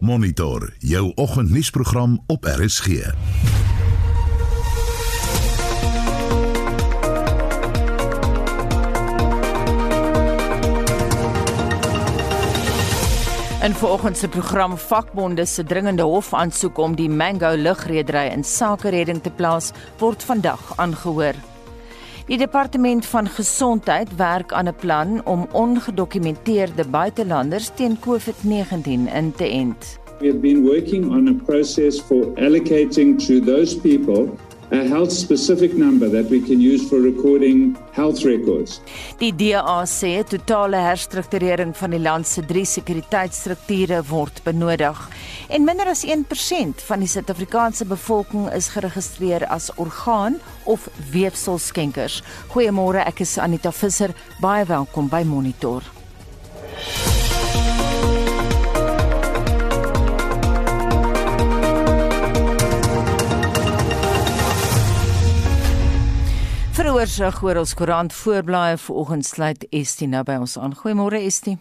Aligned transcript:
Monitor 0.00 0.72
jou 0.78 1.12
oggendnuusprogram 1.14 2.22
op 2.26 2.44
RSG. 2.44 2.86
In 2.86 3.12
vanoggend 13.74 14.16
se 14.16 14.28
program 14.28 14.78
vakbonde 14.78 15.46
se 15.46 15.64
dringende 15.64 16.02
hofaansoek 16.02 16.78
om 16.78 16.94
die 16.94 17.10
Mango 17.10 17.56
lugredery 17.56 18.32
in 18.32 18.44
sakeredding 18.44 19.22
te 19.22 19.30
plaas 19.30 19.72
word 19.98 20.24
vandag 20.24 20.72
aangehoor. 20.76 21.34
Die 22.28 22.36
departement 22.36 23.06
van 23.06 23.28
gesondheid 23.28 24.10
werk 24.16 24.52
aan 24.52 24.68
'n 24.68 24.74
plan 24.80 25.24
om 25.24 25.46
ongedokumenteerde 25.52 26.84
buitelanders 26.88 27.70
teen 27.74 27.98
COVID-19 28.00 29.08
in 29.14 29.32
te 29.36 29.44
ent. 29.44 29.98
We 30.20 30.26
have 30.26 30.38
been 30.38 30.62
working 30.62 31.10
on 31.10 31.28
a 31.28 31.44
process 31.44 32.00
for 32.00 32.34
allocating 32.34 33.18
to 33.26 33.40
those 33.40 33.80
people 33.80 34.28
a 34.70 34.84
health 34.88 35.12
specific 35.12 35.72
number 35.74 36.08
that 36.08 36.28
we 36.28 36.40
can 36.40 36.60
use 36.60 36.88
for 36.88 37.00
recording 37.00 37.76
health 37.92 38.24
records. 38.24 38.80
Die 39.18 39.32
DA 39.32 39.84
sê 39.88 40.22
totale 40.28 40.80
herstrukturering 40.84 41.72
van 41.76 41.94
die 41.96 42.02
land 42.02 42.28
se 42.28 42.44
drie 42.44 42.66
sekuriteitsstrukture 42.68 44.02
word 44.10 44.42
benodig 44.44 45.00
en 45.48 45.64
minder 45.64 45.88
as 45.88 46.04
1% 46.04 46.84
van 46.84 47.00
die 47.00 47.08
Suid-Afrikaanse 47.08 47.88
bevolking 47.88 48.48
is 48.52 48.68
geregistreer 48.74 49.46
as 49.48 49.70
orgaan 49.76 50.36
of 50.68 50.88
weefselskenkers. 51.12 52.20
Goeiemôre, 52.52 53.06
ek 53.08 53.24
is 53.24 53.38
Anita 53.40 53.72
Visser. 53.72 54.12
Baie 54.42 54.68
welkom 54.68 55.08
by 55.08 55.24
Monitor. 55.24 55.86
Veroorsig 66.78 67.40
oor 67.42 67.58
ons 67.58 67.72
koerant 67.74 68.12
voorblaaie 68.14 68.76
vanoggend 68.78 69.26
sluit 69.26 69.64
Estie 69.74 70.06
nou 70.06 70.20
by 70.22 70.36
ons 70.38 70.54
aan. 70.62 70.76
Goeiemôre 70.78 71.18
Estie. 71.26 71.56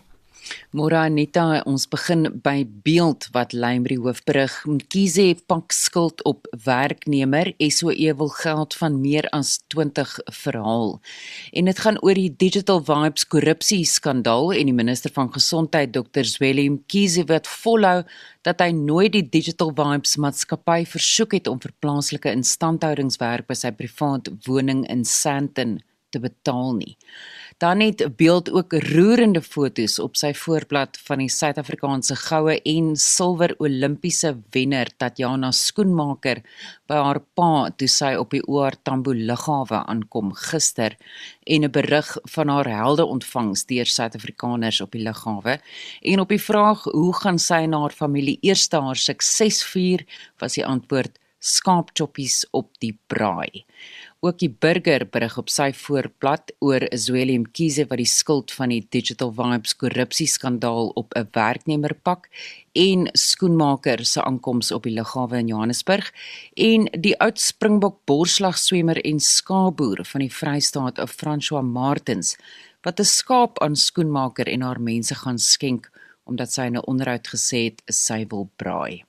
Môre 0.75 0.97
Anita, 0.99 1.61
ons 1.65 1.87
begin 1.89 2.27
by 2.43 2.61
beeld 2.85 3.27
wat 3.35 3.53
Lymri 3.55 3.95
hoofberig 3.99 4.53
Mkhize 4.67 5.25
pak 5.49 5.73
skuld 5.75 6.23
op 6.29 6.47
werknemer 6.65 7.53
SOE 7.63 8.13
wil 8.19 8.31
geld 8.35 8.75
van 8.77 8.99
meer 9.01 9.27
as 9.35 9.57
20 9.73 10.17
verhaal. 10.43 10.97
En 11.53 11.71
dit 11.71 11.79
gaan 11.79 11.99
oor 12.03 12.19
die 12.19 12.29
Digital 12.45 12.83
Vibes 12.83 13.27
korrupsie 13.27 13.83
skandaal 13.87 14.53
en 14.53 14.71
die 14.71 14.77
minister 14.77 15.13
van 15.15 15.31
gesondheid 15.33 15.95
Dr 15.95 16.27
Zweli 16.27 16.69
Mkhize 16.75 17.25
wat 17.31 17.47
volhou 17.47 18.03
dat 18.47 18.61
hy 18.63 18.71
nooit 18.75 19.15
die 19.17 19.25
Digital 19.25 19.73
Vibes 19.75 20.15
maatskappy 20.21 20.83
versoek 20.87 21.39
het 21.39 21.51
om 21.51 21.59
vir 21.63 21.75
plaaslike 21.83 22.31
instandhoudingswerk 22.31 23.47
by 23.49 23.57
sy 23.57 23.73
privaat 23.75 24.31
woning 24.47 24.85
in 24.91 25.03
Sandton 25.07 25.79
te 26.09 26.21
betaal 26.23 26.75
nie. 26.77 26.95
Dan 27.57 27.79
het 27.79 28.15
beeld 28.15 28.51
ook 28.51 28.73
roerende 28.73 29.41
foto's 29.41 29.95
op 29.99 30.13
sy 30.15 30.29
voorblad 30.37 30.99
van 31.07 31.23
die 31.23 31.29
Suid-Afrikaanse 31.33 32.13
goue 32.21 32.59
en 32.61 32.91
silwer 33.01 33.55
Olimpiese 33.57 34.35
wenner 34.53 34.91
Tatiana 35.01 35.49
Skoenmaker 35.49 36.43
by 36.85 37.01
haar 37.01 37.21
pa 37.33 37.49
toe 37.73 37.89
sy 37.89 38.13
op 38.21 38.35
die 38.37 38.43
OR 38.45 38.77
Tambo 38.85 39.17
lughawe 39.17 39.81
aankom 39.89 40.35
gister 40.37 40.99
en 41.49 41.65
'n 41.65 41.71
berig 41.71 42.17
van 42.35 42.53
haar 42.53 42.69
helde 42.69 43.05
ontvangs 43.05 43.65
deur 43.65 43.89
Suid-Afrikaners 43.89 44.81
op 44.81 44.91
die 44.91 45.01
lughawe 45.01 45.59
en 46.01 46.19
op 46.19 46.29
die 46.29 46.43
vraag 46.49 46.83
hoe 46.83 47.13
gaan 47.13 47.39
sy 47.39 47.65
en 47.65 47.73
haar 47.73 47.91
familie 47.91 48.37
eers 48.41 48.69
haar 48.71 48.95
sukses 48.95 49.63
vier 49.63 50.05
was 50.37 50.53
die 50.53 50.65
antwoord 50.65 51.17
skaapchoppies 51.39 52.45
op 52.51 52.71
die 52.81 52.93
braai. 53.07 53.65
Ook 54.27 54.41
die 54.41 54.51
burger 54.51 55.05
berig 55.07 55.37
op 55.39 55.47
sy 55.47 55.69
voorblad 55.71 56.49
oor 56.65 56.83
Zweli 56.99 57.37
Mkhize 57.39 57.85
wat 57.87 58.01
die 58.01 58.09
skuld 58.11 58.51
van 58.51 58.73
die 58.73 58.81
Digital 58.91 59.29
Vibes 59.37 59.75
korrupsieskandaal 59.79 60.91
op 60.99 61.15
'n 61.15 61.29
werknemer 61.37 61.93
pak 61.93 62.27
en 62.75 63.07
skoenmaker 63.13 64.03
se 64.05 64.19
aankoms 64.23 64.71
op 64.71 64.83
die 64.83 64.95
lughawe 64.97 65.39
in 65.39 65.47
Johannesburg 65.47 66.11
en 66.55 66.89
die 66.91 67.15
oud 67.19 67.39
Springbok 67.39 68.03
borslagswemmer 68.05 68.99
en 69.05 69.19
skaapboer 69.19 70.03
van 70.03 70.21
die 70.21 70.33
Vrystaat 70.39 70.99
of 70.99 71.15
François 71.15 71.63
Martins 71.63 72.35
wat 72.83 72.99
'n 72.99 73.05
skaap 73.05 73.61
aan 73.61 73.75
skoenmaker 73.75 74.47
en 74.47 74.61
haar 74.61 74.81
mense 74.81 75.15
gaan 75.15 75.39
skenk 75.39 75.89
omdat 76.25 76.51
sy 76.51 76.67
'n 76.67 76.83
onderhoud 76.83 77.27
gesê 77.27 77.71
het 77.71 77.81
sy 77.87 78.25
wil 78.29 78.49
braai. 78.57 79.06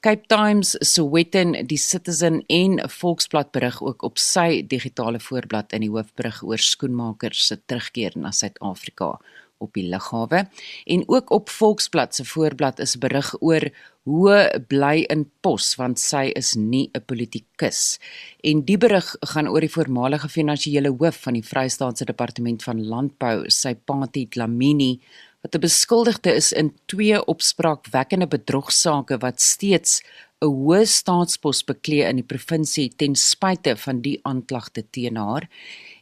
Cape 0.00 0.28
Times, 0.28 0.76
Sowetan, 0.78 1.56
die 1.66 1.76
Citizen 1.76 2.44
en 2.46 2.78
Volksblad 2.86 3.50
berig 3.50 3.80
ook 3.82 4.04
op 4.06 4.20
sy 4.22 4.62
digitale 4.70 5.18
voorblad 5.18 5.74
in 5.74 5.82
die 5.82 5.90
hoofberig 5.90 6.38
oor 6.46 6.62
skoenmakers 6.62 7.48
se 7.48 7.56
terugkeer 7.66 8.14
na 8.14 8.30
Suid-Afrika 8.30 9.16
op 9.58 9.74
die 9.74 9.88
lughawe. 9.90 10.44
En 10.86 11.02
ook 11.10 11.32
op 11.34 11.50
Volksblad 11.50 12.14
se 12.14 12.24
voorblad 12.24 12.78
is 12.78 12.94
berig 13.02 13.32
oor 13.42 13.66
hoe 14.06 14.36
bly 14.70 15.02
in 15.10 15.26
pos 15.42 15.72
want 15.80 15.98
sy 15.98 16.28
is 16.38 16.54
nie 16.54 16.90
'n 16.94 17.02
politikus. 17.04 17.98
En 18.40 18.64
die 18.64 18.78
berig 18.78 19.16
gaan 19.20 19.48
oor 19.48 19.60
die 19.60 19.76
voormalige 19.76 20.28
finansiële 20.28 20.94
hoof 20.94 21.22
van 21.26 21.34
die 21.34 21.44
Vrystaatse 21.44 22.04
Departement 22.04 22.62
van 22.62 22.86
Landbou 22.86 23.50
sy 23.50 23.74
Pati 23.74 24.28
Dlamini 24.28 25.00
wat 25.42 25.54
'n 25.54 25.60
beskuldigde 25.60 26.34
is 26.34 26.52
in 26.52 26.74
twee 26.86 27.18
opspraakwekkende 27.26 28.26
bedrogsaake 28.26 29.18
wat 29.18 29.40
steeds 29.40 30.02
'n 30.42 30.46
hoë 30.46 30.86
staatspos 30.86 31.64
beklee 31.64 32.08
in 32.08 32.16
die 32.16 32.30
provinsie 32.32 32.88
ten 32.96 33.14
spyte 33.14 33.76
van 33.76 34.00
die 34.00 34.18
aanklagte 34.22 34.82
teen 34.90 35.16
haar 35.16 35.48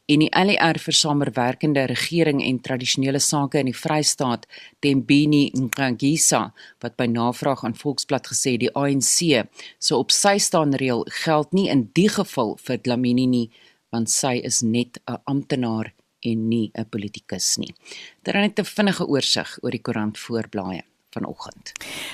en 0.07 0.19
die 0.23 0.31
ALR 0.31 0.79
vir 0.79 0.93
samewerkende 0.93 1.85
regering 1.89 2.43
en 2.43 2.59
tradisionele 2.63 3.19
sake 3.19 3.59
in 3.59 3.65
die 3.65 3.75
Vrystaat 3.75 4.45
Tembini 4.79 5.51
Nkangisa 5.53 6.53
wat 6.83 6.95
by 6.97 7.09
navraag 7.11 7.65
aan 7.65 7.75
Volksblad 7.75 8.29
gesê 8.31 8.57
die 8.57 8.71
ANC 8.71 9.43
so 9.79 9.99
op 9.99 10.11
sy 10.11 10.37
staan 10.37 10.73
reël 10.73 11.03
geld 11.23 11.53
nie 11.53 11.67
in 11.73 11.89
die 11.93 12.09
geval 12.09 12.55
vir 12.67 12.77
Dlamini 12.77 13.27
nie 13.27 13.47
want 13.91 14.09
sy 14.09 14.37
is 14.43 14.61
net 14.61 14.99
'n 15.07 15.19
amptenaar 15.25 15.93
en 16.31 16.47
nie 16.49 16.71
'n 16.73 16.89
politikus 16.89 17.57
nie. 17.57 17.73
Is 18.23 18.33
net 18.33 18.59
'n 18.59 18.65
vinnige 18.65 19.05
oorsig 19.07 19.57
oor 19.61 19.71
die 19.71 19.81
koerant 19.81 20.17
voorblaaie 20.17 20.83
vanoggend. 21.17 21.71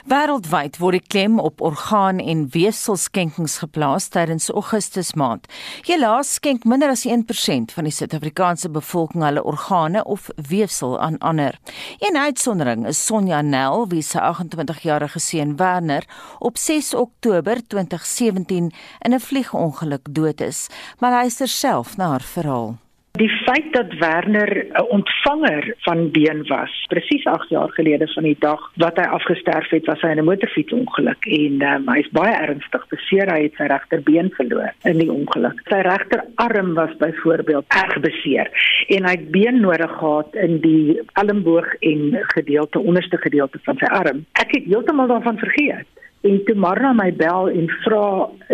Wêreldwyd 0.09 0.78
word 0.81 1.00
die 1.00 1.07
klem 1.07 1.40
op 1.41 1.62
orgaan 1.62 2.19
en 2.19 2.46
weefselskenkings 2.53 3.57
geplaas 3.63 4.09
tydens 4.13 4.50
Augustus 4.53 5.13
maand. 5.19 5.47
Helaas 5.88 6.35
skenk 6.40 6.68
minder 6.69 6.94
as 6.94 7.06
1% 7.09 7.74
van 7.75 7.88
die 7.88 7.94
Suid-Afrikaanse 7.94 8.72
bevolking 8.74 9.25
hulle 9.25 9.44
organe 9.44 10.03
of 10.03 10.30
weefsel 10.50 10.97
aan 11.00 11.18
ander. 11.19 11.59
Een 12.00 12.18
uitsondering 12.18 12.88
is 12.88 13.06
Sonja 13.06 13.41
Nel, 13.41 13.88
wie 13.90 14.01
se 14.01 14.19
28-jarige 14.22 15.19
seun 15.19 15.57
Werner 15.57 16.07
op 16.40 16.57
6 16.57 16.94
Oktober 16.94 17.62
2017 17.68 18.72
in 19.00 19.13
'n 19.13 19.19
vliegongeluk 19.19 20.07
dood 20.09 20.41
is, 20.41 20.68
maar 21.00 21.19
hy 21.19 21.25
is 21.25 21.35
terself 21.35 21.97
na 21.97 22.07
haar 22.07 22.22
verhaal. 22.22 22.83
Die 23.19 23.29
feit 23.29 23.74
dat 23.74 23.94
Werner 23.94 24.66
'n 24.66 24.85
ontvanger 24.90 25.75
van 25.78 26.12
been 26.12 26.47
was, 26.47 26.85
presies 26.88 27.25
8 27.25 27.50
jaar 27.50 27.69
gelede 27.69 28.07
van 28.07 28.24
die 28.24 28.35
dag 28.40 28.72
wat 28.75 28.96
hy 28.96 29.03
afgesterf 29.03 29.69
het, 29.69 29.85
was 29.85 30.01
hy 30.01 30.09
in 30.09 30.18
'n 30.18 30.24
motorfietsongeluk 30.24 31.25
en 31.25 31.62
um, 31.62 31.88
hy 31.94 32.00
is 32.00 32.09
baie 32.09 32.34
ernstig 32.34 32.88
beseer. 32.88 33.31
Hy 33.34 33.41
het 33.44 33.53
sy 33.56 33.63
regterbeen 33.63 34.31
verloor 34.34 34.74
in 34.84 34.97
die 34.97 35.12
ongeluk. 35.12 35.62
Sy 35.69 35.81
regterarm 35.85 36.74
was 36.74 36.97
byvoorbeeld 36.97 37.66
erg 37.68 38.00
beseer 38.00 38.50
en 38.88 39.06
hy 39.06 39.12
het 39.12 39.31
been 39.31 39.59
nodig 39.59 39.91
gehad 39.91 40.35
in 40.35 40.59
die 40.59 41.00
elmboog 41.13 41.74
en 41.80 42.18
gedeelte 42.34 42.80
onderste 42.80 43.18
gedeelte 43.18 43.59
van 43.63 43.78
sy 43.78 43.85
arm. 43.85 44.25
Ek 44.31 44.51
het 44.57 44.66
heeltemal 44.66 45.07
daarvan 45.07 45.38
vergeet 45.38 45.85
en 46.24 46.40
toe 46.48 46.56
Marna 46.56 46.94
my 46.96 47.10
bel 47.20 47.50
en 47.52 47.70
vra 47.84 48.06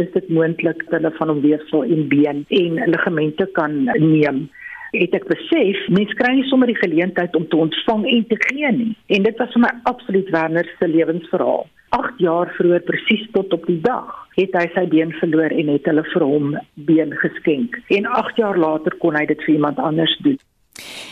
is 0.02 0.10
dit 0.16 0.30
moontlik 0.34 0.82
dat 0.88 0.98
hulle 0.98 1.12
van 1.18 1.34
hom 1.34 1.42
weefsel 1.46 1.84
en 1.84 2.08
been 2.12 2.46
en 2.62 2.80
ligamente 2.94 3.46
kan 3.58 3.84
neem? 3.86 4.48
Het 4.92 5.14
ek 5.20 5.28
besef 5.30 5.84
mens 5.94 6.14
kry 6.18 6.34
nie 6.34 6.48
sommer 6.50 6.72
die 6.72 6.80
geleentheid 6.80 7.36
om 7.38 7.46
te 7.48 7.60
ontvang 7.62 8.08
en 8.10 8.26
te 8.32 8.40
gee 8.48 8.72
nie. 8.74 8.94
En 9.14 9.28
dit 9.28 9.38
was 9.38 9.54
vir 9.54 9.66
my 9.68 9.74
absoluut 9.92 10.32
Werner 10.34 10.70
se 10.80 10.90
lewensverhaal. 10.90 11.68
8 11.98 12.22
jaar 12.22 12.50
vroeër 12.58 12.86
presies 12.86 13.26
tot 13.34 13.54
op 13.54 13.66
die 13.70 13.80
dag 13.86 14.10
het 14.38 14.54
hy 14.58 14.66
sy 14.74 14.86
been 14.90 15.14
verloor 15.22 15.54
en 15.54 15.74
het 15.74 15.90
hulle 15.90 16.06
vir 16.14 16.26
hom 16.26 16.54
been 16.90 17.14
geskenk. 17.22 17.78
En 17.94 18.10
8 18.20 18.42
jaar 18.42 18.58
later 18.58 18.98
kon 19.02 19.18
hy 19.18 19.26
dit 19.30 19.46
vir 19.46 19.58
iemand 19.60 19.82
anders 19.82 20.18
doen. 20.26 20.38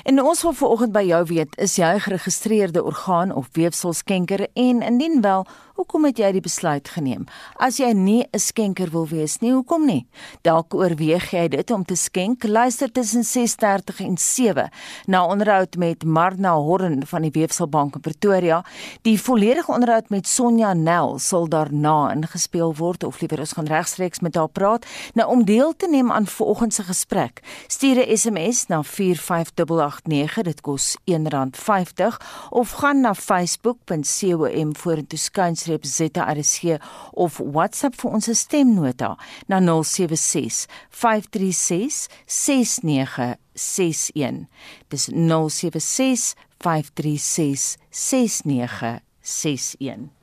En 0.03 0.21
ons 0.23 0.41
wil 0.41 0.53
vanoggend 0.53 0.93
by 0.95 1.03
jou 1.09 1.23
weet, 1.33 1.57
is 1.59 1.75
jy 1.75 1.97
geregistreerde 1.99 2.83
orgaan 2.83 3.33
of 3.35 3.49
weefselskenker? 3.57 4.47
En 4.53 4.81
indien 4.81 5.21
wel, 5.21 5.45
Hoekom 5.77 6.07
het 6.07 6.17
jy 6.17 6.31
die 6.33 6.41
besluit 6.41 6.87
geneem? 6.89 7.27
As 7.61 7.75
jy 7.77 7.91
nie 7.93 8.25
'n 8.33 8.39
skenker 8.39 8.89
wil 8.89 9.05
wees 9.07 9.37
nie, 9.41 9.51
hoekom 9.53 9.85
nie? 9.85 10.07
Dalk 10.41 10.73
oorweeg 10.73 11.29
jy 11.31 11.47
dit 11.47 11.71
om 11.71 11.85
te 11.85 11.95
skenk. 11.95 12.43
Luister 12.43 12.91
tussen 12.91 13.23
6:30 13.23 13.99
en 13.99 14.17
7 14.17 14.71
na 15.05 15.25
onderhoud 15.25 15.75
met 15.77 16.03
Marna 16.03 16.55
Horn 16.55 17.05
van 17.05 17.21
die 17.21 17.31
Weefselbank 17.31 17.95
in 17.95 18.01
Pretoria. 18.01 18.65
Die 19.03 19.21
volledige 19.21 19.71
onderhoud 19.71 20.09
met 20.09 20.27
Sonja 20.27 20.73
Nel 20.73 21.19
sal 21.19 21.47
daarna 21.47 22.11
ingespeel 22.11 22.75
word 22.75 23.03
of 23.03 23.21
liewer 23.21 23.39
ons 23.39 23.53
gaan 23.53 23.67
regstreeks 23.67 24.19
met 24.19 24.35
haar 24.35 24.49
praat. 24.49 24.85
Nou 25.13 25.29
om 25.29 25.45
deel 25.45 25.75
te 25.75 25.87
neem 25.87 26.11
aan 26.11 26.25
vanoggend 26.25 26.73
se 26.73 26.83
gesprek, 26.83 27.41
stuur 27.67 27.95
'n 28.07 28.17
SMS 28.17 28.67
na 28.67 28.83
45889. 28.83 30.43
Dit 30.43 30.61
kos 30.61 30.97
R1.50 31.05 32.17
of 32.49 32.71
gaan 32.71 33.01
na 33.01 33.13
facebook.com 33.13 34.75
vorentoe 34.75 35.19
skynstreep 35.19 35.65
ZRC 35.67 36.79
of 37.13 37.39
WhatsApp 37.39 37.95
vir 37.99 38.11
ons 38.17 38.29
stemnota 38.39 39.17
na 39.47 39.59
076 39.59 40.67
536 40.89 42.07
6961. 42.25 44.47
Dis 44.89 45.09
076 45.11 46.35
536 46.59 47.77
6961. 47.91 50.16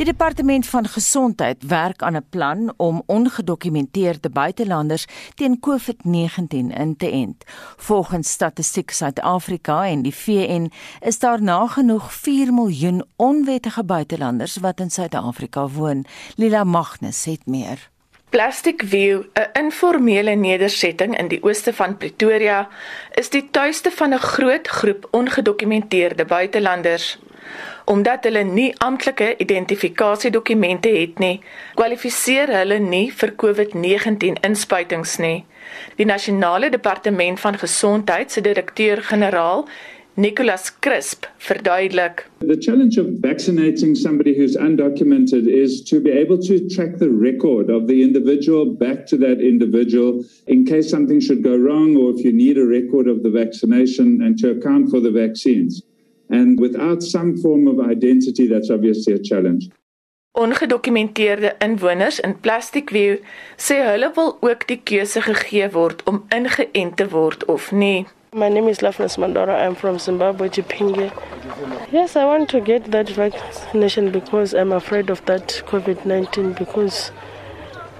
Die 0.00 0.08
departement 0.08 0.66
van 0.66 0.86
gesondheid 0.88 1.64
werk 1.68 2.02
aan 2.02 2.16
'n 2.16 2.26
plan 2.30 2.72
om 2.76 3.02
ongedokumenteerde 3.06 4.30
buitelanders 4.30 5.06
teen 5.34 5.60
COVID-19 5.60 6.72
in 6.76 6.96
te 6.96 7.10
ent. 7.10 7.44
Volgens 7.76 8.30
Statistiek 8.30 8.90
Suid-Afrika 8.90 9.86
en 9.86 10.02
die 10.02 10.14
VN 10.14 10.72
is 11.00 11.18
daar 11.18 11.42
nagenoeg 11.42 12.14
4 12.14 12.52
miljoen 12.52 13.04
onwettige 13.16 13.84
buitelanders 13.84 14.56
wat 14.56 14.80
in 14.80 14.90
Suid-Afrika 14.90 15.68
woon. 15.68 16.04
Lila 16.36 16.64
Magnus 16.64 17.24
het 17.24 17.46
meer. 17.46 17.90
Plastic 18.28 18.82
View, 18.86 19.22
'n 19.34 19.48
informele 19.52 20.34
nedersetting 20.34 21.18
in 21.18 21.28
die 21.28 21.42
ooste 21.42 21.72
van 21.72 21.96
Pretoria, 21.96 22.68
is 23.10 23.30
die 23.30 23.48
tuiste 23.50 23.90
van 23.90 24.14
'n 24.14 24.18
groot 24.18 24.68
groep 24.68 25.08
ongedokumenteerde 25.10 26.24
buitelanders 26.24 27.18
omdat 27.90 28.24
hulle 28.28 28.44
nie 28.46 28.70
amptelike 28.78 29.32
identifikasiedokumente 29.42 30.90
het 30.94 31.18
nie, 31.18 31.40
kwalifiseer 31.74 32.52
hulle 32.60 32.78
nie 32.84 33.06
vir 33.10 33.34
COVID-19 33.42 34.38
inspuitings 34.46 35.16
nie. 35.18 35.40
Die 35.98 36.06
nasionale 36.06 36.70
departement 36.70 37.40
van 37.42 37.58
gesondheid 37.58 38.30
se 38.30 38.44
direkteur-generaal 38.46 39.66
Nicholas 40.20 40.70
Crisp 40.80 41.26
verduidelik. 41.38 42.26
The 42.38 42.58
challenge 42.60 42.98
of 43.00 43.06
vaccinating 43.20 43.96
somebody 43.96 44.34
who's 44.36 44.56
undocumented 44.56 45.48
is 45.48 45.82
to 45.90 46.00
be 46.00 46.10
able 46.10 46.38
to 46.46 46.68
track 46.68 46.98
the 46.98 47.10
record 47.10 47.70
of 47.70 47.86
the 47.86 48.02
individual 48.02 48.66
back 48.66 49.06
to 49.06 49.16
that 49.18 49.40
individual 49.40 50.24
in 50.46 50.64
case 50.64 50.90
something 50.90 51.20
should 51.20 51.42
go 51.42 51.56
wrong 51.56 51.96
or 51.96 52.10
if 52.14 52.24
you 52.24 52.32
need 52.32 52.58
a 52.58 52.66
record 52.66 53.08
of 53.08 53.22
the 53.22 53.30
vaccination 53.30 54.20
and 54.22 54.38
to 54.38 54.50
account 54.50 54.90
for 54.90 55.00
the 55.00 55.10
vaccines. 55.10 55.82
And 56.30 56.60
without 56.60 57.02
some 57.02 57.36
form 57.36 57.66
of 57.66 57.80
identity, 57.80 58.46
that's 58.46 58.70
obviously 58.70 59.14
a 59.14 59.18
challenge. 59.18 59.68
Ongedokumenteerde 60.32 61.56
inwoners 61.58 62.20
in 62.20 62.34
Plastic 62.34 62.90
View 62.90 63.18
sê 63.56 63.80
hulle 63.82 64.12
wil 64.14 64.36
ook 64.40 64.66
die 64.68 64.78
keuse 64.78 65.20
gegee 65.26 65.66
word 65.74 66.04
om 66.06 66.22
ingeënt 66.30 66.96
te 66.96 67.08
word 67.10 67.44
of 67.50 67.72
nie. 67.72 68.06
My 68.32 68.48
name 68.48 68.68
is 68.68 68.78
Lafnas 68.78 69.18
Mandora. 69.18 69.56
I'm 69.58 69.74
from 69.74 69.98
Zimbabwe, 69.98 70.48
Chipinge. 70.48 71.10
Yes, 71.90 72.14
I 72.14 72.24
want 72.24 72.48
to 72.50 72.60
get 72.60 72.92
that 72.92 73.08
vaccination 73.08 74.12
because 74.12 74.54
I'm 74.54 74.70
afraid 74.70 75.10
of 75.10 75.24
that 75.26 75.64
COVID 75.66 76.04
19 76.04 76.52
because 76.52 77.10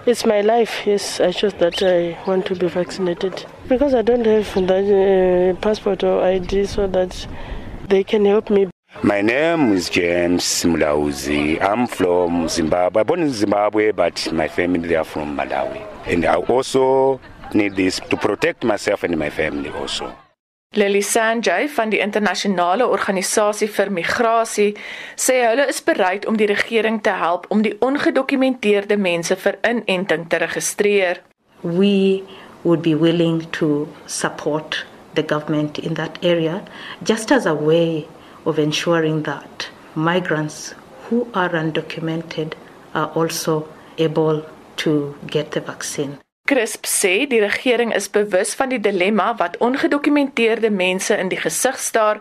it's 0.06 0.24
my 0.24 0.40
life. 0.40 0.86
Yes, 0.86 1.18
I 1.18 1.32
chose 1.32 1.54
that 1.54 1.82
I 1.82 2.16
want 2.28 2.46
to 2.46 2.54
be 2.54 2.68
vaccinated 2.68 3.44
because 3.66 3.92
I 3.92 4.02
don't 4.02 4.24
have 4.24 4.54
that 4.68 4.86
uh, 4.86 5.60
passport 5.60 6.04
or 6.04 6.22
ID 6.22 6.66
so 6.66 6.86
that 6.86 7.26
they 7.90 8.04
can 8.04 8.24
help 8.24 8.48
me. 8.48 8.68
My 9.02 9.20
name 9.20 9.72
is 9.72 9.90
James 9.90 10.44
Mulauzi. 10.64 11.60
I'm 11.60 11.86
from 11.86 12.48
Zimbabwe. 12.48 13.04
Born 13.04 13.22
in 13.22 13.32
Zimbabwe, 13.32 13.92
but 13.92 14.32
my 14.32 14.48
family 14.48 14.88
they 14.88 14.96
are 14.96 15.04
from 15.04 15.36
Malawi. 15.36 15.82
And 16.06 16.24
I 16.24 16.36
also 16.36 17.20
need 17.54 17.76
this 17.76 18.00
to 18.10 18.16
protect 18.16 18.64
myself 18.64 19.04
and 19.04 19.18
my 19.18 19.30
family 19.30 19.70
also. 19.70 20.12
Lily 20.76 21.02
Sanjay 21.02 21.66
van 21.68 21.90
die 21.90 21.98
internasionale 21.98 22.86
organisasie 22.86 23.66
vir 23.66 23.88
migrasie 23.90 24.76
sê 25.18 25.40
hulle 25.42 25.66
is 25.72 25.80
bereid 25.82 26.28
om 26.30 26.36
die 26.38 26.46
regering 26.46 27.00
te 27.02 27.16
help 27.18 27.48
om 27.50 27.64
die 27.66 27.74
ongedokumenteerde 27.82 28.94
mense 28.94 29.34
vir 29.34 29.58
inenting 29.66 30.28
te 30.30 30.38
registreer. 30.38 31.18
We 31.62 32.22
would 32.62 32.86
be 32.86 32.94
willing 32.94 33.42
to 33.58 33.88
support 34.06 34.84
the 35.14 35.22
government 35.22 35.78
in 35.78 35.94
that 35.94 36.18
area 36.22 36.64
just 37.02 37.32
as 37.32 37.46
a 37.46 37.54
way 37.54 38.06
of 38.44 38.58
ensuring 38.58 39.22
that 39.24 39.68
migrants 39.94 40.74
who 41.08 41.28
are 41.34 41.50
undocumented 41.50 42.54
are 42.94 43.10
also 43.14 43.68
able 43.98 44.44
to 44.76 45.14
get 45.26 45.52
the 45.52 45.60
vaccine. 45.60 46.18
Crisp 46.48 46.86
sê 46.86 47.28
die 47.30 47.38
regering 47.38 47.92
is 47.94 48.08
bewus 48.08 48.56
van 48.58 48.72
die 48.72 48.80
dilemma 48.82 49.28
wat 49.38 49.58
ongedokumenteerde 49.62 50.70
mense 50.74 51.14
in 51.14 51.28
die 51.30 51.38
gesig 51.38 51.78
staar 51.78 52.18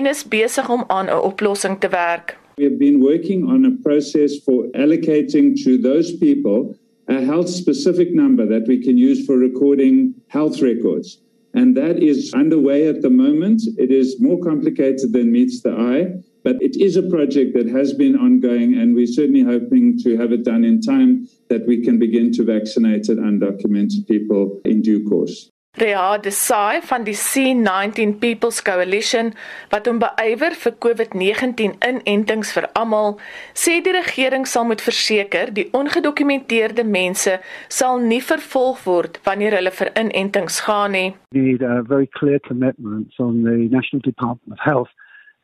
en 0.00 0.08
is 0.08 0.22
besig 0.24 0.70
om 0.72 0.84
aan 0.88 1.10
'n 1.12 1.22
oplossing 1.30 1.80
te 1.80 1.88
werk. 1.88 2.38
We 2.56 2.64
have 2.64 2.78
been 2.78 3.00
working 3.00 3.44
on 3.44 3.66
a 3.66 3.74
process 3.82 4.38
for 4.44 4.64
allocating 4.72 5.54
to 5.64 5.76
those 5.76 6.16
people 6.16 6.74
a 7.08 7.20
health 7.20 7.48
specific 7.48 8.14
number 8.14 8.46
that 8.46 8.66
we 8.66 8.78
can 8.78 8.96
use 8.96 9.24
for 9.26 9.36
recording 9.36 10.14
health 10.28 10.60
records. 10.62 11.20
And 11.56 11.76
that 11.76 12.02
is 12.02 12.32
underway 12.34 12.86
at 12.86 13.00
the 13.00 13.10
moment. 13.10 13.62
It 13.78 13.90
is 13.90 14.20
more 14.20 14.38
complicated 14.40 15.12
than 15.12 15.32
meets 15.32 15.62
the 15.62 15.72
eye, 15.72 16.22
but 16.44 16.62
it 16.62 16.76
is 16.76 16.96
a 16.96 17.02
project 17.02 17.54
that 17.54 17.66
has 17.66 17.94
been 17.94 18.14
ongoing, 18.14 18.78
and 18.78 18.94
we're 18.94 19.06
certainly 19.06 19.42
hoping 19.42 19.98
to 20.04 20.16
have 20.18 20.32
it 20.32 20.44
done 20.44 20.64
in 20.64 20.82
time 20.82 21.26
that 21.48 21.66
we 21.66 21.82
can 21.82 21.98
begin 21.98 22.30
to 22.34 22.44
vaccinate 22.44 23.04
undocumented 23.04 24.06
people 24.06 24.60
in 24.66 24.82
due 24.82 25.08
course. 25.08 25.50
Rea 25.76 26.16
Desai 26.16 26.80
van 26.88 27.04
die 27.04 27.12
C19 27.12 28.14
People's 28.18 28.62
Coalition 28.64 29.34
wat 29.68 29.84
hom 29.90 29.98
beywer 30.00 30.54
vir 30.56 30.74
COVID-19 30.80 31.74
inentings 31.84 32.52
vir 32.56 32.64
almal, 32.80 33.18
sê 33.52 33.74
die 33.84 33.92
regering 33.92 34.46
sal 34.48 34.64
moet 34.70 34.80
verseker 34.80 35.52
die 35.58 35.66
ongedokumenteerde 35.76 36.86
mense 36.88 37.36
sal 37.68 38.00
nie 38.00 38.22
vervolg 38.24 38.86
word 38.88 39.20
wanneer 39.28 39.58
hulle 39.58 39.74
vir 39.82 39.92
inentings 40.00 40.62
gaan 40.64 40.96
nie. 40.96 41.10
Need 41.36 41.60
a 41.60 41.82
very 41.82 42.08
clear 42.18 42.40
commitments 42.48 43.20
on 43.20 43.42
the 43.44 43.68
National 43.68 44.00
Department 44.00 44.56
of 44.56 44.64
Health 44.64 44.92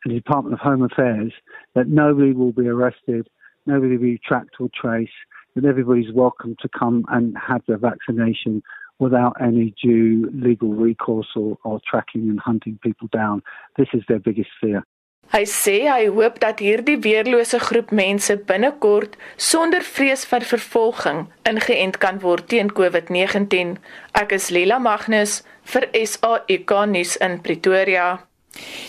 and 0.03 0.15
the 0.15 0.17
Department 0.17 0.57
of 0.57 0.65
Home 0.65 0.81
Affairs 0.81 1.33
that 1.75 1.87
nobody 1.87 2.33
will 2.33 2.53
be 2.57 2.67
arrested, 2.67 3.29
nobody 3.67 3.97
will 3.97 4.17
be 4.17 4.21
tracked 4.25 4.57
or 4.59 4.69
traced, 4.73 5.13
that 5.53 5.65
everybody's 5.65 6.11
welcome 6.11 6.55
to 6.61 6.69
come 6.69 7.05
and 7.09 7.37
have 7.37 7.61
their 7.67 7.77
vaccination 7.77 8.63
without 8.99 9.35
any 9.41 9.73
due 9.81 10.29
legal 10.33 10.73
recourse 10.73 11.27
or, 11.35 11.57
or 11.63 11.79
tracking 11.89 12.29
and 12.29 12.39
hunting 12.39 12.79
people 12.81 13.07
down. 13.11 13.41
This 13.77 13.87
is 13.93 14.03
their 14.07 14.19
biggest 14.19 14.49
fear. 14.61 14.83
Hy 15.31 15.45
sê 15.49 15.77
hy 15.87 16.09
hoop 16.13 16.35
dat 16.43 16.59
hierdie 16.61 16.99
weerlose 17.01 17.57
groep 17.63 17.93
mense 17.95 18.35
binnekort 18.49 19.15
sonder 19.39 19.81
vrees 19.81 20.27
vir 20.29 20.45
vervolging 20.49 21.23
ingeënt 21.49 21.97
kan 22.03 22.19
word 22.21 22.49
teen 22.51 22.69
COVID-19. 22.79 23.79
Ek 24.19 24.35
is 24.37 24.51
Lila 24.53 24.77
Magnus 24.83 25.39
vir 25.73 25.87
SAK 25.95 26.75
nuus 26.91 27.15
in 27.17 27.39
Pretoria. 27.41 28.19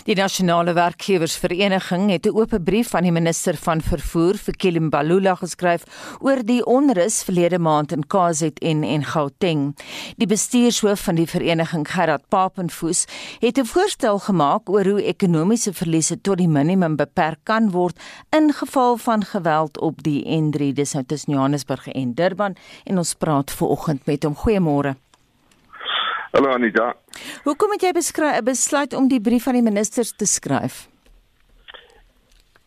Die 0.05 0.15
nasionale 0.15 0.73
werkgewersvereniging 0.73 2.09
het 2.11 2.25
'n 2.25 2.35
oop 2.37 2.59
brief 2.63 2.93
aan 2.95 3.03
die 3.03 3.11
minister 3.11 3.55
van 3.57 3.81
vervoer 3.81 4.37
vir 4.37 4.53
Kilim 4.53 4.89
Balula 4.89 5.35
geskryf 5.35 5.83
oor 6.19 6.43
die 6.43 6.65
onrus 6.65 7.23
verlede 7.23 7.59
maand 7.59 7.91
in 7.91 8.07
KZN 8.07 8.83
en 8.83 9.03
Gauteng. 9.03 9.75
Die 10.17 10.27
bestuurshoof 10.27 10.99
van 10.99 11.15
die 11.15 11.27
vereniging, 11.27 11.87
Gerard 11.91 12.27
Papenfoos, 12.29 13.05
het 13.39 13.57
'n 13.57 13.65
voorstel 13.65 14.19
gemaak 14.19 14.69
oor 14.69 14.85
hoe 14.85 15.03
ekonomiese 15.03 15.73
verliese 15.73 16.21
tot 16.21 16.37
die 16.37 16.47
minimum 16.47 16.95
beperk 16.95 17.39
kan 17.43 17.71
word 17.71 17.99
in 18.29 18.53
geval 18.53 18.97
van 18.97 19.23
geweld 19.23 19.79
op 19.79 20.03
die 20.03 20.23
N3 20.25 20.73
dis 20.73 20.93
nou 20.93 21.05
tussen 21.05 21.33
Johannesburg 21.33 21.87
en 21.87 22.13
Durban 22.13 22.55
en 22.83 22.97
ons 22.97 23.13
praat 23.13 23.51
vanoggend 23.51 24.05
met 24.05 24.23
hom. 24.23 24.35
Goeiemôre. 24.35 24.95
Hallo 26.35 26.49
Anita. 26.51 26.89
Hoekom 27.43 27.71
het 27.71 27.83
jy 27.85 27.91
besluit 28.43 28.93
om 28.93 29.05
die 29.07 29.21
brief 29.23 29.45
aan 29.47 29.55
die 29.55 29.63
ministers 29.63 30.09
te 30.19 30.27
skryf? 30.27 30.81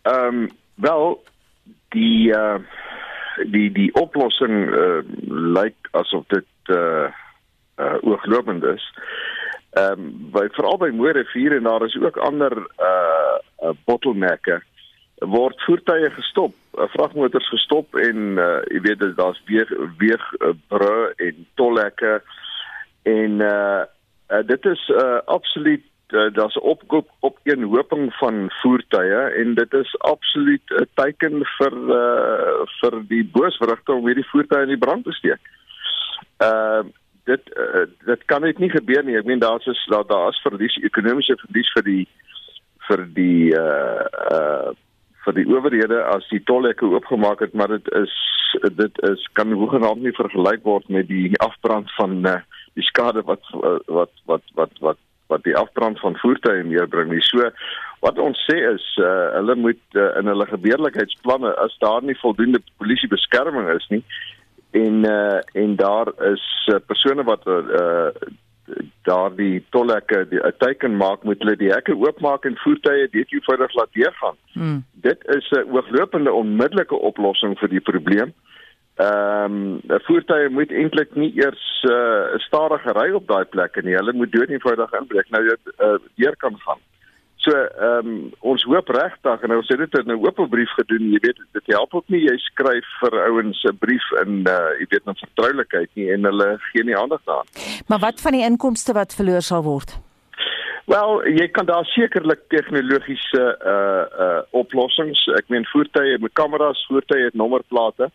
Ehm 0.09 0.39
um, 0.39 0.47
wel 0.81 1.19
die 1.93 2.33
uh 2.33 2.57
die 3.53 3.69
die 3.77 3.91
oplossing 4.01 4.57
uh 4.73 5.03
lyk 5.59 5.91
asof 6.01 6.25
dit 6.33 6.73
uh 6.73 7.13
uh 7.77 7.99
ooglopend 8.09 8.65
is. 8.73 8.89
Ehm 9.77 10.01
um, 10.01 10.09
by 10.33 10.47
veral 10.57 10.81
by 10.81 10.89
Moore 10.89 11.21
rivier 11.21 11.59
en 11.59 11.69
daar 11.69 11.85
is 11.85 12.01
ook 12.01 12.17
ander 12.17 12.57
uh, 12.81 13.37
uh 13.69 13.77
bottelnekke 13.85 14.63
word 15.29 15.61
voertuie 15.67 16.09
gestop, 16.17 16.57
uh, 16.79 16.89
vragmotors 16.97 17.53
gestop 17.53 18.01
en 18.01 18.39
uh, 18.39 18.61
jy 18.73 18.81
weet 18.81 19.07
daar's 19.21 19.43
weer 19.45 19.69
weer 20.01 20.29
uh, 20.41 20.57
bru 20.73 21.13
en 21.17 21.47
tollekke 21.61 22.23
en 23.13 23.41
uh, 23.41 23.83
uh 24.33 24.43
dit 24.47 24.65
is 24.73 24.83
uh 24.89 25.21
absoluut 25.25 25.85
uh, 26.09 26.33
daar's 26.33 26.55
'n 26.55 26.69
opkoop 26.75 27.09
op 27.21 27.39
een 27.43 27.63
hoping 27.63 28.15
van 28.15 28.51
voertuie 28.51 29.21
en 29.41 29.55
dit 29.55 29.73
is 29.73 29.99
absoluut 29.99 30.63
'n 30.67 30.89
teken 30.95 31.45
vir 31.59 31.73
uh, 31.73 32.67
vir 32.81 33.03
die 33.09 33.25
booswrigte 33.33 33.93
om 33.93 34.07
hierdie 34.07 34.29
voertuie 34.29 34.63
in 34.63 34.75
die 34.77 34.85
brand 34.87 35.05
te 35.05 35.13
steek. 35.13 35.41
Uh, 36.39 36.81
dit 37.25 37.43
uh, 37.57 37.87
dit 38.05 38.25
kan 38.25 38.41
net 38.41 38.59
nie 38.59 38.71
gebeur 38.71 39.05
nie. 39.05 39.17
Ek 39.17 39.25
meen 39.25 39.39
daar's 39.39 39.67
is 39.67 39.87
daar 39.93 40.07
daar's 40.07 40.41
verlies 40.43 40.77
ekonomiese 40.77 41.37
verlies 41.37 41.73
vir 41.77 41.83
die 41.83 42.05
vir 42.89 43.07
die 43.15 43.53
uh 43.59 44.05
uh 44.33 44.71
vir 45.25 45.35
die 45.35 45.49
owerhede 45.51 45.99
as 46.09 46.29
die 46.33 46.43
tolhekke 46.49 46.87
oopgemaak 46.87 47.41
het, 47.45 47.53
maar 47.53 47.69
dit 47.69 47.91
is 47.93 48.15
dit 48.77 49.03
is 49.11 49.27
kan 49.33 49.53
hoegenaamd 49.53 50.03
nie 50.03 50.15
vergelyk 50.17 50.63
word 50.65 50.89
met 50.89 51.09
die 51.09 51.37
afbrand 51.45 51.93
van 51.99 52.15
uh, 52.27 52.39
die 52.75 52.87
skade 52.87 53.23
wat 53.23 53.45
wat 53.87 54.13
wat 54.27 54.43
wat 54.55 54.73
wat 54.81 54.99
wat 55.29 55.45
die 55.45 55.57
afbrand 55.57 56.01
van 56.01 56.17
voertuie 56.17 56.65
meebring 56.65 57.11
nie. 57.13 57.21
So 57.21 57.51
wat 58.01 58.19
ons 58.19 58.41
sê 58.49 58.57
is 58.73 58.85
uh, 59.03 59.37
hulle 59.37 59.55
moet 59.55 59.83
uh, 59.95 60.17
in 60.21 60.31
hulle 60.31 60.47
gebeurlikheidsplanne 60.47 61.53
as 61.65 61.77
daar 61.85 62.03
nie 62.03 62.17
voldoende 62.23 62.63
polisie 62.79 63.09
beskerming 63.09 63.69
is 63.75 63.89
nie 63.93 64.03
en 64.71 65.05
uh, 65.05 65.41
en 65.53 65.77
daar 65.77 66.13
is 66.33 66.45
uh, 66.73 66.77
persone 66.87 67.25
wat 67.25 67.47
uh, 67.47 68.09
daar 69.03 69.35
die 69.37 69.65
tolhekke 69.71 70.27
die 70.29 70.41
'n 70.41 70.53
teken 70.59 70.97
maak 70.97 71.23
moet 71.23 71.39
hulle 71.39 71.57
die 71.57 71.73
hekke 71.73 71.97
oopmaak 71.97 72.45
en 72.45 72.57
voertuie 72.57 73.09
dit 73.11 73.33
eenvoudig 73.33 73.75
laat 73.75 73.93
deurgaan. 73.93 74.37
Hmm. 74.53 74.85
Dit 74.93 75.25
is 75.37 75.51
'n 75.51 75.71
ooglopende 75.71 76.33
onmiddellike 76.33 76.95
oplossing 76.95 77.59
vir 77.59 77.69
die 77.69 77.81
probleem. 77.81 78.35
Ehm 78.99 79.53
um, 79.53 79.81
'n 79.87 80.01
voertuie 80.07 80.49
moet 80.49 80.73
eintlik 80.75 81.15
nie 81.15 81.33
eers 81.39 81.67
'n 81.87 81.91
uh, 81.91 82.39
stadige 82.47 82.93
ry 82.93 83.11
op 83.15 83.27
daai 83.29 83.45
plekke 83.45 83.83
nie. 83.83 83.95
Hulle 83.95 84.13
moet 84.13 84.33
dood 84.33 84.49
eenvoudig 84.51 84.93
inbreek 84.93 85.31
nou 85.31 85.43
dit 85.49 85.75
uh, 85.79 85.99
deur 86.15 86.37
kan 86.37 86.59
gaan. 86.67 86.81
So 87.37 87.53
ehm 87.55 88.07
um, 88.07 88.33
ons 88.41 88.63
hoop 88.63 88.89
regtig 88.89 89.43
en 89.43 89.57
ons 89.57 89.69
het 89.69 89.79
dit 89.79 89.95
in 89.99 90.11
'n 90.11 90.27
oop 90.27 90.51
brief 90.51 90.73
gedoen. 90.81 91.13
Jy 91.13 91.19
weet 91.23 91.39
dit 91.53 91.67
help 91.67 91.95
ook 91.95 92.09
nie 92.09 92.25
jy 92.27 92.37
skryf 92.37 92.89
vir 93.01 93.15
ouens 93.29 93.63
'n 93.65 93.79
brief 93.79 94.07
in 94.25 94.43
uh 94.49 94.75
jy 94.81 94.87
weet 94.89 95.07
'n 95.07 95.23
vertroulikheid 95.25 95.91
nie 95.95 96.11
en 96.13 96.25
hulle 96.25 96.59
gee 96.59 96.85
nie 96.85 96.97
aandag 96.97 97.23
daaraan. 97.25 97.47
Maar 97.87 97.99
wat 97.99 98.21
van 98.21 98.33
die 98.33 98.45
inkomste 98.51 98.93
wat 98.93 99.15
verloor 99.15 99.43
sal 99.43 99.63
word? 99.63 99.99
Wel, 100.87 101.29
jy 101.29 101.49
kan 101.49 101.67
daar 101.67 101.85
sekerlik 101.85 102.41
tegnologiese 102.49 103.59
uh 103.65 104.05
uh 104.27 104.43
oplossings. 104.51 105.27
Ek 105.39 105.49
meen 105.49 105.67
voertuie 105.67 106.19
met 106.19 106.33
kameras, 106.33 106.87
voertuie 106.89 107.25
het 107.25 107.35
nommerplate 107.35 108.11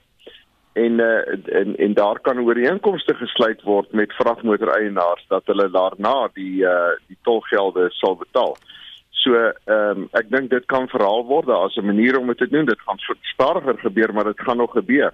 en 0.73 0.99
uh, 0.99 1.61
en 1.61 1.75
en 1.77 1.93
daar 1.93 2.19
kan 2.19 2.39
ooreenkomste 2.39 3.13
gesluit 3.13 3.61
word 3.61 3.91
met 3.91 4.13
vragmotoreienaars 4.13 5.25
dat 5.27 5.45
hulle 5.45 5.69
daarna 5.69 6.29
die 6.33 6.63
uh 6.65 6.93
die 7.07 7.17
tolgelde 7.21 7.89
sal 7.89 8.15
betaal. 8.15 8.57
So 9.09 9.35
ehm 9.35 9.97
um, 9.97 10.07
ek 10.11 10.31
dink 10.33 10.49
dit 10.49 10.65
kan 10.65 10.89
verhaal 10.89 11.25
word 11.29 11.49
as 11.49 11.77
'n 11.77 11.85
manier 11.85 12.17
om 12.19 12.27
dit 12.27 12.37
te 12.37 12.49
doen. 12.49 12.65
Dit 12.65 12.81
gaan 12.81 12.97
stadiger 13.21 13.77
gebeur, 13.79 14.13
maar 14.13 14.23
dit 14.23 14.41
gaan 14.41 14.57
nog 14.57 14.71
gebeur. 14.71 15.13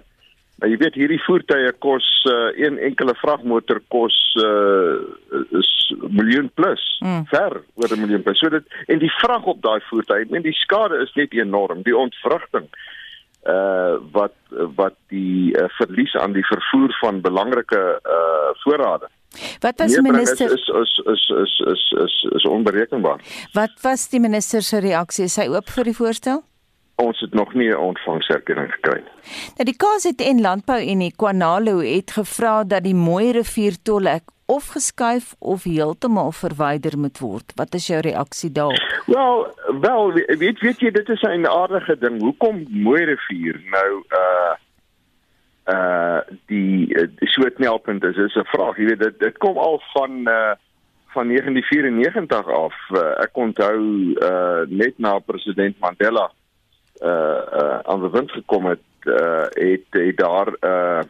Maar 0.58 0.68
jy 0.68 0.76
weet 0.76 0.94
hierdie 0.94 1.22
voertuie 1.24 1.72
kos 1.72 2.24
uh, 2.28 2.52
een 2.56 2.78
enkele 2.78 3.14
vragmotor 3.14 3.80
kos 3.88 4.16
uh 4.44 4.96
is 5.60 5.94
miljoen 6.08 6.50
plus. 6.54 7.00
Mm. 7.04 7.26
Ver 7.26 7.62
oor 7.74 7.92
'n 7.92 8.00
miljoen 8.00 8.22
plus. 8.22 8.38
So 8.38 8.48
dit 8.48 8.64
en 8.86 8.98
die 8.98 9.12
vrag 9.12 9.44
op 9.44 9.62
daai 9.62 9.80
voertuie, 9.80 10.22
ek 10.22 10.30
meen 10.30 10.42
die 10.42 10.56
skade 10.64 11.02
is 11.02 11.12
net 11.14 11.32
enorm. 11.32 11.82
Die 11.82 11.96
ontwrigting 11.96 12.64
uh 12.64 12.99
wat 14.12 14.34
wat 14.76 14.94
die 15.08 15.56
uh, 15.56 15.64
verlies 15.78 16.14
aan 16.14 16.32
die 16.32 16.44
vervoer 16.44 16.92
van 17.00 17.20
belangrike 17.20 18.00
uh 18.04 18.50
voorrade. 18.64 19.08
Wat 19.60 19.78
was 19.78 19.94
die 19.94 20.02
minister 20.02 20.52
is 20.52 20.68
is 20.68 21.02
is 21.06 21.32
is 21.42 21.62
is 21.72 21.94
is, 22.04 22.26
is 22.34 22.44
onberekenbaar. 22.44 23.20
Wat 23.52 23.72
was 23.82 24.08
die 24.08 24.20
minister 24.20 24.62
se 24.62 24.78
reaksie? 24.78 25.24
Is 25.24 25.36
hy 25.36 25.46
oop 25.48 25.70
vir 25.70 25.84
die 25.84 25.96
voorstel? 25.96 26.42
Ons 27.00 27.20
het 27.20 27.34
nog 27.34 27.54
nie 27.54 27.70
'n 27.70 27.76
ontvangserkenning 27.76 28.72
gekry 28.72 29.00
nie. 29.00 29.14
Nou 29.56 29.64
die 29.64 29.76
KZN 29.76 30.40
Landbou 30.40 30.80
Unie 30.82 31.12
Kwanalo 31.16 31.78
het 31.78 32.10
gevra 32.10 32.64
dat 32.64 32.82
die 32.84 32.94
Mooi 32.94 33.32
Rivier 33.32 33.76
tolhek 33.82 34.22
of 34.50 34.66
geskuif 34.74 35.34
of 35.38 35.64
heeltemal 35.64 36.32
verwyder 36.32 36.98
moet 36.98 37.18
word. 37.18 37.52
Wat 37.54 37.74
is 37.78 37.86
jou 37.86 38.00
reaksie 38.02 38.50
daarop? 38.52 39.02
Wel, 39.06 39.46
wel 39.80 40.12
weet 40.42 40.60
weet 40.60 40.80
jy 40.80 40.90
dit 40.90 41.08
is 41.08 41.22
'n 41.22 41.46
aardige 41.46 41.96
ding. 41.98 42.20
Hoekom 42.20 42.66
Mooi 42.68 43.04
Rivier 43.04 43.60
nou 43.70 43.90
uh 44.22 44.54
uh 45.74 46.20
die, 46.46 46.88
die 47.20 47.30
soort 47.36 47.54
knelpunt 47.54 48.04
is 48.04 48.16
is 48.16 48.34
'n 48.34 48.50
vraag. 48.54 48.76
Jy 48.76 48.86
weet 48.90 48.98
dit 48.98 49.18
dit 49.18 49.38
kom 49.38 49.56
al 49.58 49.80
van 49.92 50.10
uh 50.28 50.54
van 51.14 51.26
1994 51.26 52.46
af. 52.46 52.74
Uh, 52.90 53.22
ek 53.22 53.36
onthou 53.36 53.80
uh 54.22 54.62
net 54.68 54.98
na 54.98 55.18
president 55.18 55.78
Mandela 55.78 56.30
uh 57.02 57.40
uh 57.60 57.78
aan 57.82 58.00
die 58.00 58.10
wind 58.10 58.30
gekom 58.30 58.66
het, 58.66 58.86
uh 59.04 59.46
het, 59.50 59.86
het 59.90 60.16
daar 60.16 60.48
uh 60.60 61.02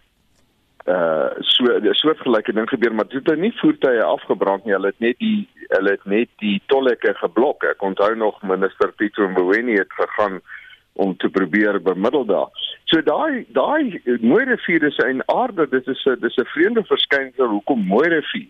uh 0.91 1.29
so 1.41 1.65
'n 1.65 1.95
soortgelyke 1.95 2.53
ding 2.53 2.69
gebeur 2.69 2.95
maar 2.95 3.09
dit 3.09 3.27
het 3.31 3.39
nie 3.39 3.53
voertuie 3.61 4.03
afgebrand 4.03 4.65
nie 4.65 4.75
hulle 4.75 4.93
het 4.93 5.01
net 5.01 5.19
die 5.19 5.49
hulle 5.69 5.91
het 5.91 6.05
net 6.05 6.29
die 6.39 6.63
tolhekke 6.67 7.15
geblok 7.15 7.65
ek 7.65 7.83
onthou 7.83 8.15
nog 8.17 8.43
minister 8.43 8.93
Pieter 8.93 9.31
Mboweni 9.31 9.77
het 9.79 9.93
gegaan 9.93 10.41
om 10.93 11.17
te 11.17 11.29
probeer 11.29 11.83
bemiddel 11.83 12.25
daar. 12.25 12.49
So 12.85 13.03
daai 13.03 13.47
daai 13.49 14.01
mooi 14.21 14.45
rivier 14.45 14.83
is 14.83 14.99
'n 14.99 15.23
aarde, 15.27 15.69
dit 15.69 15.87
is 15.87 16.05
'n 16.07 16.21
dis 16.21 16.37
'n 16.37 16.45
vreemde 16.45 16.85
verskynsel 16.85 17.47
hoekom 17.47 17.87
mooi 17.87 18.09
rivier 18.09 18.49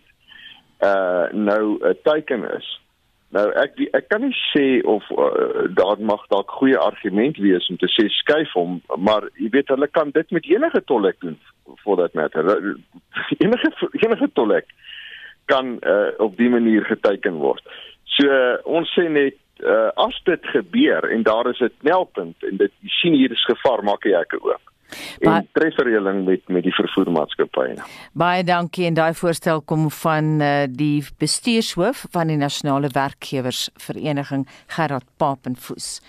uh 0.83 1.25
nou 1.31 1.77
'n 1.79 1.97
teken 2.03 2.43
is. 2.57 2.80
Nou 3.35 3.45
ek 3.55 3.79
ek 3.95 4.09
kan 4.11 4.25
nie 4.25 4.35
sê 4.51 4.81
of 4.83 5.05
uh, 5.15 5.67
daar 5.77 5.99
mag 6.03 6.23
dalk 6.33 6.51
goeie 6.59 6.77
argument 6.77 7.37
wees 7.39 7.69
om 7.71 7.77
te 7.79 7.87
sê 7.93 8.09
skuif 8.11 8.51
hom, 8.57 8.81
maar 8.99 9.29
jy 9.39 9.47
weet 9.53 9.71
hulle 9.71 9.87
kan 9.87 10.11
dit 10.11 10.33
met 10.35 10.49
enige 10.51 10.81
tollek 10.91 11.19
doen 11.23 11.37
for 11.83 11.95
that 12.01 12.13
matter. 12.13 12.75
Enige 13.43 13.71
enige 14.03 14.27
tollek 14.35 14.67
kan 15.51 15.77
uh, 15.79 16.11
op 16.19 16.35
die 16.37 16.49
manier 16.51 16.83
geteken 16.87 17.39
word. 17.39 17.63
So 18.17 18.27
uh, 18.27 18.57
ons 18.67 18.91
sê 18.97 19.07
net 19.07 19.39
uh, 19.63 19.89
as 19.95 20.19
dit 20.27 20.51
gebeur 20.51 21.07
en 21.15 21.23
daar 21.23 21.47
is 21.53 21.63
'n 21.63 21.71
knelpunt 21.79 22.43
en 22.43 22.57
dit 22.57 22.73
sien 22.99 23.15
hier 23.15 23.31
is 23.31 23.47
gevaar 23.47 23.83
maak 23.83 24.03
jy 24.03 24.17
hekke 24.17 24.43
oop 24.43 24.61
en 25.19 25.47
trefferreëling 25.57 26.25
met 26.25 26.47
met 26.51 26.63
die 26.63 26.73
vervoermaatskappye. 26.75 27.77
Baie 28.17 28.43
dankie 28.43 28.85
en 28.85 28.97
daai 28.97 29.13
voorstel 29.17 29.61
kom 29.61 29.89
van 30.01 30.41
uh, 30.41 30.49
die 30.69 31.03
bestuurshoof 31.21 32.05
van 32.11 32.31
die 32.31 32.37
Nasionale 32.37 32.89
Werkgewersvereniging 32.93 34.47
Gerard 34.67 35.07
Papenfoos. 35.17 35.99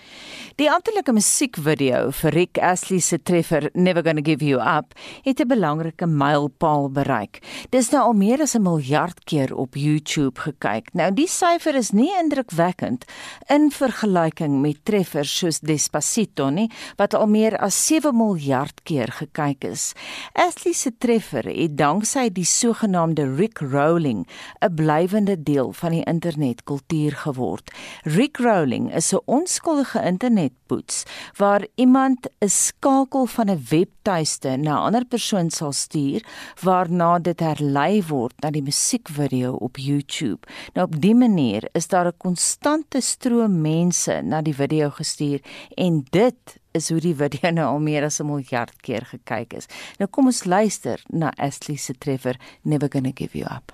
Die 0.59 0.69
amptelike 0.71 1.13
musiekvideo 1.15 2.11
vir 2.11 2.35
Rick 2.37 2.59
Astley 2.61 2.99
se 2.99 3.19
treffer 3.21 3.69
Never 3.73 4.03
Gonna 4.03 4.21
Give 4.23 4.45
You 4.45 4.61
Up 4.61 4.93
het 5.23 5.39
'n 5.39 5.47
belangrike 5.47 6.05
mylpaal 6.05 6.89
bereik. 6.89 7.41
Dis 7.69 7.89
nou 7.91 8.03
al 8.03 8.13
meer 8.13 8.41
as 8.41 8.55
'n 8.55 8.61
miljard 8.61 9.23
keer 9.23 9.55
op 9.55 9.75
YouTube 9.75 10.39
gekyk. 10.39 10.93
Nou 10.93 11.13
die 11.13 11.27
syfer 11.27 11.75
is 11.75 11.91
nie 11.91 12.11
indrukwekkend 12.21 13.05
in 13.47 13.71
vergelyking 13.71 14.61
met 14.61 14.85
treffers 14.85 15.37
soos 15.37 15.59
Despacito 15.59 16.49
nie 16.49 16.69
wat 16.97 17.13
al 17.13 17.27
meer 17.27 17.57
as 17.57 17.87
7 17.87 18.15
miljard 18.15 18.72
100 18.73 18.83
keer 18.83 19.11
gekyk 19.11 19.63
is. 19.63 19.93
Ashley 20.33 20.73
se 20.73 20.91
treffer 20.97 21.45
het 21.45 21.77
danksy 21.77 22.29
die 22.33 22.45
sogenaamde 22.45 23.35
Rick 23.35 23.59
Rolling 23.59 24.27
'n 24.61 24.73
blywende 24.75 25.43
deel 25.43 25.73
van 25.73 25.91
die 25.91 26.03
internetkultuur 26.03 27.11
geword. 27.25 27.71
Rick 28.03 28.37
Rolling 28.37 28.93
is 28.95 29.13
'n 29.13 29.21
onskuldige 29.25 30.01
internetpoets 30.03 31.03
waar 31.37 31.65
iemand 31.75 32.27
'n 32.41 32.49
skakel 32.49 33.25
van 33.25 33.49
'n 33.49 33.65
webtuiste 33.69 34.57
na 34.57 34.73
'n 34.75 34.85
ander 34.85 35.05
persoon 35.05 35.49
sal 35.49 35.71
stuur 35.71 36.23
waarna 36.61 37.19
dit 37.19 37.39
herlei 37.39 38.03
word 38.07 38.33
na 38.39 38.51
die 38.51 38.63
musiekvideo 38.63 39.53
op 39.53 39.77
YouTube. 39.77 40.47
Nou 40.73 40.87
op 40.87 41.01
dië 41.01 41.13
manier 41.13 41.69
is 41.73 41.87
daar 41.87 42.07
'n 42.07 42.17
konstante 42.17 43.01
stroom 43.01 43.61
mense 43.61 44.21
na 44.21 44.41
die 44.41 44.55
video 44.55 44.89
gestuur 44.89 45.41
en 45.75 46.05
dit 46.09 46.62
is 46.73 46.89
hoe 46.89 46.99
die 46.99 47.13
video 47.15 47.51
nou 47.53 47.67
al 47.75 47.79
meer 47.79 48.03
as 48.03 48.19
'n 48.19 48.25
miljard 48.25 48.73
keer 48.81 49.05
gekyk 49.05 49.53
is. 49.53 49.67
Nou 49.97 50.09
kom 50.09 50.25
ons 50.25 50.43
luister 50.43 51.01
na 51.09 51.33
Ashley 51.37 51.77
se 51.77 51.93
treffer 51.93 52.39
Never 52.61 52.89
Gonna 52.89 53.11
Give 53.13 53.37
You 53.37 53.47
Up. 53.55 53.71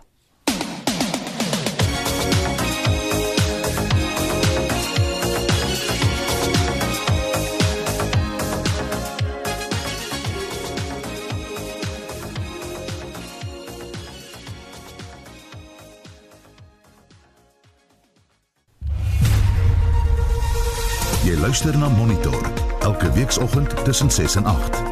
Jy 21.24 21.36
luister 21.36 21.78
na 21.78 21.90
Monitor 21.90 22.69
elke 22.80 23.12
weekoggend 23.12 23.86
tussen 23.86 24.12
6 24.12 24.36
en 24.36 24.46
8. 24.46 24.90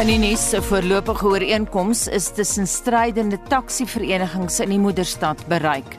In 0.00 0.08
die 0.08 0.18
nuus 0.18 0.48
se 0.48 0.62
voorlopige 0.64 1.26
ooreenkoms 1.28 2.06
is 2.08 2.30
tussen 2.32 2.64
strydende 2.66 3.36
taksi-verenigings 3.48 4.60
in 4.64 4.72
die 4.72 4.78
moederstad 4.80 5.44
bereik. 5.52 5.98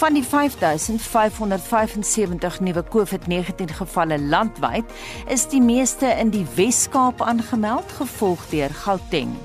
Van 0.00 0.16
die 0.16 0.24
5575 0.24 2.60
nuwe 2.64 2.84
COVID-19 2.96 3.76
gevalle 3.76 4.16
landwyd, 4.18 4.88
is 5.28 5.44
die 5.52 5.60
meeste 5.60 6.16
in 6.16 6.32
die 6.32 6.46
Wes-Kaap 6.56 7.20
aangemeld, 7.20 7.92
gevolg 8.00 8.48
deur 8.48 8.72
Gauteng. 8.86 9.36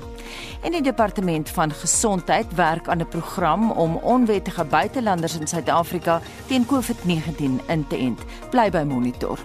En 0.62 0.72
die 0.72 0.82
departement 0.82 1.50
van 1.50 1.70
gesondheid 1.70 2.54
werk 2.54 2.88
aan 2.88 2.98
'n 2.98 3.08
program 3.08 3.70
om 3.70 3.96
onwettige 3.96 4.64
buitelanders 4.64 5.38
in 5.38 5.46
Suid-Afrika 5.46 6.20
teen 6.46 6.66
COVID-19 6.66 7.60
in 7.66 7.86
te 7.88 7.96
ent. 7.96 8.20
Bly 8.50 8.70
by 8.70 8.82
Monitor. 8.86 9.38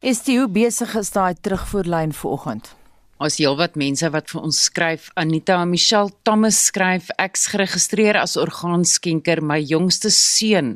Is 0.00 0.20
jy 0.24 0.46
besig 0.50 0.94
is 0.94 1.10
daai 1.10 1.34
terugvoerlyn 1.40 2.12
vanoggend? 2.12 2.76
As 3.16 3.38
heelwat 3.40 3.78
mense 3.80 4.04
wat 4.12 4.28
vir 4.28 4.42
ons 4.44 4.58
skryf, 4.66 5.06
Anita 5.16 5.54
Michelle 5.64 6.12
Thomas 6.28 6.58
skryf, 6.68 7.06
ek's 7.16 7.46
geregistreer 7.48 8.18
as 8.20 8.34
orgaanskenker, 8.36 9.40
my 9.40 9.56
jongste 9.56 10.10
seun 10.12 10.74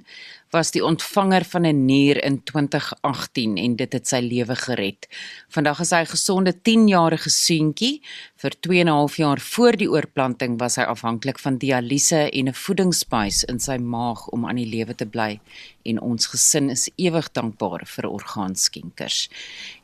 was 0.51 0.73
die 0.73 0.81
ontvanger 0.81 1.45
van 1.45 1.67
'n 1.67 1.85
nier 1.87 2.17
in 2.25 2.41
2018 2.43 3.59
en 3.59 3.77
dit 3.77 3.93
het 3.93 4.09
sy 4.09 4.21
lewe 4.21 4.57
gered. 4.57 5.07
Vandag 5.49 5.81
is 5.81 5.91
hy 5.91 6.01
'n 6.01 6.15
gesonde 6.17 6.53
10-jarige 6.53 7.31
seentjie. 7.31 8.01
Vir 8.41 8.55
2 8.65 8.81
en 8.81 8.89
'n 8.89 8.97
half 8.97 9.17
jaar 9.17 9.41
voor 9.41 9.77
die 9.77 9.91
oorplanting 9.91 10.59
was 10.59 10.77
hy 10.77 10.85
afhanklik 10.89 11.39
van 11.39 11.59
dialyse 11.61 12.21
en 12.33 12.49
'n 12.49 12.55
voedingsbuis 12.55 13.45
in 13.45 13.59
sy 13.61 13.77
maag 13.77 14.29
om 14.33 14.47
aan 14.47 14.57
die 14.57 14.71
lewe 14.77 14.95
te 14.95 15.05
bly 15.05 15.41
en 15.85 16.01
ons 16.01 16.27
gesin 16.27 16.71
is 16.71 16.89
ewig 16.97 17.29
dankbaar 17.33 17.85
vir 17.85 18.09
orgaanskenkers. 18.09 19.29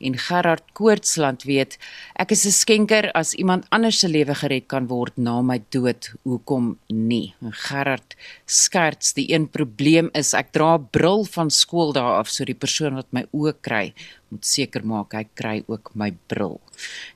En 0.01 0.17
Gerard 0.17 0.63
Koortsland 0.73 1.43
weet, 1.43 1.77
ek 2.15 2.31
is 2.31 2.45
'n 2.45 2.51
skenker 2.51 3.11
as 3.11 3.33
iemand 3.33 3.65
anders 3.69 3.99
se 3.99 4.07
lewe 4.07 4.35
gered 4.35 4.67
kan 4.67 4.87
word 4.87 5.17
na 5.17 5.41
my 5.41 5.61
dood, 5.69 6.13
hoekom 6.23 6.77
nie? 6.87 7.35
En 7.41 7.53
Gerard 7.53 8.15
skerts, 8.45 9.13
die 9.13 9.33
een 9.33 9.47
probleem 9.49 10.09
is 10.13 10.33
ek 10.33 10.51
dra 10.51 10.77
bril 10.77 11.25
van 11.25 11.49
skool 11.49 11.93
daar 11.93 12.17
af 12.17 12.29
so 12.29 12.43
die 12.43 12.55
persoon 12.55 12.95
wat 12.95 13.07
my 13.11 13.23
oë 13.33 13.53
kry 13.61 13.93
moet 14.29 14.45
seker 14.45 14.83
maak 14.85 15.13
hy 15.13 15.25
kry 15.35 15.63
ook 15.67 15.91
my 15.95 16.11
bril. 16.27 16.59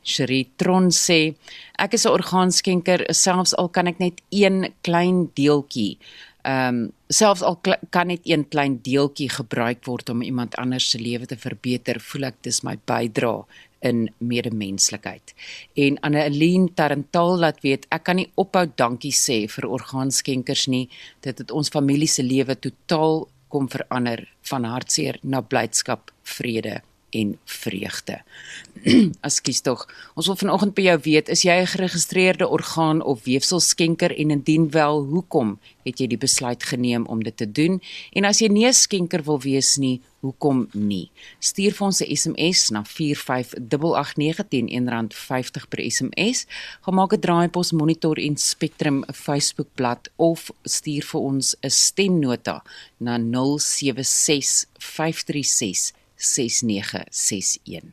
Cherie 0.04 0.50
Tron 0.58 0.90
sê 0.92 1.36
ek 1.78 1.94
is 1.94 2.06
'n 2.06 2.16
orgaanskenker 2.18 3.06
selfs 3.14 3.54
al 3.54 3.70
kan 3.70 3.88
ek 3.88 4.00
net 4.00 4.22
een 4.30 4.74
klein 4.82 5.32
deeltjie 5.36 5.98
ehm 6.44 6.68
um, 6.68 6.92
selfs 7.08 7.42
al 7.42 7.60
kan 7.90 8.08
net 8.08 8.22
een 8.24 8.48
klein 8.50 8.80
deeltjie 8.82 9.30
gebruik 9.30 9.86
word 9.86 10.10
om 10.10 10.22
iemand 10.22 10.56
anders 10.56 10.90
se 10.90 11.00
lewe 11.00 11.26
te 11.26 11.38
verbeter, 11.38 12.00
voel 12.00 12.32
ek 12.32 12.40
dis 12.42 12.64
my 12.64 12.78
bydrae 12.90 13.44
in 13.82 14.10
medemenslikheid. 14.18 15.34
En 15.76 16.00
Anneline 16.02 16.70
Tarantal 16.74 17.38
laat 17.44 17.62
weet 17.66 17.86
ek 17.90 18.06
kan 18.10 18.22
nie 18.22 18.30
ophou 18.36 18.66
dankie 18.76 19.14
sê 19.14 19.44
vir 19.50 19.70
orgaanskenkers 19.70 20.68
nie. 20.68 20.88
Dit 21.22 21.42
het 21.44 21.52
ons 21.52 21.70
familie 21.70 22.10
se 22.10 22.24
lewe 22.24 22.56
totaal 22.56 23.28
kom 23.50 23.68
verander 23.70 24.26
van 24.50 24.66
hartseer 24.66 25.20
na 25.24 25.42
blydskap, 25.42 26.14
vrede 26.24 26.82
en 27.12 27.38
vreugde. 27.46 28.22
Ekskuus 29.28 29.62
tog. 29.62 29.86
Ons 30.16 30.28
wil 30.32 30.40
vanoggend 30.40 30.74
by 30.78 30.88
jou 30.90 30.98
weet, 31.06 31.30
is 31.30 31.44
jy 31.46 31.62
'n 31.62 31.74
geregistreerde 31.74 32.48
orgaan 32.48 33.02
of 33.02 33.24
weefselskenker 33.24 34.12
en 34.18 34.32
indien 34.32 34.70
wel, 34.72 35.04
hoekom 35.04 35.60
het 35.84 36.00
jy 36.00 36.08
die 36.08 36.18
besluit 36.18 36.64
geneem 36.64 37.06
om 37.06 37.24
dit 37.24 37.38
te 37.38 37.52
doen? 37.52 37.82
En 38.14 38.26
as 38.26 38.40
jy 38.40 38.48
nie 38.48 38.68
'n 38.68 38.74
skenker 38.74 39.24
wil 39.24 39.40
wees 39.40 39.78
nie, 39.78 40.02
hoekom 40.22 40.68
nie? 40.74 41.10
Stuur 41.40 41.74
vir 41.74 41.86
ons 41.86 42.02
'n 42.02 42.16
SMS 42.16 42.70
na 42.70 42.84
45889 42.84 44.70
R1.50 44.70 45.68
per 45.70 45.80
SMS. 45.92 46.46
Gemaak 46.82 47.14
'n 47.14 47.20
draaipuls 47.20 47.72
monitor 47.72 48.18
en 48.18 48.38
Spectrum 48.38 49.04
Facebookblad 49.14 50.10
of 50.16 50.52
stuur 50.64 51.04
vir 51.04 51.22
ons 51.22 51.56
'n 51.62 51.70
stemnota 51.70 52.64
na 52.98 53.18
076 53.18 54.66
536 54.78 55.94
6961. 56.22 57.92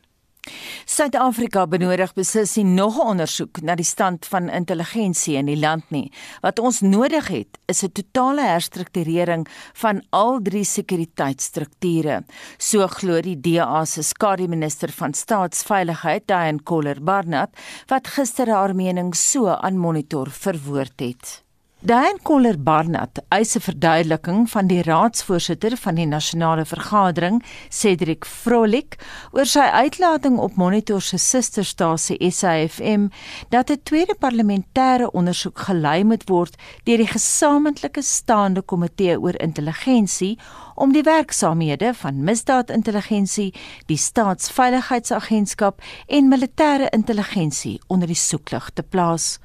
Suid-Afrika 0.89 1.65
benodig 1.69 2.13
beslis 2.17 2.55
nie 2.57 2.65
nog 2.65 2.95
'n 2.97 3.09
ondersoek 3.13 3.61
na 3.61 3.75
die 3.75 3.85
stand 3.85 4.25
van 4.25 4.49
intelligensie 4.49 5.35
in 5.37 5.45
die 5.45 5.59
land 5.59 5.83
nie. 5.89 6.11
Wat 6.41 6.59
ons 6.59 6.81
nodig 6.81 7.27
het, 7.27 7.59
is 7.67 7.83
'n 7.83 7.91
totale 7.91 8.41
herstrukturering 8.41 9.47
van 9.73 10.01
al 10.09 10.39
drie 10.41 10.63
sekuriteitsstrukture. 10.63 12.23
So 12.57 12.87
glo 12.87 13.21
die 13.21 13.39
DA 13.39 13.85
se 13.85 14.01
skademinister 14.01 14.91
van 14.91 15.13
staatsveiligheid, 15.13 16.27
Diane 16.27 16.63
Koller-Barnard, 16.63 17.49
wat 17.87 18.07
gister 18.07 18.47
haar 18.47 18.75
mening 18.75 19.15
so 19.15 19.47
aan 19.47 19.77
Monitor 19.77 20.29
verwoord 20.29 20.99
het. 20.99 21.48
Diane 21.81 22.19
Koller 22.23 22.57
Barnard 22.59 23.21
eis 23.31 23.55
'n 23.55 23.63
verduideliking 23.63 24.49
van 24.51 24.67
die 24.67 24.81
raadsvoorsitter 24.83 25.77
van 25.77 25.95
die 25.95 26.05
nasionale 26.05 26.65
vergadering, 26.65 27.43
Cedric 27.69 28.25
Frolik, 28.25 28.97
oor 29.31 29.45
sy 29.45 29.63
uitlating 29.63 30.37
op 30.39 30.57
Monitor 30.59 31.01
se 31.01 31.17
susterstasie 31.17 32.31
SAFM 32.31 33.07
dat 33.49 33.71
'n 33.71 33.79
tweede 33.83 34.15
parlementêre 34.19 35.07
ondersoek 35.11 35.57
gelei 35.59 36.03
moet 36.03 36.29
word 36.29 36.57
deur 36.83 36.97
die 36.97 37.07
gesamentlike 37.07 38.01
staande 38.01 38.61
komitee 38.61 39.19
oor 39.19 39.39
intelligensie 39.39 40.37
om 40.75 40.91
die 40.91 41.03
werksaamhede 41.03 41.93
van 41.93 42.23
misdaadintelligensie, 42.23 43.53
die 43.85 43.97
staatsveiligheidsagentskap 43.97 45.81
en 46.07 46.27
militêre 46.27 46.89
intelligensie 46.91 47.79
onder 47.87 48.07
die 48.07 48.15
soeklig 48.15 48.69
te 48.73 48.83
plaas. 48.83 49.39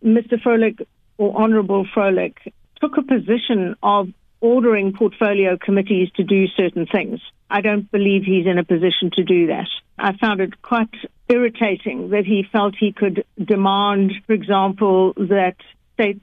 Mr. 0.00 0.38
Frolik 0.38 0.80
or 1.18 1.34
Honourable 1.34 1.86
Froelich 1.94 2.36
took 2.80 2.96
a 2.96 3.02
position 3.02 3.76
of 3.82 4.08
ordering 4.40 4.92
portfolio 4.92 5.56
committees 5.56 6.10
to 6.16 6.22
do 6.22 6.46
certain 6.48 6.86
things. 6.86 7.20
I 7.50 7.60
don't 7.60 7.90
believe 7.90 8.24
he's 8.24 8.46
in 8.46 8.58
a 8.58 8.64
position 8.64 9.10
to 9.14 9.24
do 9.24 9.46
that. 9.46 9.68
I 9.98 10.16
found 10.16 10.40
it 10.40 10.60
quite 10.60 10.94
irritating 11.28 12.10
that 12.10 12.24
he 12.26 12.46
felt 12.50 12.74
he 12.78 12.92
could 12.92 13.24
demand, 13.42 14.12
for 14.26 14.32
example, 14.32 15.14
that 15.16 15.56
state 15.94 16.20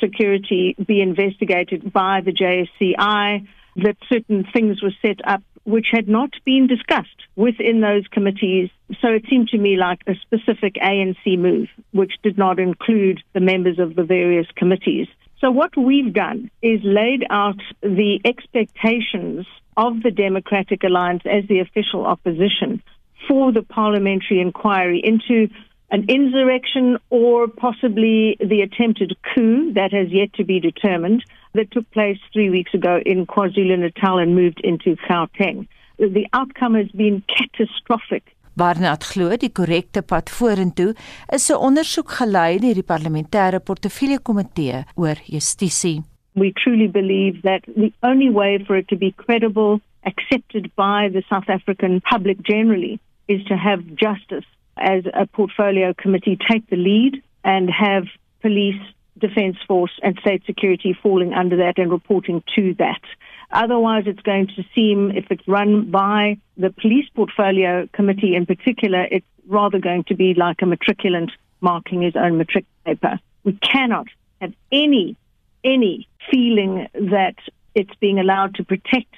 security 0.00 0.74
be 0.84 1.00
investigated 1.00 1.92
by 1.92 2.20
the 2.20 2.32
JSCI, 2.32 3.46
that 3.76 3.96
certain 4.08 4.46
things 4.52 4.82
were 4.82 4.92
set 5.00 5.26
up 5.26 5.42
which 5.64 5.86
had 5.92 6.08
not 6.08 6.30
been 6.44 6.66
discussed 6.66 7.23
within 7.36 7.80
those 7.80 8.06
committees. 8.08 8.70
So 9.00 9.08
it 9.08 9.24
seemed 9.28 9.48
to 9.48 9.58
me 9.58 9.76
like 9.76 10.00
a 10.06 10.14
specific 10.22 10.74
ANC 10.74 11.38
move, 11.38 11.68
which 11.92 12.12
did 12.22 12.38
not 12.38 12.58
include 12.58 13.22
the 13.32 13.40
members 13.40 13.78
of 13.78 13.94
the 13.94 14.04
various 14.04 14.46
committees. 14.56 15.08
So 15.40 15.50
what 15.50 15.76
we've 15.76 16.12
done 16.12 16.50
is 16.62 16.80
laid 16.84 17.24
out 17.28 17.60
the 17.82 18.20
expectations 18.24 19.46
of 19.76 20.02
the 20.02 20.10
Democratic 20.10 20.84
Alliance 20.84 21.22
as 21.26 21.46
the 21.48 21.60
official 21.60 22.06
opposition 22.06 22.82
for 23.28 23.52
the 23.52 23.62
parliamentary 23.62 24.40
inquiry 24.40 25.00
into 25.02 25.52
an 25.90 26.06
insurrection 26.08 26.98
or 27.10 27.46
possibly 27.48 28.36
the 28.40 28.62
attempted 28.62 29.16
coup 29.34 29.72
that 29.74 29.92
has 29.92 30.08
yet 30.10 30.32
to 30.34 30.44
be 30.44 30.60
determined 30.60 31.22
that 31.52 31.70
took 31.70 31.90
place 31.90 32.18
three 32.32 32.50
weeks 32.50 32.74
ago 32.74 33.00
in 33.04 33.26
KwaZulu 33.26 33.78
Natal 33.78 34.18
and 34.18 34.34
moved 34.34 34.60
into 34.64 34.96
Gauteng. 35.08 35.68
The 35.98 36.26
outcome 36.32 36.74
has 36.74 36.90
been 36.90 37.22
catastrophic. 37.28 38.34
Barnard 38.56 39.02
glo 39.12 39.36
die 39.36 39.50
korrekte 39.50 40.02
pad 40.02 40.30
vorentoe 40.30 40.94
is 41.32 41.50
'n 41.50 41.58
ondersoek 41.68 42.10
gelei 42.18 42.58
deur 42.58 42.74
die 42.74 42.86
parlementêre 42.92 43.60
portefeulje 43.60 44.18
komitee 44.22 44.84
oor 44.96 45.16
justisie. 45.26 46.02
We 46.34 46.52
truly 46.52 46.88
believe 46.88 47.42
that 47.42 47.62
the 47.76 47.92
only 48.02 48.30
way 48.30 48.58
for 48.66 48.76
it 48.76 48.88
to 48.88 48.96
be 48.96 49.12
credible, 49.16 49.80
accepted 50.02 50.70
by 50.74 51.08
the 51.08 51.22
South 51.28 51.48
African 51.48 52.00
public 52.00 52.42
generally, 52.42 52.98
is 53.26 53.44
to 53.44 53.56
have 53.56 53.82
justice 53.94 54.46
as 54.76 55.04
a 55.14 55.26
portfolio 55.26 55.94
committee 55.94 56.36
take 56.36 56.66
the 56.70 56.76
lead 56.76 57.22
and 57.44 57.70
have 57.70 58.04
police 58.40 58.82
Defence 59.18 59.56
Force 59.66 59.92
and 60.02 60.18
State 60.18 60.42
Security 60.44 60.92
falling 61.02 61.32
under 61.32 61.56
that 61.56 61.78
and 61.78 61.90
reporting 61.90 62.42
to 62.56 62.74
that. 62.74 63.02
Otherwise, 63.50 64.04
it's 64.06 64.20
going 64.20 64.48
to 64.48 64.64
seem, 64.74 65.10
if 65.10 65.26
it's 65.30 65.46
run 65.46 65.90
by 65.90 66.38
the 66.56 66.70
Police 66.70 67.08
Portfolio 67.14 67.88
Committee 67.92 68.34
in 68.34 68.46
particular, 68.46 69.06
it's 69.10 69.26
rather 69.46 69.78
going 69.78 70.04
to 70.04 70.14
be 70.14 70.34
like 70.34 70.62
a 70.62 70.64
matriculant 70.64 71.30
marking 71.60 72.02
his 72.02 72.16
own 72.16 72.38
matric 72.38 72.64
paper. 72.84 73.18
We 73.44 73.52
cannot 73.54 74.06
have 74.40 74.52
any, 74.72 75.16
any 75.62 76.08
feeling 76.30 76.88
that 76.94 77.36
it's 77.74 77.94
being 78.00 78.18
allowed 78.18 78.54
to 78.56 78.64
protect 78.64 79.14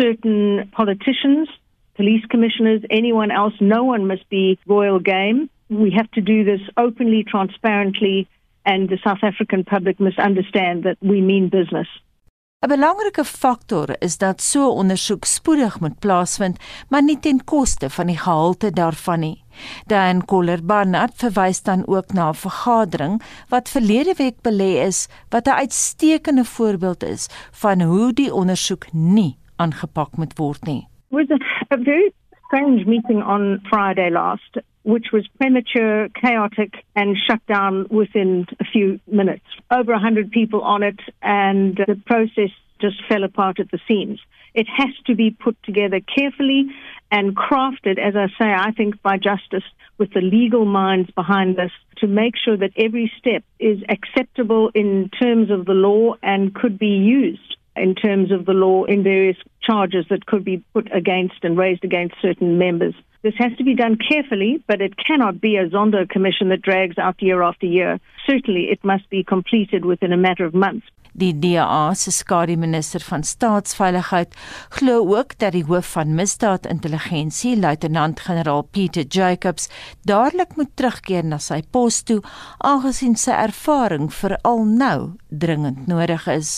certain 0.00 0.68
politicians, 0.72 1.48
police 1.96 2.24
commissioners, 2.26 2.82
anyone 2.90 3.30
else. 3.30 3.54
No 3.60 3.84
one 3.84 4.06
must 4.06 4.28
be 4.28 4.58
royal 4.66 5.00
game. 5.00 5.50
We 5.68 5.90
have 5.96 6.10
to 6.12 6.20
do 6.20 6.44
this 6.44 6.60
openly, 6.76 7.24
transparently, 7.24 8.28
and 8.64 8.88
the 8.88 8.98
South 9.04 9.18
African 9.22 9.64
public 9.64 9.98
must 9.98 10.18
understand 10.18 10.84
that 10.84 10.96
we 11.02 11.20
mean 11.20 11.48
business. 11.48 11.88
'n 12.58 12.68
Belangrike 12.68 13.24
faktor 13.24 13.94
is 14.02 14.16
dat 14.18 14.40
so 14.42 14.70
ondersoek 14.70 15.24
spoedig 15.24 15.80
moet 15.80 15.98
plaasvind, 15.98 16.56
maar 16.90 17.02
nie 17.02 17.18
ten 17.18 17.44
koste 17.44 17.90
van 17.90 18.06
die 18.10 18.18
gehalte 18.18 18.70
daarvan 18.74 19.20
nie. 19.20 19.44
Dan 19.86 20.24
Koller 20.24 20.64
Barnard 20.64 21.14
verwys 21.14 21.62
dan 21.62 21.86
ook 21.86 22.12
na 22.12 22.28
'n 22.28 22.34
vergadering 22.34 23.22
wat 23.48 23.68
verlede 23.68 24.14
week 24.14 24.42
belê 24.42 24.82
is 24.86 25.08
wat 25.30 25.46
'n 25.46 25.60
uitstekende 25.62 26.44
voorbeeld 26.44 27.02
is 27.02 27.28
van 27.52 27.80
hoe 27.80 28.12
die 28.12 28.34
ondersoek 28.34 28.92
nie 28.92 29.38
aangepak 29.56 30.16
moet 30.16 30.38
word 30.38 30.64
nie. 30.66 30.88
Was 31.10 31.30
a, 31.30 31.76
very 31.84 32.12
strange 32.48 32.86
meeting 32.86 33.22
on 33.22 33.62
Friday 33.70 34.10
last 34.10 34.56
which 34.88 35.08
was 35.12 35.28
premature, 35.38 36.08
chaotic, 36.08 36.72
and 36.96 37.14
shut 37.28 37.44
down 37.46 37.86
within 37.90 38.46
a 38.58 38.64
few 38.64 38.98
minutes. 39.06 39.44
Over 39.70 39.92
100 39.92 40.30
people 40.30 40.62
on 40.62 40.82
it, 40.82 40.98
and 41.20 41.76
the 41.76 42.00
process 42.06 42.48
just 42.80 42.96
fell 43.06 43.22
apart 43.22 43.60
at 43.60 43.70
the 43.70 43.78
seams. 43.86 44.18
It 44.54 44.66
has 44.74 44.88
to 45.06 45.14
be 45.14 45.30
put 45.30 45.62
together 45.62 46.00
carefully 46.00 46.70
and 47.10 47.36
crafted, 47.36 47.98
as 47.98 48.16
I 48.16 48.28
say, 48.38 48.50
I 48.50 48.70
think 48.70 49.02
by 49.02 49.18
justice 49.18 49.64
with 49.98 50.14
the 50.14 50.22
legal 50.22 50.64
minds 50.64 51.10
behind 51.10 51.56
this 51.56 51.72
to 51.98 52.06
make 52.06 52.34
sure 52.42 52.56
that 52.56 52.72
every 52.74 53.12
step 53.18 53.44
is 53.58 53.80
acceptable 53.90 54.70
in 54.74 55.10
terms 55.20 55.50
of 55.50 55.66
the 55.66 55.72
law 55.72 56.14
and 56.22 56.54
could 56.54 56.78
be 56.78 56.86
used 56.86 57.57
in 57.80 57.94
terms 57.94 58.30
of 58.30 58.46
the 58.46 58.52
law 58.52 58.84
in 58.84 59.02
various 59.02 59.36
charges 59.62 60.06
that 60.10 60.26
could 60.26 60.44
be 60.44 60.62
put 60.72 60.88
against 60.94 61.42
and 61.42 61.56
raised 61.56 61.84
against 61.84 62.14
certain 62.20 62.58
members. 62.58 62.94
This 63.22 63.34
has 63.38 63.56
to 63.58 63.64
be 63.64 63.74
done 63.74 63.96
carefully, 63.96 64.62
but 64.66 64.80
it 64.80 64.96
cannot 64.96 65.40
be 65.40 65.56
a 65.56 65.68
Zondo 65.68 66.08
commission 66.08 66.50
that 66.50 66.62
drags 66.62 66.98
out 66.98 67.20
year 67.20 67.42
after 67.42 67.66
year. 67.66 67.98
Certainly, 68.26 68.70
it 68.70 68.84
must 68.84 69.10
be 69.10 69.24
completed 69.24 69.84
within 69.84 70.12
a 70.12 70.16
matter 70.16 70.44
of 70.44 70.54
months. 70.54 70.86
Die 71.18 71.32
DA 71.34 71.94
se 71.98 72.12
skadu 72.14 72.54
minister 72.54 73.02
van 73.02 73.24
staatsveiligheid 73.26 74.36
glo 74.76 75.00
ook 75.16 75.32
dat 75.42 75.56
die 75.56 75.64
hoof 75.66 75.88
van 75.96 76.12
misdaadintelligensie, 76.14 77.56
luitenant-generaal 77.58 78.62
Peter 78.70 79.02
Jacobs, 79.02 79.66
dadelik 80.06 80.54
moet 80.54 80.70
terugkeer 80.78 81.26
na 81.26 81.40
sy 81.42 81.58
pos 81.74 82.04
toe, 82.06 82.20
aangesien 82.62 83.18
sy 83.18 83.34
ervaring 83.34 84.06
veral 84.14 84.62
nou 84.62 85.18
dringend 85.28 85.90
nodig 85.90 86.28
is. 86.30 86.52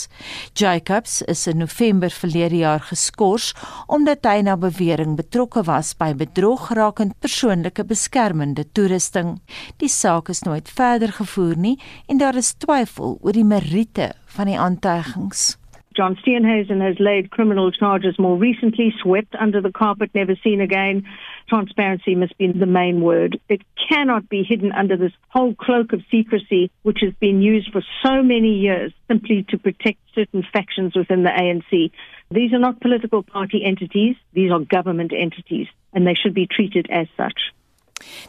Jacobs 0.53 1.23
is 1.25 1.47
in 1.49 1.57
November 1.65 2.13
verlede 2.13 2.61
jaar 2.61 2.85
geskort 2.91 3.57
omdat 3.89 4.29
hy 4.29 4.43
na 4.45 4.59
bewering 4.61 5.17
betrokke 5.17 5.65
was 5.65 5.95
by 5.97 6.13
bedrog 6.13 6.69
rakend 6.77 7.17
persoonlike 7.17 7.87
beskermende 7.89 8.67
toerusting. 8.77 9.39
Die 9.81 9.89
saak 9.89 10.29
is 10.29 10.45
nooit 10.45 10.69
verder 10.69 11.17
gevoer 11.17 11.57
nie 11.57 11.77
en 12.05 12.21
daar 12.21 12.37
is 12.37 12.53
twyfel 12.61 13.17
oor 13.25 13.33
die 13.33 13.47
meriete 13.47 14.11
van 14.31 14.45
die 14.45 14.59
aantuigings. 14.59 15.59
John 15.93 16.15
Steenhuisen 16.15 16.79
has 16.79 16.97
laid 16.99 17.31
criminal 17.31 17.69
charges 17.69 18.17
more 18.17 18.37
recently, 18.37 18.93
swept 19.01 19.35
under 19.35 19.59
the 19.59 19.73
carpet, 19.73 20.09
never 20.13 20.35
seen 20.41 20.61
again. 20.61 21.05
Transparency 21.49 22.15
must 22.15 22.37
be 22.37 22.47
the 22.47 22.65
main 22.65 23.01
word. 23.01 23.39
It 23.49 23.61
cannot 23.89 24.29
be 24.29 24.43
hidden 24.43 24.71
under 24.71 24.95
this 24.95 25.11
whole 25.27 25.53
cloak 25.53 25.91
of 25.91 26.01
secrecy, 26.09 26.71
which 26.83 26.99
has 27.01 27.13
been 27.19 27.41
used 27.41 27.73
for 27.73 27.81
so 28.01 28.23
many 28.23 28.53
years 28.59 28.93
simply 29.09 29.45
to 29.49 29.57
protect 29.57 29.99
certain 30.15 30.45
factions 30.53 30.95
within 30.95 31.23
the 31.23 31.29
ANC. 31.29 31.91
These 32.29 32.53
are 32.53 32.59
not 32.59 32.79
political 32.79 33.21
party 33.21 33.65
entities, 33.65 34.15
these 34.31 34.51
are 34.51 34.59
government 34.59 35.11
entities, 35.11 35.67
and 35.91 36.07
they 36.07 36.13
should 36.13 36.33
be 36.33 36.47
treated 36.47 36.87
as 36.89 37.07
such. 37.17 37.51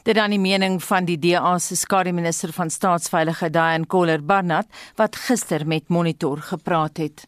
Dit 0.03 0.15
dan 0.15 0.31
die 0.31 0.41
mening 0.41 0.81
van 0.85 1.05
die 1.05 1.19
DA 1.19 1.59
se 1.59 1.77
skare 1.77 2.13
minister 2.13 2.53
van 2.53 2.71
staatsveiligheid 2.71 3.53
Diane 3.53 3.87
Koller 3.87 4.23
Barnard 4.25 4.69
wat 4.97 5.17
gister 5.17 5.67
met 5.67 5.89
Monitor 5.89 6.39
gepraat 6.53 6.97
het. 6.97 7.27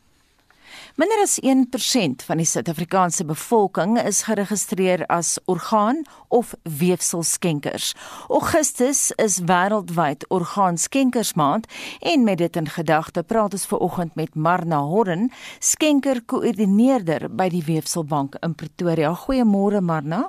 Minder 0.94 1.18
as 1.22 1.40
1% 1.42 2.22
van 2.22 2.38
die 2.38 2.46
Suid-Afrikaanse 2.46 3.24
bevolking 3.26 3.96
is 3.98 4.22
geregistreer 4.28 5.02
as 5.11 5.38
orgaan 5.50 6.04
of 6.28 6.54
weefselskenkers. 6.62 7.94
Augustus 8.28 9.11
is 9.11 9.40
wêreldwyd 9.42 10.22
orgaanskenkersmaand 10.28 11.66
en 12.00 12.24
met 12.24 12.38
dit 12.38 12.57
in 12.57 12.70
gedagte 12.70 13.22
praat 13.26 13.59
ons 13.59 13.66
ver 13.66 13.83
oggend 13.83 14.14
met 14.14 14.35
Marna 14.35 14.85
Horren, 14.87 15.33
skenkerkoördineerder 15.59 17.26
by 17.30 17.48
die 17.50 17.64
Weefselbank 17.66 18.38
in 18.42 18.54
Pretoria. 18.54 19.14
Goeiemôre 19.26 19.83
Marna. 19.83 20.28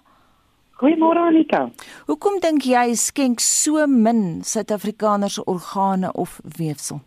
Goeiemôre 0.86 1.18
Anika. 1.18 1.64
Hoekom 2.06 2.36
dink 2.44 2.68
jy 2.70 2.92
skenk 2.94 3.40
so 3.42 3.88
min 3.90 4.44
Suid-Afrikaners 4.46 5.40
organe 5.50 6.12
of 6.14 6.36
weefsel? 6.60 7.00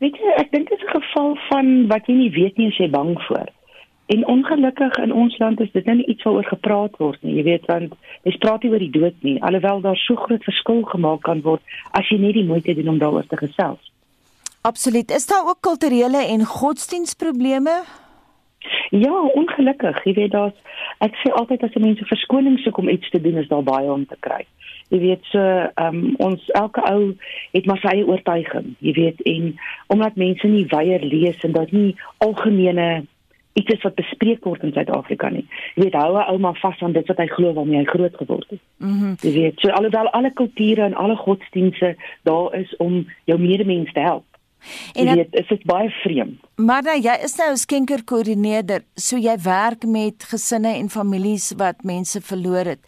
Weet 0.00 0.16
jy, 0.16 0.30
ek 0.40 0.48
dink 0.54 0.70
dit 0.72 0.78
is 0.80 0.86
'n 0.86 0.94
geval 0.94 1.36
van 1.50 1.66
wat 1.92 2.08
jy 2.08 2.14
nie 2.16 2.30
weet 2.32 2.56
nie 2.56 2.68
as 2.72 2.78
jy 2.80 2.88
bang 2.88 3.20
voor. 3.26 3.50
En 4.06 4.24
ongelukkig 4.26 4.96
in 4.96 5.12
ons 5.12 5.36
land 5.38 5.60
is 5.60 5.72
dit 5.72 5.84
nie 5.86 6.06
iets 6.06 6.22
waaroor 6.22 6.44
gepraat 6.44 6.96
word 6.96 7.22
nie. 7.22 7.34
Jy 7.36 7.44
weet 7.44 7.66
want 7.66 7.92
jy 8.22 8.32
praat 8.38 8.62
nie 8.62 8.70
oor 8.72 8.84
die 8.86 8.96
dood 8.96 9.16
nie, 9.20 9.42
alhoewel 9.42 9.80
daar 9.80 9.96
so 9.96 10.16
groot 10.16 10.44
verskil 10.44 10.82
gemaak 10.82 11.20
kan 11.22 11.42
word 11.42 11.60
as 11.90 12.08
jy 12.08 12.16
net 12.16 12.32
die 12.32 12.48
moeite 12.48 12.74
doen 12.74 12.88
om 12.88 12.98
daaroor 12.98 13.26
te 13.26 13.36
gesels. 13.36 13.92
Absoluut. 14.62 15.10
Is 15.10 15.26
daar 15.26 15.44
ook 15.44 15.60
kulturele 15.60 16.24
en 16.32 16.44
godsdienstprobleme? 16.44 18.03
Ja, 18.90 19.14
ongelukkig. 19.34 20.04
Jy 20.04 20.14
weet 20.14 20.30
daar's 20.30 20.58
ek 21.04 21.16
sê 21.22 21.32
altyd 21.32 21.62
as 21.66 21.74
mense 21.80 22.04
verskoning 22.04 22.58
soek 22.62 22.78
om 22.78 22.88
iets 22.88 23.10
te 23.10 23.20
doen, 23.20 23.38
is 23.42 23.48
daar 23.48 23.64
baie 23.66 23.90
om 23.92 24.06
te 24.06 24.16
kry. 24.20 24.44
Jy 24.92 25.00
weet 25.00 25.24
so, 25.32 25.40
ehm 25.40 25.96
um, 25.96 26.14
ons 26.22 26.50
elke 26.60 26.82
ou 26.90 27.14
het 27.52 27.66
maar 27.66 27.80
sy 27.82 27.96
eie 27.96 28.06
oortuiging, 28.06 28.74
jy 28.84 28.92
weet 28.92 29.24
en 29.30 29.54
omdat 29.94 30.20
mense 30.20 30.46
nie 30.46 30.66
weier 30.70 31.02
lees 31.02 31.40
en 31.44 31.56
dat 31.56 31.72
nie 31.72 31.96
algemene 32.24 33.04
iets 33.54 33.72
is 33.72 33.82
wat 33.86 33.94
bespreek 33.94 34.44
word 34.44 34.62
in 34.66 34.74
Suid-Afrika 34.74 35.30
nie. 35.30 35.44
Jy 35.74 35.86
weet 35.86 35.96
hou 35.98 36.12
'n 36.18 36.28
ou 36.30 36.38
maar 36.38 36.58
vas 36.60 36.82
aan 36.82 36.92
dit 36.92 37.06
wat 37.06 37.18
hy 37.18 37.26
glo 37.26 37.52
waarmee 37.52 37.78
hy 37.78 37.84
groot 37.84 38.16
geword 38.16 38.50
het. 38.50 38.60
Mhm. 38.78 38.90
Mm 38.90 39.16
jy 39.22 39.32
weet 39.32 39.60
so 39.60 39.68
alhoewel 39.68 40.10
alle 40.10 40.32
kulture 40.32 40.82
en 40.82 40.94
alle 40.94 41.16
godsdienste 41.16 41.96
daar 42.22 42.54
is 42.54 42.76
om 42.76 43.06
jou 43.24 43.38
medemens 43.40 43.92
te 43.92 44.00
help. 44.00 44.24
En 44.92 45.16
dit 45.16 45.34
is 45.40 45.48
dit 45.48 45.64
baie 45.64 45.90
vreemd. 46.02 46.40
Maar 46.56 46.82
nou, 46.82 47.00
jy 47.00 47.16
is 47.22 47.36
nou 47.36 47.50
'n 47.50 47.56
skenkerkoördineerder, 47.56 48.84
so 48.94 49.16
jy 49.16 49.36
werk 49.42 49.86
met 49.86 50.24
gesinne 50.24 50.74
en 50.74 50.90
families 50.90 51.52
wat 51.56 51.82
mense 51.82 52.20
verloor 52.20 52.64
het 52.64 52.80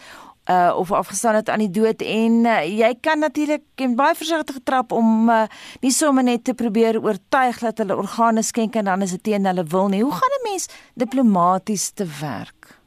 uh 0.51 0.75
of 0.79 0.93
afgestaan 0.93 1.35
het 1.35 1.49
aan 1.49 1.59
die 1.59 1.71
dood 1.71 2.03
en 2.03 2.33
uh, 2.47 2.79
jy 2.79 2.95
kan 3.01 3.19
natuurlik 3.19 3.62
baie 3.97 4.15
versigtig 4.15 4.61
trap 4.65 4.93
om 4.93 5.29
uh, 5.29 5.43
nie 5.83 5.91
sommer 5.91 6.23
net 6.23 6.45
te 6.45 6.55
probeer 6.55 7.01
oortuig 7.03 7.59
dat 7.59 7.79
hulle 7.83 7.97
organe 7.97 8.43
skenk 8.43 8.77
en 8.77 8.85
dan 8.85 9.03
is 9.03 9.11
dit 9.11 9.23
teen 9.23 9.47
hulle 9.47 9.65
wil 9.65 9.89
nie. 9.89 10.03
Hoe 10.03 10.12
gaan 10.12 10.37
'n 10.39 10.49
mens 10.51 10.69
diplomaties 10.95 11.91
te 11.91 12.07
werk? 12.21 12.79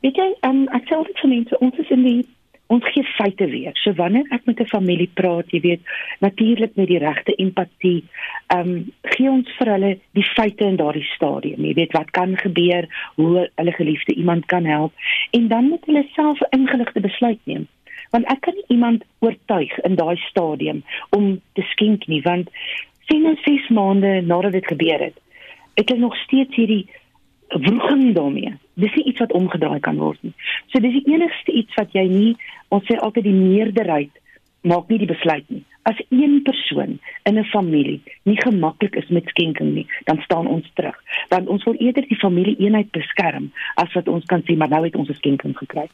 Weet 0.00 0.16
jy, 0.16 0.28
um, 0.40 0.68
ek 0.68 0.84
sê 0.88 0.96
altyd 0.96 1.18
vir 1.22 1.28
mense, 1.28 1.58
ons 1.58 1.78
is 1.78 1.90
in 1.90 2.04
die 2.04 2.28
ons 2.70 2.86
gee 2.94 3.02
feite 3.16 3.46
weer. 3.50 3.74
So 3.82 3.92
wanneer 3.98 4.28
ek 4.30 4.46
met 4.46 4.60
'n 4.60 4.70
familie 4.70 5.10
praat, 5.14 5.50
jy 5.50 5.60
weet, 5.60 5.82
natuurlik 6.20 6.76
met 6.76 6.86
die 6.86 6.98
regte 6.98 7.34
empatie, 7.34 8.04
ehm 8.46 8.68
um, 8.68 8.92
gee 9.02 9.30
ons 9.30 9.48
vir 9.58 9.68
hulle 9.74 9.98
die 10.12 10.28
feite 10.36 10.64
in 10.64 10.76
daardie 10.76 11.08
stadium. 11.14 11.64
Jy 11.64 11.74
weet 11.74 11.92
wat 11.92 12.10
kan 12.10 12.36
gebeur, 12.36 12.86
hoe 13.16 13.50
hulle 13.54 13.72
geliefde 13.72 14.14
iemand 14.14 14.46
kan 14.46 14.64
help 14.64 14.92
en 15.30 15.48
dan 15.48 15.68
moet 15.68 15.86
hulle 15.86 16.06
self 16.14 16.38
'n 16.40 16.60
ingeligte 16.60 17.00
besluit 17.00 17.40
neem. 17.44 17.66
Want 18.10 18.26
ek 18.30 18.40
kan 18.40 18.54
nie 18.54 18.68
iemand 18.68 19.04
oortuig 19.18 19.78
in 19.78 19.94
daai 19.94 20.16
stadium 20.16 20.82
om 21.10 21.40
te 21.52 21.62
skenk 21.62 22.06
nie, 22.06 22.22
want 22.22 22.50
sien 23.08 23.26
ons 23.26 23.42
6 23.42 23.68
maande 23.68 24.22
nadat 24.22 24.52
dit 24.52 24.66
gebeur 24.66 25.00
het. 25.00 25.18
Het 25.74 25.98
nog 25.98 26.16
steeds 26.16 26.54
hierdie 26.56 26.86
wroging 27.58 28.14
daarmee. 28.14 28.54
Dis 28.74 28.94
nie 28.94 29.04
iets 29.04 29.18
wat 29.18 29.32
omgedraai 29.32 29.80
kan 29.80 29.98
word 29.98 30.22
nie. 30.22 30.34
So 30.72 30.80
dis 30.80 30.92
die 30.92 31.12
enigste 31.12 31.52
iets 31.52 31.74
wat 31.74 31.92
jy 31.92 32.06
nie, 32.08 32.36
ons 32.68 32.86
sê 32.86 32.98
altyd 32.98 33.24
die 33.24 33.36
meerderheid 33.36 34.10
maak 34.60 34.88
nie 34.88 35.00
die 35.00 35.08
besluit 35.08 35.46
nie. 35.48 35.62
As 35.88 35.96
een 36.12 36.42
persoon 36.44 36.98
in 37.24 37.38
'n 37.38 37.44
familie 37.44 38.02
nie 38.22 38.36
gemaklik 38.36 38.94
is 38.96 39.08
met 39.08 39.28
skenking 39.28 39.72
nie, 39.74 39.86
dan 40.04 40.18
staan 40.20 40.46
ons 40.46 40.70
terug. 40.74 40.96
Want 41.28 41.48
ons 41.48 41.64
wil 41.64 41.74
eerder 41.74 42.08
die 42.08 42.18
familie 42.18 42.56
eenheid 42.58 42.90
beskerm 42.90 43.52
as 43.74 43.92
wat 43.92 44.08
ons 44.08 44.24
kan 44.24 44.42
sê 44.42 44.56
maar 44.56 44.68
nou 44.68 44.84
het 44.84 44.96
ons 44.96 45.08
'n 45.08 45.14
skenking 45.14 45.56
gekry. 45.56 45.88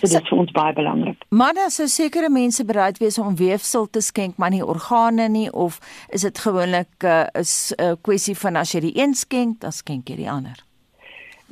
dit 0.00 0.22
is 0.22 0.28
vir 0.28 0.38
ons 0.38 0.50
baie 0.50 0.72
belangrik. 0.72 1.24
Maar 1.28 1.54
dan 1.54 1.70
sou 1.70 1.86
sekere 1.86 2.30
mense 2.30 2.64
bereid 2.64 2.98
wees 2.98 3.18
om 3.18 3.36
weefsel 3.36 3.90
te 3.90 4.00
skenk, 4.00 4.36
maar 4.36 4.50
nie 4.50 4.66
organe 4.66 5.28
nie 5.28 5.52
of 5.52 5.80
is 6.08 6.22
dit 6.22 6.38
gewoonlik 6.38 6.88
'n 7.02 7.06
uh, 7.06 7.26
is 7.32 7.74
'n 7.76 7.82
uh, 7.82 7.92
kwessie 8.00 8.36
van 8.36 8.56
as 8.56 8.72
jy 8.72 8.80
die 8.80 9.02
een 9.02 9.14
skenk, 9.14 9.60
dan 9.60 9.72
skenk 9.72 10.08
jy 10.08 10.16
die 10.16 10.30
ander. 10.30 10.66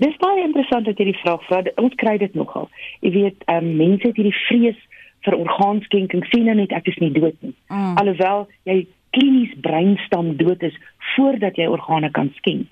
Dis 0.02 0.16
baie 0.18 0.42
interessant 0.42 0.88
dat 0.88 0.98
jy 0.98 1.12
die 1.12 1.20
vraag 1.20 1.44
vra. 1.46 1.62
Ons 1.78 1.94
kry 2.00 2.16
dit 2.18 2.34
nogal. 2.34 2.68
Jy 3.00 3.14
weet, 3.14 3.46
ehm 3.46 3.70
um, 3.70 3.76
mense 3.78 4.08
het 4.08 4.18
hierdie 4.18 4.36
vrees 4.48 4.80
vir 5.24 5.38
orgaanskenking 5.38 6.24
sien 6.32 6.48
nou 6.48 6.56
net 6.58 6.74
ek 6.76 6.90
is 6.92 6.98
nie 7.00 7.12
dood 7.14 7.36
nie. 7.40 7.54
Mm. 7.72 7.94
Alhoewel 8.00 8.46
jy 8.68 8.84
klinies 9.14 9.54
breinstam 9.64 10.34
dood 10.40 10.62
is 10.66 10.76
voordat 11.14 11.56
jy 11.60 11.68
organe 11.70 12.10
kan 12.10 12.32
skenk. 12.40 12.68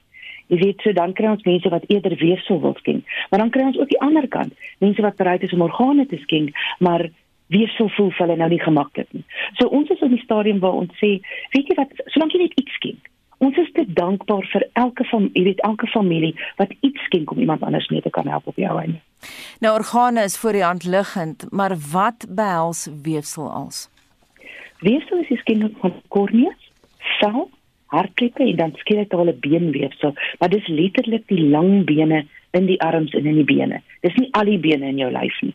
Jy 0.53 0.59
weet, 0.61 0.83
so 0.85 0.93
dan 0.93 1.15
kry 1.17 1.31
ons 1.31 1.45
mense 1.49 1.71
wat 1.73 1.87
eerder 1.89 2.17
weefsel 2.21 2.59
wil 2.61 2.75
skenk. 2.83 3.07
Maar 3.31 3.45
dan 3.45 3.53
kry 3.55 3.69
ons 3.71 3.79
ook 3.81 3.89
die 3.89 4.01
ander 4.05 4.27
kant, 4.29 4.53
mense 4.85 5.05
wat 5.05 5.17
bereid 5.17 5.47
is 5.47 5.55
om 5.57 5.65
organe 5.65 6.05
te 6.11 6.19
skenk, 6.27 6.51
maar 6.85 7.07
weefsel 7.53 7.89
voel 7.97 8.11
hulle 8.19 8.37
nou 8.37 8.49
nie 8.53 8.61
gemaklik 8.61 9.09
nie. 9.17 9.25
So 9.61 9.71
ons 9.73 9.89
is 9.95 10.03
op 10.05 10.13
die 10.13 10.21
stadium 10.25 10.61
waar 10.61 10.77
ons 10.83 10.93
sê, 11.01 11.15
weet 11.55 11.71
jy 11.71 11.79
wat, 11.79 11.95
solank 12.13 12.35
jy 12.35 12.43
net 12.45 12.59
iets 12.61 12.77
skenk, 12.81 13.09
ons 13.43 13.59
is 13.59 13.71
te 13.75 13.85
dankbaar 13.99 14.47
vir 14.53 14.67
elke 14.79 15.05
van 15.11 15.29
jy 15.35 15.45
weet 15.49 15.63
elke 15.67 15.89
familie 15.91 16.33
wat 16.61 16.75
iets 16.81 17.09
skenk 17.09 17.33
om 17.35 17.41
iemand 17.43 17.63
anders 17.67 17.89
mee 17.91 18.03
te 18.03 18.11
kan 18.15 18.29
help 18.31 18.47
op 18.47 18.61
jou 18.61 18.75
einde. 18.79 19.01
Nou 19.63 19.75
organe 19.79 20.23
is 20.27 20.39
voor 20.39 20.59
die 20.59 20.65
hand 20.65 20.85
liggend, 20.85 21.47
maar 21.51 21.75
wat 21.93 22.27
behels 22.29 22.89
weefsel 23.03 23.51
als? 23.51 23.89
Weefsel 24.83 25.23
is 25.23 25.31
die 25.31 25.41
skenking 25.43 25.75
van 25.83 25.95
korneas, 26.15 26.71
sel, 27.19 27.49
hartkleppe 27.95 28.47
en 28.47 28.57
dan 28.57 28.77
skeletale 28.81 29.35
beenweefsel, 29.45 30.15
maar 30.39 30.51
dis 30.51 30.69
letterlik 30.71 31.27
die 31.31 31.43
lang 31.51 31.85
bene 31.87 32.25
in 32.57 32.67
die 32.67 32.81
arms 32.83 33.15
en 33.19 33.27
in 33.27 33.39
die 33.43 33.49
bene. 33.49 33.83
Dis 34.07 34.17
nie 34.19 34.31
al 34.39 34.51
die 34.51 34.61
bene 34.63 34.91
in 34.91 35.01
jou 35.03 35.11
lyf 35.13 35.39
nie. 35.43 35.55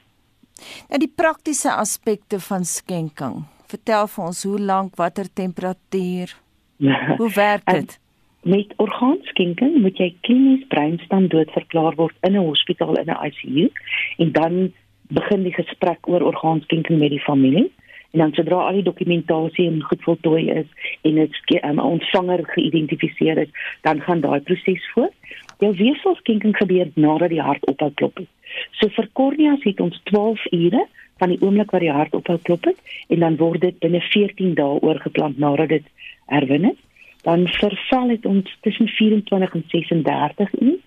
Nou 0.89 1.00
die 1.02 1.12
praktiese 1.12 1.76
aspekte 1.76 2.39
van 2.41 2.65
skenking. 2.65 3.45
Vertel 3.67 4.08
vir 4.12 4.26
ons 4.26 4.43
hoe 4.47 4.60
lank, 4.60 4.95
watter 5.00 5.28
temperatuur? 5.28 6.36
hoe 7.20 7.32
werk 7.34 7.66
dit? 7.66 8.00
Met 8.42 8.74
orgaanskenking 8.76 9.82
moet 9.82 9.98
jy 9.98 10.16
klinies 10.22 10.68
breinstand 10.68 11.32
dood 11.32 11.52
verklaar 11.52 11.96
word 11.96 12.16
in 12.22 12.38
'n 12.38 12.46
hospitaal 12.46 12.96
in 12.96 13.10
'n 13.10 13.20
ICU 13.30 13.70
en 14.18 14.32
dan 14.32 14.74
begin 15.08 15.44
die 15.44 15.54
gesprek 15.54 16.08
oor 16.08 16.22
orgaanskenking 16.22 17.00
met 17.00 17.10
die 17.10 17.24
familie 17.24 17.72
en 18.12 18.20
dan 18.20 18.34
sodra 18.34 18.56
al 18.56 18.80
die 18.80 18.84
dokumentasie 18.84 19.68
en 19.68 19.82
goed 19.82 20.04
voltooi 20.04 20.50
is 20.50 20.70
en 21.02 21.16
dit 21.16 21.36
'n 21.48 21.68
um, 21.70 21.80
ontvanger 21.80 22.42
geïdentifiseer 22.46 23.38
is, 23.38 23.52
dan 23.82 24.02
gaan 24.02 24.22
daai 24.22 24.40
proses 24.40 24.90
voort. 24.94 25.13
Jou 25.60 25.76
weefselskenking 25.76 26.58
gebeur 26.58 26.88
nadat 26.94 27.30
die 27.30 27.42
hart 27.42 27.66
ophou 27.66 27.92
klop 27.94 28.18
het. 28.18 28.28
So 28.72 28.90
vir 28.90 29.10
korneas 29.13 29.63
het 29.63 29.80
ons 29.80 30.02
12 30.04 30.52
ure 30.52 30.88
van 31.18 31.30
die 31.30 31.42
oomblik 31.42 31.72
wat 31.72 31.82
die 31.82 31.92
hart 31.92 32.13
ophou 32.13 32.38
klop 32.42 32.63
het 32.66 32.78
en 33.08 33.20
dan 33.20 33.38
word 33.38 33.62
dit 33.62 33.80
binne 33.80 34.02
14 34.02 34.54
dae 34.54 34.80
oorgeplant 34.82 35.38
nadat 35.38 35.70
dit 35.70 35.86
herwin 36.28 36.72
is. 36.72 36.82
Dan 37.28 37.48
verval 37.48 38.08
dit 38.08 38.26
ons 38.26 38.58
tussen 38.62 38.88
24 38.88 39.54
en 39.54 39.63
36 39.68 40.60
uur 40.60 40.80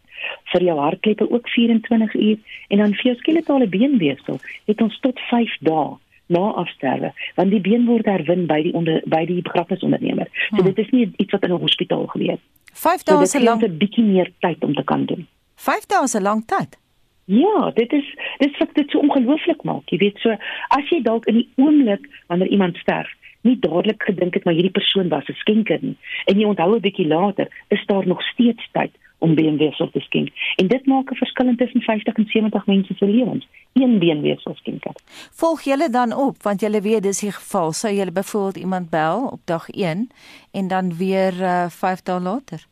vir 0.52 0.62
jou 0.62 0.76
hartkleppe 0.78 1.30
ook 1.30 1.48
24 1.48 2.14
uur 2.14 2.38
en 2.68 2.78
dan 2.78 2.94
vir 2.94 3.10
jou 3.10 3.16
skeletale 3.16 3.68
beenweefsel 3.68 4.38
het 4.68 4.80
ons 4.80 4.98
tot 5.00 5.20
5 5.30 5.56
dae 5.66 5.96
na 6.30 6.42
afsterwe 6.62 7.12
want 7.38 7.50
die 7.54 7.60
been 7.60 7.86
word 7.88 8.06
herwin 8.06 8.46
by 8.50 8.60
die 8.66 8.74
onder 8.78 9.02
by 9.10 9.24
die 9.26 9.40
begrafnisondernemer. 9.42 10.28
So 10.50 10.60
hmm. 10.62 10.70
dit 10.70 10.84
is 10.84 10.90
nie 10.94 11.06
iets 11.16 11.32
wat 11.36 11.46
in 11.48 11.54
'n 11.54 11.64
hospitaal 11.64 12.06
gebeur. 12.06 12.38
5 12.72 13.02
dae 13.02 13.22
is 13.22 13.34
'n 13.34 13.44
lang 13.44 13.62
'n 13.62 13.78
bietjie 13.78 14.04
meer 14.04 14.30
tyd 14.40 14.64
om 14.64 14.74
te 14.74 14.84
kan 14.84 15.06
doen. 15.06 15.26
5 15.56 15.86
dae 15.86 16.04
is 16.04 16.14
'n 16.14 16.22
lang 16.22 16.46
tyd. 16.46 16.78
Ja, 17.24 17.70
dit 17.74 17.92
is 17.92 18.06
dit 18.38 18.58
wat 18.58 18.74
dit 18.74 18.90
so 18.90 18.98
ongelooflik 18.98 19.62
maak. 19.62 19.88
Jy 19.90 19.98
weet 19.98 20.18
so 20.18 20.30
as 20.68 20.88
jy 20.90 21.02
dalk 21.02 21.26
in 21.26 21.34
die 21.34 21.48
oomblik 21.56 22.08
wanneer 22.26 22.48
iemand 22.48 22.76
sterf 22.76 23.10
nie 23.40 23.58
dadelik 23.58 24.02
gedink 24.02 24.34
het 24.34 24.44
maar 24.44 24.54
hierdie 24.54 24.78
persoon 24.78 25.08
was 25.08 25.28
'n 25.28 25.40
skenker 25.42 25.78
nie 25.82 25.96
en 26.24 26.38
jy 26.38 26.44
onthou 26.44 26.74
'n 26.74 26.80
bietjie 26.80 27.06
later 27.06 27.48
is 27.68 27.86
daar 27.86 28.06
nog 28.06 28.22
steeds 28.22 28.68
tyd 28.72 28.92
om 29.20 29.34
beenweefsel 29.34 29.90
te 29.90 30.00
skenk. 30.00 30.28
En 30.56 30.66
dit 30.66 30.86
maak 30.86 31.10
'n 31.10 31.14
verskil 31.14 31.54
tussen 31.56 31.80
50 31.80 32.14
en 32.14 32.26
70 32.26 32.66
mense 32.66 32.94
se 32.96 33.06
lewens. 33.06 33.48
Een 33.72 33.98
beenweefsel 33.98 34.54
skenker. 34.54 34.92
Volg 35.30 35.60
julle 35.62 35.90
dan 35.90 36.16
op 36.16 36.42
want 36.42 36.60
julle 36.60 36.80
weet 36.80 37.02
dis 37.02 37.20
die 37.20 37.32
geval. 37.32 37.72
Sou 37.72 37.94
julle 37.94 38.12
byvoorbeeld 38.12 38.56
iemand 38.56 38.90
bel 38.90 39.26
op 39.26 39.40
dag 39.44 39.68
1 39.68 40.10
en 40.52 40.68
dan 40.68 40.96
weer 40.96 41.32
uh, 41.40 41.68
5 41.68 42.02
dae 42.02 42.20
later? 42.20 42.66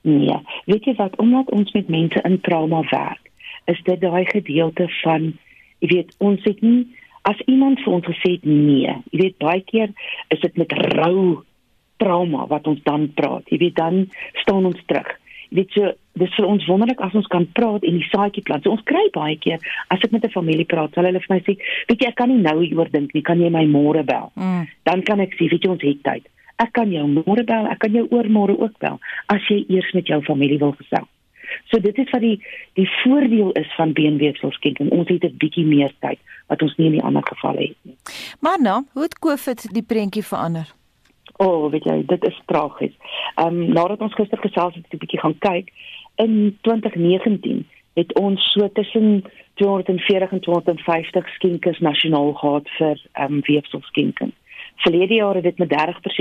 Nee, 0.00 0.38
weet 0.64 0.84
jy 0.84 0.94
wat 0.94 1.16
omdat 1.16 1.50
ons 1.50 1.72
met 1.72 1.88
mense 1.88 2.20
in 2.22 2.40
trauma 2.40 2.80
werk, 2.90 3.30
is 3.64 3.82
dit 3.82 4.00
daai 4.00 4.24
gedeelte 4.24 4.88
van 5.02 5.38
jy 5.78 5.88
weet 5.88 6.14
ons 6.18 6.42
het 6.42 6.60
nie 6.60 6.96
as 7.22 7.40
iemand 7.46 7.80
vir 7.84 7.92
ons 7.92 8.06
gesê 8.06 8.36
het 8.38 8.44
nee, 8.44 8.94
jy 9.12 9.22
weet 9.22 9.38
baie 9.38 9.62
keer 9.64 9.92
is 10.28 10.40
dit 10.40 10.56
met 10.56 10.72
rou 10.96 11.44
trauma 12.00 12.46
wat 12.48 12.66
ons 12.66 12.80
dan 12.82 13.10
praat. 13.12 13.44
Jy 13.52 13.58
weet 13.58 13.76
dan 13.76 14.06
staan 14.40 14.64
ons 14.64 14.80
terug 14.86 15.10
weet 15.50 15.74
so 15.74 15.92
dis 16.20 16.32
vir 16.36 16.46
ons 16.46 16.66
wonderlik 16.68 17.00
as 17.04 17.14
ons 17.18 17.28
kan 17.30 17.46
praat 17.56 17.84
en 17.86 17.98
die 17.98 18.08
saadjie 18.10 18.42
plant. 18.46 18.64
So 18.64 18.74
ons 18.74 18.86
kry 18.88 19.02
baie 19.14 19.36
keer 19.42 19.62
as 19.94 20.02
ek 20.04 20.12
met 20.12 20.24
'n 20.24 20.34
familie 20.34 20.66
praat, 20.66 20.94
sal 20.94 21.04
hulle 21.04 21.20
vir 21.20 21.34
my 21.34 21.40
sê, 21.40 21.56
weet 21.88 22.00
jy, 22.00 22.08
ek 22.08 22.16
kan 22.16 22.28
nie 22.28 22.42
nou 22.42 22.60
hieroor 22.60 22.90
dink 22.90 23.14
nie, 23.14 23.22
kan 23.22 23.40
jy 23.40 23.50
my 23.50 23.64
môre 23.66 24.04
bel? 24.04 24.32
Mm. 24.36 24.66
Dan 24.84 25.02
kan 25.02 25.20
ek 25.20 25.34
sê, 25.34 25.50
weet 25.50 25.64
jy, 25.64 25.70
ons 25.70 25.82
het 25.82 26.02
tyd. 26.02 26.28
Ek 26.58 26.72
kan 26.72 26.90
jou 26.92 27.06
môre 27.06 27.44
bel, 27.44 27.66
ek 27.66 27.78
kan 27.78 27.92
jou 27.92 28.06
oormôre 28.10 28.58
ook 28.58 28.78
bel 28.78 29.00
as 29.28 29.40
jy 29.48 29.64
eers 29.68 29.92
met 29.94 30.06
jou 30.06 30.20
familie 30.22 30.58
wil 30.58 30.72
gesels. 30.72 31.08
So 31.70 31.80
dit 31.80 31.98
is 31.98 32.10
wat 32.10 32.20
die 32.20 32.38
die 32.74 32.88
voordeel 33.02 33.52
is 33.52 33.74
van 33.74 33.92
beenweefselskenking. 33.92 34.90
Ons 34.90 35.08
het 35.08 35.24
'n 35.24 35.36
bietjie 35.36 35.66
meer 35.66 35.92
tyd 36.00 36.18
wat 36.46 36.62
ons 36.62 36.76
nie 36.76 36.86
in 36.86 36.92
die 36.92 37.02
ander 37.02 37.22
gevalle 37.22 37.60
het 37.60 37.76
nie. 37.82 37.96
Maar 38.40 38.58
nou, 38.60 38.84
hoe 38.92 39.02
het 39.02 39.18
COVID 39.18 39.74
die 39.74 39.82
prentjie 39.82 40.24
verander? 40.24 40.66
O, 41.36 41.46
oh, 41.46 41.70
weet 41.70 41.84
jy, 41.84 42.02
dit 42.06 42.24
is 42.24 42.40
tragies. 42.46 42.94
Ehm 43.34 43.46
um, 43.46 43.72
nadat 43.72 44.00
ons 44.00 44.14
gister 44.14 44.38
gesels 44.38 44.74
het, 44.74 44.84
het 44.84 44.92
ek 44.92 44.94
'n 44.94 45.04
bietjie 45.04 45.20
gaan 45.20 45.38
kyk 45.38 45.72
in 46.16 46.58
2019 46.60 47.66
het 47.94 48.14
ons 48.18 48.52
so 48.52 48.68
tussen 48.72 49.24
240 49.54 50.30
en 50.30 50.40
250 50.40 51.28
skenkers 51.28 51.78
nasionaal 51.78 52.32
gehad 52.32 52.68
vir 52.78 53.00
ehm 53.12 53.32
um, 53.32 53.40
weefselskenking. 53.42 54.32
Verlede 54.76 55.14
jaar 55.14 55.34
het 55.34 55.44
dit 55.44 55.58
met 55.58 55.72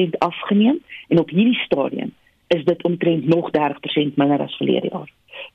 30% 0.07 0.17
afgeneem 0.17 0.79
en 1.07 1.19
op 1.19 1.29
hierdie 1.29 1.59
stadium 1.59 2.13
is 2.49 2.65
dit 2.65 2.83
omtrent 2.83 3.25
nog 3.29 3.49
30% 3.53 4.15
minder 4.21 4.41
as 4.41 4.57
verlede 4.57 4.89
jaar. 4.91 5.09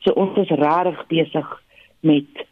So 0.07 0.15
ons 0.15 0.37
is 0.39 0.53
regtig 0.55 1.07
besig 1.11 1.55
met 2.01 2.45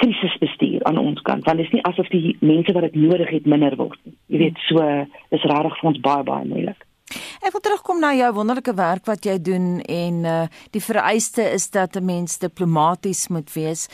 krisisbestuur 0.00 0.84
aan 0.88 0.98
ons 0.98 1.20
kant 1.26 1.44
want 1.44 1.60
dit 1.60 1.66
is 1.66 1.74
nie 1.76 1.84
asof 1.84 2.08
die 2.12 2.36
mense 2.40 2.72
wat 2.72 2.86
dit 2.88 3.00
nodig 3.02 3.28
het 3.34 3.48
minder 3.50 3.76
word 3.76 3.98
nie. 4.04 4.16
Jy 4.32 4.44
weet 4.44 4.62
so 4.68 4.86
is 5.36 5.44
regtig 5.52 5.76
vir 5.80 5.90
ons 5.92 6.00
baie 6.06 6.24
baie 6.24 6.48
moeilik. 6.48 6.86
Ek 7.40 7.52
wil 7.52 7.62
terugkom 7.64 8.00
na 8.00 8.14
jou 8.14 8.30
wonderlike 8.36 8.74
werk 8.78 9.08
wat 9.10 9.26
jy 9.26 9.36
doen 9.42 9.80
en 9.82 10.24
uh 10.24 10.46
die 10.72 10.84
vereiste 10.84 11.44
is 11.58 11.70
dat 11.70 11.96
'n 11.96 12.04
mens 12.04 12.38
diplomaties 12.38 13.28
moet 13.28 13.52
wees 13.52 13.88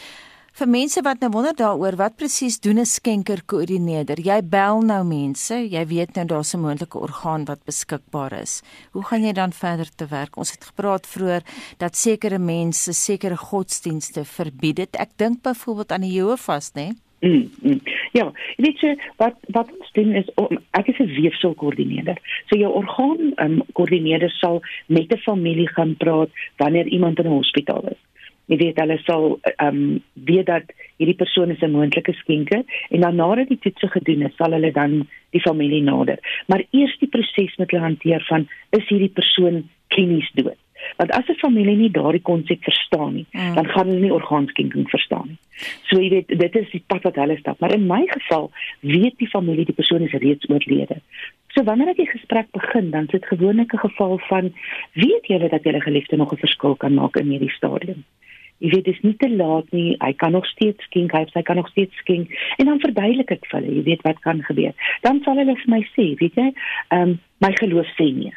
vir 0.57 0.69
mense 0.73 1.03
wat 1.05 1.21
nou 1.21 1.29
wonder 1.35 1.53
daaroor 1.53 1.99
wat 2.01 2.15
presies 2.17 2.57
doen 2.65 2.79
'n 2.81 2.89
skenker 2.89 3.41
koördineerder. 3.45 4.17
Jy 4.17 4.41
bel 4.41 4.81
nou 4.81 5.05
mense, 5.05 5.55
jy 5.55 5.85
weet 5.87 6.15
nou 6.17 6.25
daar's 6.25 6.55
'n 6.55 6.61
moontlike 6.61 6.99
orgaan 6.99 7.45
wat 7.45 7.65
beskikbaar 7.65 8.33
is. 8.33 8.63
Hoe 8.93 9.05
gaan 9.05 9.23
jy 9.23 9.33
dan 9.33 9.53
verder 9.53 9.89
te 9.97 10.07
werk? 10.07 10.37
Ons 10.37 10.53
het 10.53 10.65
gepraat 10.65 11.07
vroeër 11.07 11.43
dat 11.79 11.97
sekere 11.97 12.39
mense 12.39 12.93
sekere 12.93 13.37
godsdienste 13.37 14.25
verbied 14.25 14.79
het. 14.79 14.97
Ek 14.97 15.11
dink 15.17 15.43
byvoorbeeld 15.43 15.93
aan 15.93 16.01
die 16.01 16.13
Jehovah's, 16.13 16.73
né? 16.73 16.97
Mm, 17.21 17.51
mm. 17.63 17.81
Ja, 18.13 18.33
weet 18.57 18.81
jy 18.81 18.97
wat 19.17 19.35
wat 19.49 19.69
ons 19.79 19.93
doen 19.93 20.15
is 20.15 20.29
om 20.37 20.59
ek 20.71 20.89
is 20.89 20.99
'n 20.99 21.21
weefselkoördineerder. 21.21 22.17
So 22.47 22.57
jou 22.57 22.73
orgaan 22.73 23.33
um, 23.37 23.63
koördineerder 23.73 24.31
sal 24.31 24.63
met 24.87 25.13
'n 25.13 25.19
familie 25.19 25.69
gaan 25.69 25.97
praat 25.97 26.31
wanneer 26.57 26.87
iemand 26.87 27.19
in 27.19 27.27
'n 27.27 27.37
hospitaal 27.37 27.83
is 27.89 28.01
jy 28.47 28.59
weet 28.61 28.81
hulle 28.81 28.99
sal 29.05 29.25
ehm 29.43 29.69
um, 29.69 30.03
weet 30.29 30.47
dat 30.47 30.75
hierdie 30.97 31.19
persoon 31.23 31.51
is 31.51 31.63
'n 31.63 31.75
moontlike 31.77 32.13
skenker 32.23 32.63
en 32.91 33.01
dan 33.01 33.17
nadat 33.17 33.49
die 33.49 33.59
toets 33.59 33.91
gedoen 33.97 34.23
is 34.23 34.37
sal 34.37 34.53
hulle 34.53 34.73
dan 34.73 35.09
die 35.31 35.41
familie 35.41 35.83
nader. 35.83 36.19
Maar 36.47 36.63
eers 36.71 36.99
die 36.99 37.09
proses 37.09 37.57
met 37.57 37.71
hulle 37.71 37.83
hanteer 37.83 38.25
van 38.29 38.49
is 38.71 38.89
hierdie 38.89 39.13
persoon 39.19 39.69
klinies 39.89 40.31
dood? 40.35 40.59
Want 40.97 41.11
as 41.11 41.29
'n 41.29 41.43
familie 41.43 41.77
nie 41.77 41.91
daardie 41.91 42.23
konsep 42.23 42.63
verstaan 42.63 43.15
nie 43.15 43.27
mm. 43.31 43.55
dan 43.55 43.67
gaan 43.67 43.89
hulle 43.89 44.01
nie 44.01 44.13
orgaanskenking 44.13 44.91
verstaan 44.91 45.27
nie. 45.29 45.39
So 45.89 46.01
jy 46.01 46.09
weet 46.11 46.29
dit 46.29 46.57
is 46.57 46.71
die 46.71 46.85
pad 46.87 47.03
wat 47.03 47.17
hulle 47.17 47.37
stap. 47.39 47.59
Maar 47.61 47.73
in 47.73 47.87
my 47.87 48.05
geval 48.07 48.51
weet 48.81 49.19
die 49.19 49.29
familie 49.29 49.65
die 49.65 49.75
persoon 49.81 50.03
is 50.03 50.13
reeds 50.13 50.49
oorlede. 50.49 51.01
So 51.55 51.65
wanneer 51.65 51.89
ek 51.89 51.97
die 51.97 52.13
gesprek 52.13 52.51
begin, 52.53 52.91
dan 52.91 53.09
sit 53.11 53.27
gewoonlik 53.27 53.73
'n 53.75 53.89
geval 53.89 54.19
van 54.19 54.55
weet 54.93 55.27
julle 55.27 55.49
dat 55.49 55.65
julle 55.65 55.81
geliefde 55.81 56.17
nog 56.17 56.33
'n 56.33 56.45
verskil 56.47 56.77
kan 56.77 56.95
maak 56.95 57.17
in 57.17 57.31
hierdie 57.31 57.57
stadium 57.57 58.05
jy 58.59 58.71
weet 58.73 58.89
dis 58.89 59.03
nie 59.05 59.15
te 59.21 59.29
laat 59.31 59.69
nie. 59.75 59.97
Hy 60.01 60.13
kan 60.21 60.33
nog 60.37 60.47
steeds 60.47 60.83
skink 60.89 61.13
hy, 61.17 61.25
hy 61.33 61.43
kan 61.47 61.61
nog 61.61 61.69
steeds 61.73 61.97
skink. 62.03 62.33
En 62.57 62.71
dan 62.71 62.81
verduidelik 62.81 63.31
ek 63.37 63.47
vir 63.51 63.61
hulle 63.61 63.77
jy 63.79 63.85
weet 63.91 64.05
wat 64.07 64.21
kan 64.25 64.43
gebeur. 64.49 64.75
Dan 65.05 65.23
sal 65.25 65.41
hulle 65.41 65.57
vir 65.61 65.73
my 65.73 65.83
sê 65.93 66.11
weet 66.21 66.39
jy 66.41 66.51
um, 66.97 67.17
my 67.45 67.53
geloof 67.61 67.91
sê 67.99 68.11
nee. 68.17 68.35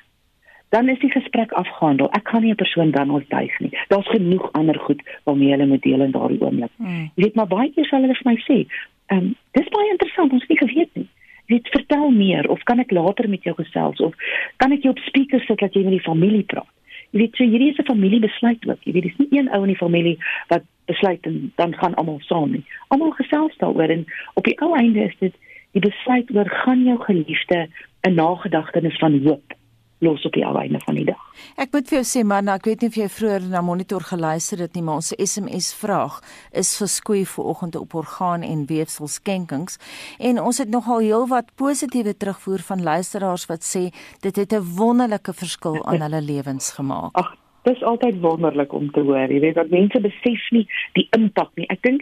Dan 0.70 0.90
is 0.94 1.00
die 1.02 1.10
gesprek 1.10 1.54
afgehandel. 1.58 2.12
Ek 2.14 2.28
kan 2.30 2.44
nie 2.46 2.52
'n 2.54 2.62
persoon 2.62 2.92
dan 2.92 3.12
oortuig 3.12 3.56
nie. 3.60 3.72
Daar's 3.90 4.10
genoeg 4.14 4.52
ander 4.54 4.78
goed 4.80 5.02
waarmee 5.24 5.52
hulle 5.52 5.66
moet 5.66 5.82
deel 5.82 6.02
in 6.02 6.12
daardie 6.12 6.42
oomblik. 6.42 6.72
Hmm. 6.78 7.10
jy 7.16 7.24
weet 7.24 7.36
maar 7.36 7.48
baie 7.48 7.72
keer 7.74 7.86
sal 7.86 8.02
hulle 8.02 8.20
vir 8.20 8.32
my 8.32 8.38
sê 8.48 8.66
um, 9.10 9.36
dis 9.58 9.70
baie 9.74 9.90
interessant 9.90 10.32
ons 10.32 10.42
het 10.42 10.50
nie 10.50 10.64
geweet 10.68 10.92
nie. 10.94 11.08
Dit 11.50 11.68
vertel 11.68 12.12
meer 12.12 12.50
of 12.50 12.62
kan 12.64 12.80
ek 12.80 12.92
later 12.92 13.30
met 13.30 13.44
jou 13.44 13.56
gesels 13.56 14.00
of 14.00 14.14
kan 14.58 14.72
ek 14.72 14.84
jou 14.84 14.92
op 14.92 15.00
speaker 15.00 15.42
sit 15.48 15.58
dat 15.58 15.74
jy 15.74 15.84
met 15.84 15.98
die 15.98 16.10
familie 16.12 16.44
praat 16.44 16.70
Jy 17.12 17.20
weet 17.20 17.36
so 17.36 17.44
hierdie 17.44 17.72
is 17.72 17.78
'n 17.78 17.92
familiebesluit 17.92 18.68
ook. 18.68 18.84
Jy 18.84 18.94
weet 18.94 19.04
dis 19.04 19.18
nie 19.18 19.40
een 19.40 19.50
ou 19.50 19.62
in 19.62 19.74
die 19.74 19.84
familie 19.84 20.18
wat 20.48 20.64
besluit 20.86 21.26
en 21.26 21.52
dan 21.56 21.74
gaan 21.74 21.96
almal 21.96 22.20
saam 22.20 22.52
nie. 22.52 22.66
Almal 22.88 23.12
gesels 23.12 23.58
daaroor 23.58 23.90
en 23.90 24.06
op 24.34 24.44
die 24.44 24.60
ou 24.62 24.76
einde 24.76 25.04
is 25.04 25.16
dit 25.20 25.34
die 25.72 25.82
besluit 25.82 26.36
oor 26.36 26.50
gaan 26.50 26.84
jou 26.84 27.00
geliefde 27.00 27.68
'n 28.02 28.14
nagedagtenis 28.14 28.98
van 28.98 29.24
hoop 29.24 29.59
los 30.00 30.26
op 30.26 30.34
die 30.34 30.46
einde 30.46 30.80
van 30.80 30.96
die 30.96 31.06
dag. 31.06 31.20
Ek 31.60 31.74
moet 31.76 31.90
vir 31.90 32.00
jou 32.00 32.06
sê 32.08 32.24
man, 32.28 32.48
ek 32.52 32.68
weet 32.70 32.84
nie 32.84 32.90
of 32.92 32.98
jy 33.00 33.08
vroeër 33.12 33.48
na 33.52 33.62
monitor 33.66 34.04
geluister 34.08 34.62
het 34.64 34.76
nie, 34.76 34.84
maar 34.86 35.02
ons 35.02 35.12
SMS 35.16 35.74
vraag 35.76 36.22
is 36.52 36.72
geskoei 36.80 37.26
vir 37.28 37.50
oggend 37.52 37.76
op 37.80 37.96
orgaan 38.00 38.46
en 38.48 38.66
weefselskenkings 38.70 39.80
en 40.20 40.40
ons 40.40 40.62
het 40.64 40.72
nogal 40.72 41.04
heelwat 41.04 41.52
positiewe 41.60 42.16
terugvoer 42.16 42.64
van 42.72 42.84
luisteraars 42.84 43.48
wat 43.52 43.68
sê 43.68 43.90
dit 44.24 44.36
het 44.36 44.54
'n 44.54 44.64
wonderlike 44.78 45.34
verskil 45.34 45.86
aan 45.86 46.02
hulle 46.02 46.22
lewens 46.22 46.72
gemaak. 46.72 47.12
Ag, 47.14 47.36
dis 47.64 47.84
altyd 47.84 48.22
wonderlik 48.22 48.74
om 48.74 48.92
te 48.92 49.02
hoor. 49.02 49.32
Jy 49.32 49.40
weet 49.40 49.56
dat 49.56 49.70
mense 49.70 50.00
besef 50.00 50.52
nie 50.52 50.68
die 50.94 51.08
impak 51.12 51.52
nie. 51.56 51.68
Ek 51.68 51.82
dink 51.82 52.02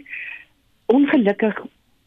ongelukkig 0.86 1.58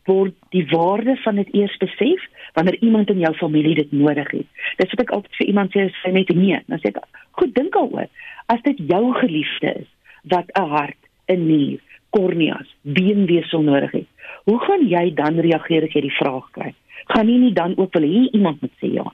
word 0.10 0.34
die 0.50 0.66
waarde 0.72 1.16
van 1.24 1.36
dit 1.36 1.54
eers 1.54 1.78
besef 1.78 2.24
wanneer 2.54 2.78
iemand 2.82 3.10
in 3.10 3.20
jou 3.20 3.34
familie 3.34 3.76
dit 3.76 3.92
nodig 3.92 4.32
het. 4.32 4.48
Dis 4.78 4.94
wat 4.94 5.06
ek 5.06 5.14
altyd 5.16 5.36
vir 5.40 5.48
iemand 5.48 5.76
sê, 5.76 5.88
sy 6.02 6.12
net 6.12 6.34
nee. 6.36 6.60
Dan 6.68 6.82
sê 6.82 6.92
ek, 6.92 7.00
goed 7.40 7.54
dink 7.56 7.74
daaroor. 7.74 8.10
As 8.52 8.62
dit 8.68 8.78
jou 8.92 9.14
geliefde 9.20 9.74
is 9.84 9.90
wat 10.24 10.52
'n 10.58 10.70
hart, 10.70 11.00
'n 11.28 11.48
nier, 11.48 11.80
korneas, 12.10 12.68
beenweefsel 12.82 13.62
nodig 13.62 13.92
het, 13.92 14.08
hoe 14.46 14.60
gaan 14.60 14.88
jy 14.88 15.14
dan 15.14 15.40
reageer 15.40 15.84
as 15.84 15.94
jy 15.94 16.02
die 16.02 16.18
vraag 16.20 16.52
kry? 16.52 16.74
Gaan 17.08 17.28
jy 17.28 17.38
nie 17.38 17.54
dan 17.54 17.78
ook 17.78 17.94
wil 17.94 18.04
hê 18.04 18.30
iemand 18.32 18.62
moet 18.62 18.76
sê 18.82 18.94
ja? 18.94 19.14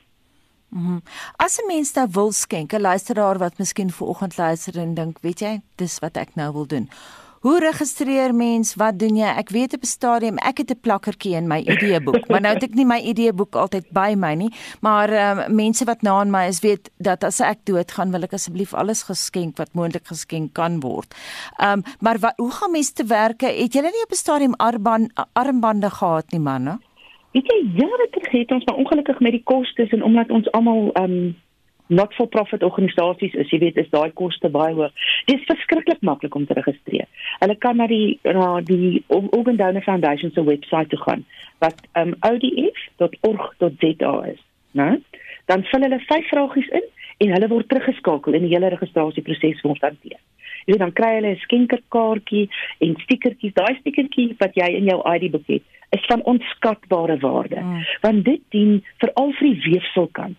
Mm 0.70 0.86
-hmm. 0.86 1.02
As 1.38 1.60
'n 1.60 1.68
mens 1.68 1.94
nou 1.94 2.08
wil 2.12 2.32
skenk, 2.32 2.74
'n 2.74 2.82
luisteraar 2.82 3.38
wat 3.38 3.58
miskien 3.58 3.90
ver 3.90 4.08
oggend 4.08 4.38
luister 4.38 4.78
en 4.78 4.94
dink, 4.94 5.20
weet 5.22 5.40
jy, 5.40 5.60
dis 5.76 6.00
wat 6.00 6.18
ek 6.18 6.36
nou 6.36 6.54
wil 6.54 6.68
doen. 6.68 6.90
Hoe 7.48 7.60
registreer 7.60 8.34
mens? 8.36 8.74
Wat 8.76 8.98
doen 9.00 9.16
jy? 9.16 9.28
Ek 9.40 9.54
weet 9.56 9.74
op 9.74 9.84
'n 9.84 9.88
stadium 9.88 10.38
ek 10.38 10.58
het 10.58 10.72
'n 10.72 10.80
plakkertjie 10.82 11.36
in 11.36 11.48
my 11.48 11.60
ID-boek, 11.64 12.28
maar 12.28 12.42
nou 12.42 12.54
het 12.54 12.64
ek 12.64 12.74
nie 12.74 12.86
my 12.86 13.00
ID-boek 13.00 13.56
altyd 13.56 13.86
by 13.92 14.16
my 14.18 14.34
nie, 14.34 14.52
maar 14.82 15.10
um, 15.10 15.56
mense 15.56 15.86
wat 15.86 16.02
na 16.02 16.20
aan 16.20 16.32
my 16.32 16.48
is 16.48 16.60
weet 16.60 16.92
dat 16.98 17.24
as 17.24 17.40
ek 17.40 17.60
doodgaan, 17.64 18.12
wil 18.12 18.24
ek 18.24 18.34
asseblief 18.34 18.74
alles 18.74 19.04
geskenk 19.04 19.58
wat 19.58 19.74
moontlik 19.74 20.08
geskenk 20.08 20.54
kan 20.54 20.80
word. 20.80 21.16
Ehm 21.58 21.72
um, 21.72 21.84
maar 22.00 22.20
wat, 22.20 22.34
hoe 22.36 22.52
gaan 22.52 22.72
mense 22.72 22.94
te 22.94 23.06
werk? 23.06 23.42
Het 23.42 23.74
julle 23.74 23.92
nie 23.92 24.04
op 24.04 24.12
'n 24.12 24.16
stadium 24.16 24.54
armband 24.58 25.12
armbande 25.34 25.90
gehad 25.90 26.32
nie, 26.32 26.42
manne? 26.42 26.80
Weet 27.32 27.48
jy, 27.48 27.70
jare 27.74 28.08
terug 28.12 28.32
het 28.32 28.52
ons 28.52 28.66
maar 28.66 28.76
ongelukkig 28.76 29.20
met 29.20 29.32
die 29.32 29.44
kostes 29.44 29.90
en 29.90 30.04
omdat 30.04 30.30
ons 30.30 30.52
almal 30.52 30.92
ehm 30.94 31.12
um, 31.12 31.36
not 31.88 32.14
for 32.14 32.28
profit 32.28 32.64
organisasies 32.64 33.36
is, 33.36 33.50
jy 33.52 33.60
weet, 33.60 33.78
is 33.78 33.90
daai 33.94 34.12
koste 34.20 34.50
baie 34.52 34.74
hoog. 34.76 34.92
Dit 35.28 35.40
is 35.40 35.48
verskriklik 35.50 36.02
maklik 36.06 36.36
om 36.36 36.46
te 36.48 36.58
registreer. 36.58 37.08
Hulle 37.42 37.56
kan 37.64 37.80
na 37.80 37.88
die 37.88 38.20
na 38.24 38.60
die 38.66 39.04
Organ 39.08 39.60
Donor 39.60 39.86
Foundation 39.86 40.32
se 40.32 40.44
webwerf 40.44 40.92
toe 40.92 41.00
gaan 41.06 41.26
wat 41.64 41.80
um 41.98 42.14
odf.org.za 42.28 44.14
is, 44.34 44.42
né? 44.78 44.90
Dan 45.50 45.64
vul 45.72 45.86
hulle 45.88 46.00
vyf 46.06 46.28
vragies 46.30 46.70
in 46.80 46.90
en 47.26 47.34
hulle 47.34 47.50
word 47.50 47.70
teruggeskakel 47.72 48.38
en 48.38 48.46
die 48.46 48.54
hele 48.54 48.70
registrasieproses 48.76 49.64
word 49.66 49.82
hanteer. 49.82 50.20
Jy 50.68 50.76
weet 50.76 50.84
dan 50.84 50.94
kry 50.94 51.14
hulle 51.16 51.34
'n 51.34 51.44
skenkerkaartjie 51.46 52.50
en 52.84 52.96
stikertjies. 53.06 53.56
Daai 53.56 53.80
stikertjie 53.80 54.36
wat 54.38 54.54
jy 54.60 54.68
in 54.76 54.90
jou 54.92 55.00
ID-boek 55.16 55.48
het, 55.48 55.64
is 55.96 56.06
van 56.12 56.24
onskatbare 56.24 57.18
waarde. 57.24 57.62
Mm. 57.64 57.86
Want 58.02 58.26
dit 58.26 58.42
dien 58.52 58.84
veral 59.00 59.32
vir 59.40 59.48
die 59.48 59.62
weefselkant 59.72 60.38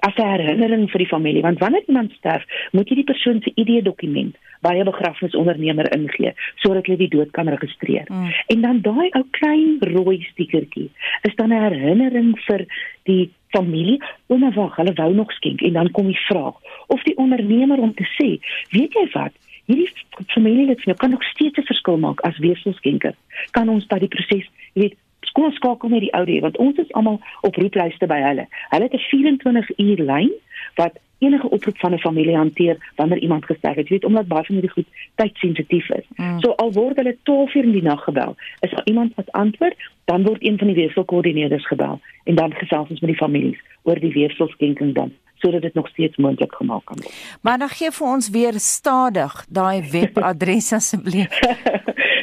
as 0.00 0.14
'n 0.16 0.30
herinnering 0.34 0.90
vir 0.90 0.98
die 0.98 1.12
familie 1.14 1.42
want 1.42 1.58
wanneer 1.58 1.82
iemand 1.86 2.12
sterf 2.12 2.44
moet 2.72 2.88
jy 2.88 2.94
die 2.94 3.10
persoon 3.12 3.40
se 3.42 3.52
ID-dokument 3.54 4.36
by 4.60 4.74
'n 4.76 4.84
begrafnisondernemer 4.84 5.92
ingee 5.96 6.32
sodat 6.56 6.86
hulle 6.86 6.98
die 6.98 7.08
dood 7.08 7.30
kan 7.30 7.48
registreer. 7.48 8.06
Mm. 8.08 8.32
En 8.46 8.60
dan 8.60 8.80
daai 8.80 9.08
ou 9.10 9.24
klein 9.30 9.78
rooi 9.80 10.22
stikertjie 10.32 10.90
is 11.22 11.34
dan 11.34 11.52
'n 11.52 11.62
herinnering 11.62 12.38
vir 12.46 12.66
die 13.04 13.30
familie 13.50 13.98
ouma 14.26 14.50
wag 14.50 14.76
hulle 14.76 14.94
wou 14.94 15.14
nog 15.14 15.32
skenk 15.32 15.60
en 15.60 15.72
dan 15.72 15.90
kom 15.90 16.06
die 16.06 16.24
vraag 16.28 16.54
of 16.86 17.02
die 17.02 17.16
ondernemer 17.16 17.78
om 17.78 17.94
te 17.94 18.06
sê 18.18 18.38
weet 18.70 18.92
jy 18.92 19.06
wat 19.12 19.32
hierdie 19.70 19.90
familielid 20.26 20.82
kan 20.96 21.10
nog 21.10 21.24
steeds 21.24 21.58
'n 21.58 21.70
verskil 21.72 21.98
maak 21.98 22.20
as 22.20 22.38
weefselskenker 22.38 23.14
kan 23.50 23.68
ons 23.68 23.86
by 23.86 23.98
die 23.98 24.08
proses 24.08 24.46
weet 24.72 24.94
kom 25.40 25.48
ons 25.48 25.60
skakel 25.60 25.88
met 25.88 26.04
die 26.04 26.12
oude 26.12 26.40
want 26.44 26.58
ons 26.60 26.80
is 26.82 26.92
almal 26.92 27.20
op 27.46 27.56
roeplyste 27.56 28.06
by 28.10 28.18
hulle. 28.20 28.46
Hulle 28.72 28.88
het 28.88 28.94
'n 28.94 29.06
24 29.08 29.78
uur 29.78 30.02
lyn 30.12 30.32
wat 30.76 30.98
enige 31.18 31.50
oproep 31.50 31.78
van 31.78 31.92
'n 31.94 31.98
familie 31.98 32.36
hanteer 32.36 32.76
wanneer 32.96 33.18
iemand 33.18 33.44
gesterf 33.44 33.76
het. 33.76 33.88
Jy 33.88 33.94
weet 33.94 34.04
omdat 34.04 34.26
baie 34.26 34.44
van 34.44 34.54
hierdie 34.54 34.70
goed 34.76 34.86
tydsensitief 35.14 35.90
is. 35.90 36.06
Mm. 36.16 36.40
So 36.40 36.50
al 36.50 36.72
word 36.72 36.96
hulle 36.96 37.16
12 37.22 37.54
uur 37.54 37.64
in 37.64 37.72
die 37.72 37.82
nag 37.82 38.04
gebel, 38.04 38.36
is 38.60 38.70
daar 38.70 38.84
iemand 38.84 39.14
wat 39.14 39.32
antwoord, 39.32 39.76
dan 40.04 40.22
word 40.22 40.42
een 40.42 40.58
van 40.58 40.66
die 40.66 40.76
weefselkoördineerders 40.76 41.66
gebel 41.66 42.00
en 42.24 42.34
dan 42.34 42.54
gesels 42.54 42.90
ons 42.90 43.00
met 43.00 43.10
die 43.10 43.18
families 43.18 43.58
oor 43.82 44.00
die 44.00 44.12
weefselskenking 44.12 44.94
dan 44.94 45.12
sodat 45.34 45.62
dit 45.62 45.74
nog 45.74 45.88
steeds 45.88 46.16
moontlik 46.16 46.54
gemaak 46.54 46.84
kan 46.84 46.96
word. 47.00 47.38
Maar 47.40 47.58
dan 47.58 47.68
gee 47.68 47.90
vir 47.90 48.06
ons 48.06 48.30
weer 48.30 48.52
stadig 48.52 49.46
daai 49.48 49.82
webadres 49.96 50.72
asseblief. 50.72 51.38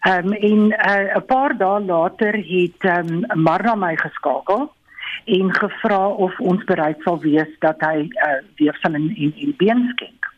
Ehm 0.00 0.26
um, 0.26 0.32
en 0.32 0.60
'n 0.66 1.16
uh, 1.16 1.24
paar 1.26 1.56
dae 1.56 1.80
later 1.80 2.34
het 2.34 2.78
ehm 2.78 3.08
um, 3.08 3.42
Marna 3.42 3.74
my 3.74 3.96
geskakel 3.96 4.72
en 5.24 5.54
gevra 5.54 6.08
of 6.08 6.40
ons 6.40 6.64
bereid 6.64 7.00
sal 7.02 7.20
wees 7.20 7.52
dat 7.58 7.80
hy 7.80 8.08
uh, 8.10 8.40
weer 8.56 8.78
van 8.80 8.92
'n 8.92 9.14
en, 9.16 9.34
en 9.36 9.54
been 9.56 9.88
skenk. 9.92 10.32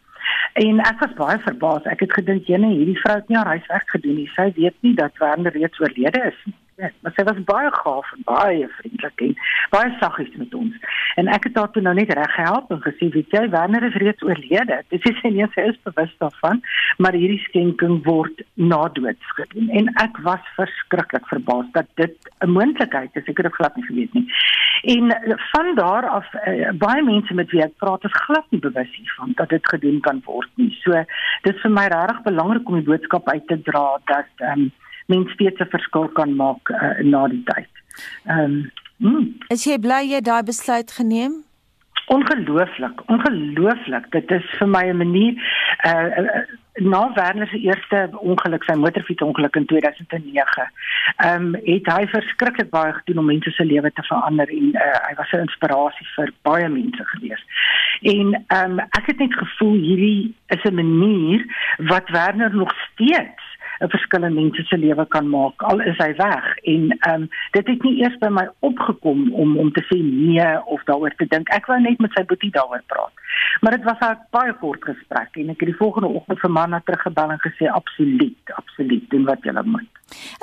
En 0.52 0.78
ek 0.80 0.98
was 0.98 1.14
baie 1.14 1.38
verbaas. 1.38 1.82
Ek 1.82 2.00
het 2.00 2.12
gedink 2.12 2.46
jene 2.46 2.66
hierdie 2.66 3.00
vrou 3.00 3.16
het 3.16 3.28
nie 3.28 3.36
haar 3.36 3.46
huiswerk 3.46 3.90
gedoen 3.90 4.14
nie. 4.14 4.30
Sy 4.34 4.52
weet 4.56 4.76
nie 4.80 4.94
dat 4.94 5.18
Werner 5.18 5.52
reeds 5.52 5.80
oorlede 5.80 6.22
is 6.32 6.38
nie. 6.44 6.54
Ja, 6.76 6.90
maar 7.00 7.12
sy 7.16 7.22
was 7.24 7.38
baie 7.48 7.70
gaaf 7.72 8.08
en 8.12 8.24
baie 8.28 8.66
vriendelik 8.68 9.22
en 9.24 9.30
baie 9.72 9.92
saggies 10.00 10.34
met 10.36 10.54
ons. 10.54 10.74
En 11.16 11.30
ek 11.32 11.46
het 11.48 11.56
haar 11.56 11.70
toe 11.72 11.80
nou 11.86 11.94
net 11.96 12.12
reg 12.12 12.34
gehelp 12.36 12.68
en 12.74 12.82
gesê, 12.84 13.08
"Weet 13.14 13.32
jy, 13.32 13.48
Werner 13.54 13.86
is 13.88 13.96
reeds 14.02 14.22
oorlede." 14.22 14.82
Dit 14.92 15.08
is 15.08 15.20
sy 15.22 15.30
nie 15.32 15.46
sy 15.54 15.64
is 15.70 15.78
bewus 15.88 16.12
daarvan, 16.18 16.60
maar 16.98 17.16
hierdie 17.16 17.40
skenking 17.48 18.04
word 18.04 18.44
na 18.54 18.88
dood 18.88 19.16
gedoen. 19.38 19.70
En 19.70 19.88
ek 20.04 20.20
was 20.28 20.52
verskriklik 20.56 21.26
verbaas 21.32 21.72
dat 21.72 21.86
dit 21.94 22.14
'n 22.44 22.50
moontlikheid 22.50 23.16
is. 23.16 23.24
Ek 23.24 23.36
het 23.36 23.48
dit 23.48 23.54
glad 23.54 23.76
nie 23.76 23.86
geweet 23.86 24.12
nie. 24.12 24.28
En 24.82 25.10
van 25.52 25.74
daar 25.74 26.08
af 26.08 26.26
uh, 26.34 26.70
baie 26.72 27.02
mense 27.02 27.34
met 27.34 27.50
wie 27.50 27.62
ek 27.62 27.76
praat, 27.76 28.04
is 28.04 28.22
glad 28.26 28.44
nie 28.50 28.60
bewus 28.60 28.96
hiervan 28.96 29.32
dat 29.34 29.48
dit 29.48 29.68
gedoen 29.68 30.00
kan 30.00 30.20
word 30.24 30.50
nie. 30.54 30.76
So, 30.82 30.92
dit 31.42 31.54
is 31.54 31.60
vir 31.60 31.70
my 31.70 31.86
regtig 31.86 32.22
belangrik 32.22 32.68
om 32.68 32.74
die 32.74 32.90
boodskap 32.90 33.28
uit 33.28 33.46
te 33.46 33.62
dra 33.62 33.98
dat 34.04 34.28
ehm 34.36 34.60
um, 34.60 34.72
mens 35.06 35.32
steeds 35.32 35.60
'n 35.60 35.70
verskil 35.70 36.08
kan 36.08 36.36
maak 36.36 36.68
uh, 36.70 36.98
na 37.02 37.26
die 37.28 37.42
tyd. 37.44 37.70
Ehm 38.26 38.38
um, 38.38 38.70
mm. 38.96 39.34
Is 39.48 39.64
jy 39.64 39.78
bly 39.78 40.02
jy 40.10 40.20
daai 40.20 40.42
besluit 40.42 40.92
geneem? 40.92 41.44
Ongelooflik, 42.06 43.02
ongelooflik. 43.10 44.10
Dit 44.10 44.30
is 44.30 44.46
vir 44.58 44.68
my 44.68 44.84
'n 44.90 44.96
manier 44.96 45.34
uh, 45.84 46.18
uh 46.18 46.46
na 46.76 47.12
Werner 47.14 47.46
se 47.46 47.58
eerste 47.58 48.10
ongeluk, 48.12 48.64
sy 48.64 48.74
motorfietsongeluk 48.76 49.56
in 49.56 49.66
2009, 49.66 50.70
ehm 51.16 51.46
um, 51.46 51.54
het 51.64 51.88
hy 51.92 52.06
verskriklik 52.12 52.70
baie 52.70 52.92
gedoen 52.92 53.22
om 53.22 53.30
mense 53.32 53.50
se 53.50 53.64
lewe 53.64 53.92
te 53.92 54.02
verander 54.02 54.50
en 54.52 54.74
uh, 54.74 54.98
hy 55.08 55.14
was 55.16 55.32
'n 55.32 55.46
inspirasie 55.46 56.06
vir 56.16 56.32
baie 56.42 56.68
mense 56.68 57.04
gewees. 57.12 57.42
En 58.02 58.34
ehm 58.34 58.70
um, 58.70 58.78
ek 58.78 59.06
het 59.06 59.18
net 59.18 59.34
gevoel 59.34 59.76
hierdie 59.88 60.34
is 60.46 60.64
'n 60.64 60.74
manier 60.74 61.46
wat 61.76 62.08
Werner 62.08 62.54
nog 62.54 62.72
steeds 62.84 63.55
'n 63.80 63.88
verskil 63.88 64.24
in 64.24 64.34
mense 64.34 64.62
se 64.64 64.78
lewe 64.78 65.06
kan 65.06 65.28
maak 65.28 65.62
al 65.62 65.80
is 65.80 65.98
hy 65.98 66.12
weg. 66.16 66.46
En 66.64 66.96
ehm 66.98 67.22
um, 67.22 67.28
dit 67.50 67.66
het 67.66 67.82
nie 67.82 68.02
eers 68.02 68.18
by 68.18 68.28
my 68.28 68.48
opgekom 68.60 69.32
om 69.32 69.58
om 69.58 69.72
te 69.72 69.84
sê 69.88 69.98
nee 70.00 70.64
of 70.64 70.84
daaroor 70.84 71.14
te 71.16 71.26
dink. 71.28 71.48
Ek 71.48 71.66
wou 71.66 71.80
net 71.80 71.98
met 71.98 72.12
sy 72.12 72.24
boetie 72.24 72.50
daaroor 72.50 72.82
praat. 72.86 73.12
Maar 73.60 73.76
dit 73.76 73.84
was 73.84 74.00
'n 74.00 74.18
baie 74.30 74.54
kort 74.54 74.84
gesprek 74.84 75.36
en 75.36 75.50
ek 75.50 75.60
het 75.60 75.68
die 75.68 75.80
volgende 75.82 76.08
oggend 76.08 76.40
vir 76.40 76.50
Manna 76.50 76.80
teruggebel 76.84 77.30
en 77.30 77.40
gesê 77.48 77.68
absoluut 77.70 78.54
absoluut 78.54 79.10
doen 79.10 79.24
wat 79.24 79.42
jy 79.42 79.52
moet. 79.64 79.90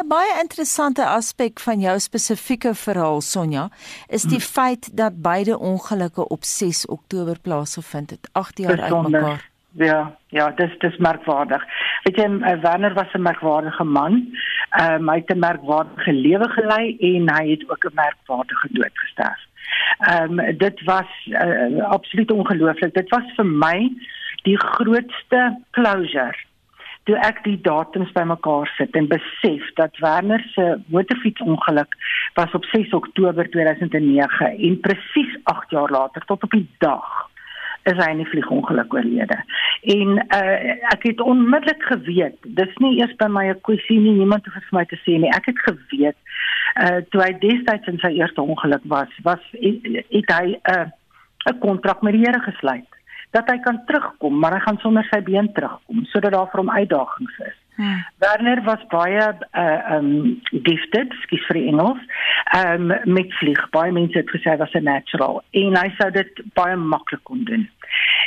'n 0.01 0.07
baie 0.07 0.39
interessante 0.41 1.05
aspek 1.05 1.59
van 1.59 1.79
jou 1.79 1.99
spesifieke 1.99 2.73
verhaal 2.73 3.21
Sonja 3.21 3.69
is 4.07 4.21
die 4.21 4.43
hmm. 4.43 4.51
feit 4.57 4.97
dat 4.97 5.21
beide 5.21 5.59
ongelukke 5.59 6.27
op 6.27 6.43
6 6.43 6.85
Oktober 6.85 7.39
plaasgevind 7.41 8.09
het 8.09 8.29
8 8.31 8.57
jaar 8.57 8.81
uitmekaar 8.81 9.52
Ja, 9.75 10.15
ja, 10.27 10.49
dis 10.49 10.77
dis 10.77 10.97
merkwaardig. 10.97 11.63
Weet 12.03 12.17
jy, 12.21 12.27
uh, 12.29 12.59
Werner 12.61 12.93
was 12.93 13.13
'n 13.13 13.21
merkwaardige 13.21 13.83
man. 13.83 14.29
Ehm 14.69 15.01
um, 15.01 15.09
hy 15.09 15.15
het 15.15 15.33
'n 15.33 15.39
merkwaardige 15.39 16.13
lewe 16.13 16.49
gelei 16.49 16.97
en 16.97 17.29
hy 17.35 17.49
het 17.49 17.69
ook 17.69 17.85
'n 17.85 17.95
merkwaardige 17.95 18.67
dood 18.71 18.93
gesterf. 18.93 19.41
Ehm 19.99 20.39
um, 20.39 20.57
dit 20.57 20.83
was 20.83 21.11
uh, 21.25 21.83
absoluut 21.83 22.31
ongelooflik. 22.31 22.93
Dit 22.93 23.09
was 23.09 23.23
vir 23.35 23.45
my 23.45 23.91
die 24.43 24.57
grootste 24.57 25.59
closure 25.71 26.37
toe 27.03 27.17
ek 27.19 27.43
die 27.43 27.57
datums 27.61 28.11
bymekaar 28.15 28.69
sit 28.77 28.95
en 28.95 29.09
besef 29.11 29.73
dat 29.79 29.97
Werner 30.03 30.43
se 30.53 30.79
motorfietsongeluk 30.85 31.97
was 32.33 32.53
op 32.53 32.65
6 32.65 32.93
Oktober 32.93 33.49
2009 33.49 34.57
en 34.57 34.79
presies 34.79 35.37
8 35.43 35.69
jaar 35.69 35.91
later 35.91 36.25
tot 36.25 36.43
op 36.43 36.51
die 36.51 36.67
dag 36.77 37.32
is 37.83 37.97
hy 37.99 38.09
in 38.11 38.21
'n 38.21 38.31
vliegongeluk 38.31 38.93
oorlede. 38.93 39.37
En 39.81 40.09
uh, 40.39 40.91
ek 40.95 41.03
het 41.03 41.21
onmiddellik 41.21 41.83
geweet, 41.83 42.37
dis 42.41 42.77
nie 42.77 42.99
eers 42.99 43.15
by 43.15 43.27
my 43.27 43.45
'n 43.49 43.61
kwessie 43.61 43.99
nie, 43.99 44.15
niemand 44.17 44.45
het 44.45 44.53
vir 44.53 44.79
my 44.79 44.85
te 44.85 44.99
sê 45.05 45.19
nie. 45.19 45.31
Ek 45.35 45.45
het 45.45 45.59
geweet 45.59 46.17
uh 46.83 46.99
toe 47.09 47.21
hy 47.21 47.33
destyds 47.39 47.87
in 47.87 47.99
sy 47.99 48.15
eerste 48.17 48.41
ongeluk 48.41 48.81
was, 48.83 49.11
was 49.23 49.43
het 49.51 50.29
hy 50.31 50.45
'n 50.55 50.59
uh, 50.71 50.87
'n 51.51 51.59
kontrak 51.59 52.01
met 52.01 52.13
die 52.13 52.23
Here 52.25 52.39
gesluit 52.39 52.87
dat 53.31 53.49
hy 53.49 53.57
kan 53.59 53.81
terugkom, 53.85 54.39
maar 54.39 54.53
hy 54.53 54.59
gaan 54.59 54.77
sonder 54.77 55.05
sy 55.09 55.21
been 55.21 55.49
terugkom 55.53 56.05
sodat 56.05 56.31
daar 56.31 56.49
vir 56.51 56.61
hom 56.61 56.69
uitdagings 56.69 57.37
is. 57.49 57.62
Hmm. 57.75 58.05
Werner 58.17 58.61
was 58.63 58.81
baie 58.89 59.35
uh 59.51 59.95
um 59.95 60.41
gifted, 60.51 61.13
skies 61.23 61.45
vir 61.49 61.57
Engels. 61.61 62.01
Um 62.57 62.91
met 63.03 63.33
vlieg. 63.39 63.61
Baie 63.73 63.91
mense 63.91 64.17
het 64.17 64.29
gesê 64.29 64.57
was 64.57 64.73
'n 64.73 64.83
natural 64.83 65.41
en 65.51 65.77
hy 65.77 65.89
sou 65.97 66.11
dit 66.11 66.41
baie 66.53 66.75
maklik 66.75 67.23
kon 67.23 67.43
doen. 67.43 67.69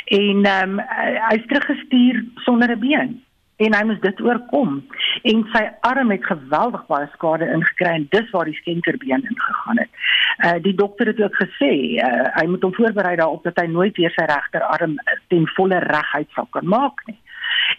En 0.05 0.45
um 0.45 0.81
hy's 1.29 1.47
teruggestuur 1.47 2.25
sonder 2.35 2.71
'n 2.71 2.79
been 2.79 3.23
en 3.57 3.73
hy 3.73 3.83
moes 3.83 4.01
dit 4.01 4.19
oorkom 4.21 4.83
en 5.23 5.45
sy 5.53 5.63
arm 5.81 6.11
het 6.11 6.25
geweldig 6.25 6.85
baie 6.87 7.07
skade 7.13 7.47
ingekry 7.53 7.93
en 7.95 8.07
dis 8.09 8.29
waar 8.29 8.45
die 8.45 8.59
skenkerbeen 8.59 9.25
ingegaan 9.31 9.77
het. 9.77 9.89
Uh 10.45 10.59
die 10.61 10.75
dokter 10.75 11.07
het 11.07 11.21
ook 11.21 11.35
gesê 11.35 11.71
uh, 11.95 12.27
hy 12.35 12.45
moet 12.45 12.61
hom 12.61 12.73
voorberei 12.73 13.15
daarop 13.15 13.43
dat 13.43 13.59
hy 13.59 13.67
nooit 13.67 13.97
weer 13.97 14.11
sy 14.11 14.25
regterarm 14.25 14.99
ten 15.27 15.47
volle 15.55 15.79
reguit 15.79 16.29
sal 16.35 16.47
kan 16.51 16.67
maak 16.67 17.01
nie 17.05 17.17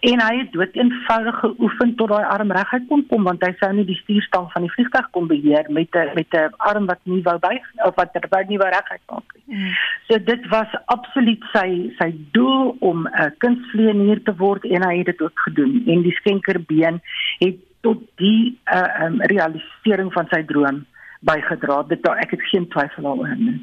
en 0.00 0.22
hy 0.22 0.34
het 0.38 0.52
dood 0.52 0.74
eenvoudig 0.76 1.38
geoefen 1.42 1.94
tot 2.00 2.12
daai 2.12 2.24
arm 2.24 2.52
reguit 2.52 2.86
kon 2.88 3.04
kom 3.10 3.28
want 3.28 3.44
hy 3.44 3.52
sou 3.60 3.70
nie 3.72 3.86
die 3.88 3.98
stuurstang 4.02 4.48
van 4.52 4.66
die 4.66 4.72
vliegtuig 4.76 5.10
kon 5.16 5.28
beheer 5.30 5.70
met 5.78 5.94
'n 5.94 6.14
met 6.14 6.34
'n 6.34 6.54
arm 6.70 6.86
wat 6.86 7.00
nie 7.04 7.22
wou 7.22 7.38
buig 7.38 7.64
of 7.88 7.94
wat 7.96 8.12
terwyl 8.12 8.48
nie 8.48 8.58
wou 8.58 8.68
reguit 8.68 9.04
maak 9.10 9.34
nie. 9.34 9.56
Mm. 9.56 9.72
So 10.08 10.18
dit 10.18 10.48
was 10.48 10.68
absoluut 10.84 11.42
sy 11.52 11.92
sy 11.98 12.10
doel 12.32 12.76
om 12.80 13.08
'n 13.08 13.34
kunstvlieënier 13.38 14.22
te 14.22 14.34
word 14.36 14.64
en 14.64 14.82
hy 14.88 14.96
het 14.98 15.06
dit 15.06 15.20
ook 15.20 15.38
gedoen 15.46 15.82
en 15.86 16.02
die 16.02 16.16
skenkerbeen 16.20 17.00
het 17.38 17.58
tot 17.80 17.98
die 18.16 18.58
uh, 18.66 19.04
um, 19.04 19.20
realisering 19.22 20.12
van 20.12 20.26
sy 20.30 20.42
droom 20.44 20.86
bygedra. 21.20 21.82
Dit 21.90 22.06
ek 22.06 22.30
het 22.30 22.42
geen 22.50 22.68
twyfel 22.68 23.02
daaroor 23.02 23.36
nie. 23.38 23.58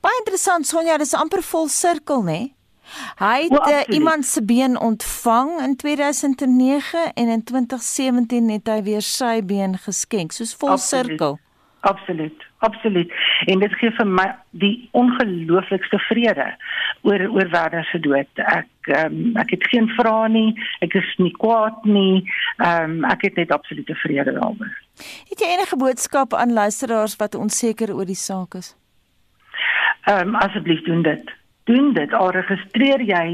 Baie 0.00 0.18
interessant 0.22 0.66
Sonja, 0.66 0.98
dis 0.98 1.14
amper 1.14 1.42
vol 1.42 1.68
sirkel, 1.68 2.22
né? 2.26 2.40
Hy 3.18 3.42
het 3.42 3.64
well, 3.64 3.84
uh, 3.88 3.94
iemand 3.94 4.24
se 4.26 4.44
been 4.44 4.80
ontvang 4.80 5.60
in 5.60 5.76
2009 5.76 7.12
en 7.14 7.28
in 7.28 7.44
2017 7.44 8.50
het 8.50 8.68
hy 8.68 8.82
weer 8.82 9.02
sy 9.02 9.40
been 9.44 9.78
geskenk, 9.78 10.32
soos 10.32 10.54
vol 10.58 10.76
sirkel. 10.76 11.38
Absoluut, 11.82 12.44
absoluut. 12.58 13.12
En 13.44 13.58
dit 13.58 13.72
gee 13.74 13.90
vir 13.90 14.06
my 14.06 14.28
die 14.50 14.88
ongelooflikste 14.94 15.98
vrede 15.98 16.52
oor 17.02 17.24
oor 17.34 17.48
Werner 17.50 17.84
se 17.90 17.98
dood. 17.98 18.30
Ek 18.38 18.92
um, 19.00 19.32
ek 19.42 19.50
het 19.56 19.66
geen 19.72 19.88
vrae 19.96 20.28
nie, 20.30 20.52
ek 20.86 20.94
is 21.00 21.10
nie 21.18 21.32
kwaad 21.42 21.82
nie. 21.82 22.22
Ehm 22.62 23.00
um, 23.00 23.10
ek 23.10 23.26
het 23.26 23.40
net 23.40 23.50
absolute 23.50 23.98
vrede 24.04 24.36
daaroor. 24.38 24.70
Het 25.32 25.42
jy 25.42 25.50
enige 25.56 25.76
boodskap 25.76 26.38
aan 26.38 26.54
luisteraars 26.54 27.18
wat 27.18 27.34
onseker 27.34 27.90
oor 27.94 28.06
die 28.06 28.18
saak 28.18 28.54
is? 28.62 28.76
Ehm 30.06 30.28
um, 30.28 30.38
asseblief 30.46 30.86
doen 30.86 31.02
dit 31.02 31.34
doen 31.64 31.92
dit 31.92 32.12
al 32.12 32.30
registreer 32.30 33.02
jy 33.06 33.26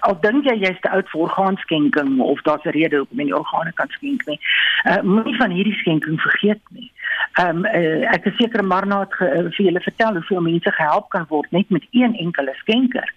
al 0.00 0.16
dink 0.20 0.44
jy 0.44 0.56
jy's 0.60 0.80
te 0.84 0.90
oud 0.92 1.08
vir 1.12 1.20
orgaanskenking 1.26 2.20
of 2.20 2.42
daar's 2.42 2.64
'n 2.64 2.76
rede 2.76 2.96
hoekom 2.96 3.20
jy 3.20 3.32
organe 3.32 3.72
kan 3.74 3.88
skenk 3.88 4.26
nie. 4.26 4.40
Uh 4.84 5.00
moenie 5.02 5.36
van 5.36 5.50
hierdie 5.50 5.78
skenking 5.80 6.20
vergeet 6.20 6.60
nie. 6.70 6.90
Ehm 7.38 7.56
um, 7.56 7.64
uh, 7.64 8.12
ek 8.14 8.24
is 8.30 8.36
seker 8.36 8.64
Marna 8.64 9.00
het 9.00 9.14
ge, 9.14 9.26
uh, 9.26 9.44
vir 9.56 9.64
julle 9.68 9.80
vertel 9.80 10.18
hoeveel 10.18 10.40
mense 10.40 10.72
gehelp 10.72 11.08
kan 11.14 11.26
word 11.28 11.50
net 11.50 11.70
met 11.70 11.86
een 11.90 12.16
enkele 12.16 12.54
skenker. 12.62 13.12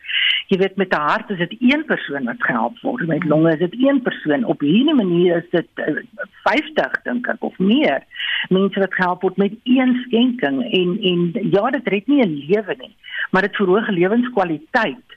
Jy 0.48 0.58
weet 0.58 0.76
met 0.76 0.94
'n 0.94 1.08
hart 1.10 1.30
is 1.30 1.38
dit 1.38 1.56
een 1.60 1.86
persoon 1.86 2.26
wat 2.26 2.44
gehelp 2.44 2.80
word, 2.82 3.08
met 3.08 3.24
longe 3.24 3.54
is 3.54 3.60
dit 3.60 3.76
een 3.88 4.02
persoon. 4.02 4.44
Op 4.44 4.60
hierdie 4.60 4.94
manier 4.94 5.38
is 5.38 5.50
dit 5.50 5.68
uh, 5.76 6.02
50 6.44 7.02
dink 7.04 7.28
ek 7.28 7.44
of 7.44 7.58
meer 7.58 8.04
mense 8.50 8.80
wat 8.80 8.94
gehelp 8.94 9.22
word 9.22 9.38
met 9.38 9.54
een 9.64 10.04
skenking 10.06 10.64
en 10.64 10.90
en 11.12 11.50
ja, 11.52 11.70
dit 11.70 11.88
red 11.88 12.08
nie 12.08 12.22
'n 12.26 12.44
lewe 12.48 12.76
nie 12.78 12.96
maar 13.32 13.42
dit 13.42 13.56
verhoog 13.56 13.90
lewenskwaliteit 13.90 15.10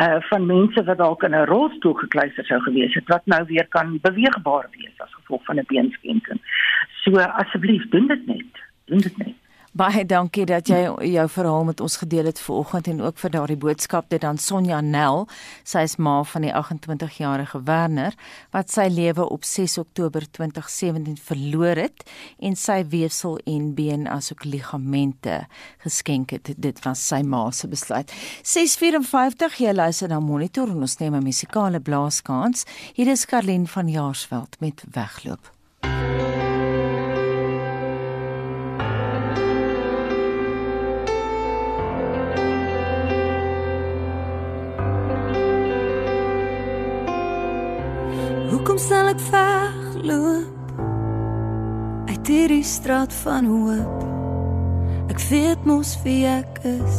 uh 0.00 0.16
van 0.20 0.46
mense 0.46 0.84
wat 0.84 0.98
dalk 0.98 1.22
in 1.22 1.34
'n 1.34 1.44
rolstoel 1.44 1.92
gekluister 1.92 2.44
sou 2.44 2.60
gewees 2.60 2.94
het 2.94 3.08
wat 3.08 3.26
nou 3.26 3.44
weer 3.46 3.66
kan 3.68 3.98
beweegbaar 4.02 4.66
wees 4.70 4.96
as 4.96 5.14
gevolg 5.14 5.44
van 5.44 5.56
'n 5.58 5.64
beenskenking. 5.66 6.40
So 7.02 7.18
asseblief 7.18 7.88
doen 7.88 8.06
dit 8.06 8.26
net. 8.26 8.66
Doen 8.84 8.98
dit 8.98 9.16
net. 9.18 9.38
Baie 9.72 10.02
dankie 10.04 10.44
dat 10.44 10.68
jy 10.68 10.82
jou 11.14 11.22
verhaal 11.32 11.62
met 11.64 11.78
ons 11.80 11.94
gedeel 11.96 12.26
het 12.28 12.40
vanoggend 12.44 12.90
en 12.92 12.98
ook 13.00 13.16
vir 13.22 13.30
daardie 13.32 13.56
boodskap 13.56 14.10
dit 14.12 14.24
aan 14.28 14.36
Sonja 14.36 14.82
Nel. 14.84 15.24
Sy 15.64 15.86
is 15.88 15.94
ma 15.96 16.18
van 16.28 16.44
die 16.44 16.52
28-jarige 16.52 17.62
Werner 17.64 18.12
wat 18.52 18.68
sy 18.68 18.84
lewe 18.92 19.24
op 19.24 19.48
6 19.48 19.78
Oktober 19.80 20.26
2017 20.28 21.16
verloor 21.16 21.80
het 21.86 22.04
en 22.36 22.52
sy 22.52 22.82
weefsel 22.92 23.38
en 23.48 23.72
been 23.78 24.04
asook 24.12 24.44
ligamente 24.44 25.40
geskenk 25.86 26.36
het. 26.36 26.52
Dit 26.52 26.84
was 26.84 27.00
sy 27.08 27.22
ma 27.24 27.46
se 27.50 27.72
besluit. 27.72 28.12
6:54 28.44 29.56
jy 29.64 29.72
luister 29.72 30.12
na 30.12 30.20
Monitor 30.20 30.68
en 30.68 30.84
ons 30.84 30.98
neem 31.00 31.16
'n 31.16 31.24
musikale 31.24 31.80
blaaskans. 31.80 32.66
Hier 32.92 33.08
is 33.08 33.24
Karlin 33.24 33.66
van 33.66 33.88
Jaarsveld 33.88 34.60
met 34.60 34.84
Wegloop. 34.92 35.61
Sal 48.82 49.12
ek 49.12 49.20
wegloop 49.30 50.80
uit 52.10 52.30
hierdie 52.30 52.64
straat 52.66 53.12
van 53.22 53.46
hoop? 53.46 54.00
Ek 55.12 55.20
weet 55.28 55.66
mos 55.68 55.94
wie 56.02 56.24
ek 56.26 56.58
is. 56.66 56.98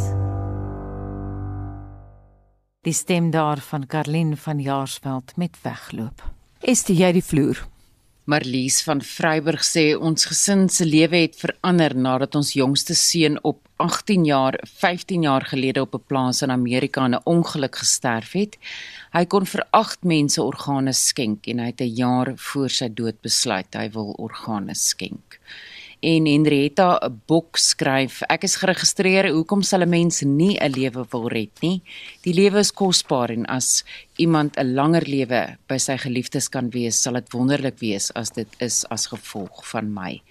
Die 2.84 2.95
stem 2.95 3.31
daar 3.36 3.59
van 3.63 3.88
Karlin 3.88 4.36
van 4.39 4.59
Jaarsveld 4.63 5.36
met 5.39 5.59
wegloop. 5.63 6.23
Is 6.63 6.86
jy 6.88 7.11
die 7.15 7.23
vloer? 7.23 7.59
Marlies 8.24 8.78
van 8.88 9.01
Vryburg 9.03 9.65
sê 9.67 9.82
ons 9.99 10.30
gesin 10.30 10.69
se 10.71 10.86
lewe 10.88 11.26
het 11.26 11.34
verander 11.36 11.91
nadat 12.05 12.38
ons 12.39 12.53
jongste 12.55 12.95
seun 12.95 13.36
op 13.43 13.59
18 13.84 14.24
jaar, 14.24 14.55
15 14.80 15.26
jaar 15.28 15.43
gelede 15.49 15.82
op 15.84 15.95
'n 15.95 16.05
plaas 16.07 16.41
in 16.41 16.51
Amerika 16.51 17.03
in 17.05 17.15
'n 17.15 17.26
ongeluk 17.26 17.76
gesterf 17.76 18.32
het. 18.32 18.57
Hy 19.11 19.26
kon 19.26 19.45
vir 19.45 19.63
8 19.71 20.03
mense 20.03 20.41
organe 20.41 20.93
skenk 20.93 21.47
en 21.47 21.59
hy 21.59 21.65
het 21.65 21.82
'n 21.82 21.95
jaar 21.95 22.34
voor 22.36 22.69
sy 22.69 22.88
dood 22.88 23.21
besluit 23.21 23.74
hy 23.76 23.89
wil 23.89 24.15
organe 24.17 24.76
skenk. 24.76 25.39
En 26.04 26.26
Henrietta 26.28 26.97
Bok 27.32 27.56
skryf: 27.56 28.18
Ek 28.28 28.43
is 28.43 28.58
geregistreer, 28.60 29.30
hoekom 29.32 29.62
sal 29.64 29.86
'n 29.86 29.89
mens 29.89 30.20
nie 30.22 30.58
'n 30.60 30.74
lewe 30.76 31.06
wil 31.12 31.30
red 31.32 31.56
nie? 31.62 31.82
Die 32.24 32.34
lewe 32.34 32.60
is 32.60 32.72
kosbaar 32.72 33.32
en 33.32 33.45
as 33.45 33.86
iemand 34.20 34.58
'n 34.58 34.76
langer 34.76 35.08
lewe 35.08 35.58
by 35.70 35.78
sy 35.78 35.95
geliefdes 35.97 36.49
kan 36.49 36.70
wees, 36.72 36.99
sal 36.99 37.14
dit 37.14 37.32
wonderlik 37.32 37.80
wees 37.80 38.12
as 38.16 38.32
dit 38.32 38.47
is 38.60 38.84
as 38.91 39.08
gevolg 39.08 39.64
van 39.72 39.93
my. 39.93 40.22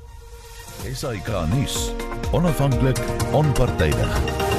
SAK 0.83 1.27
nuus. 1.53 1.91
Onafhanklik, 2.31 2.99
onpartydig. 3.31 4.52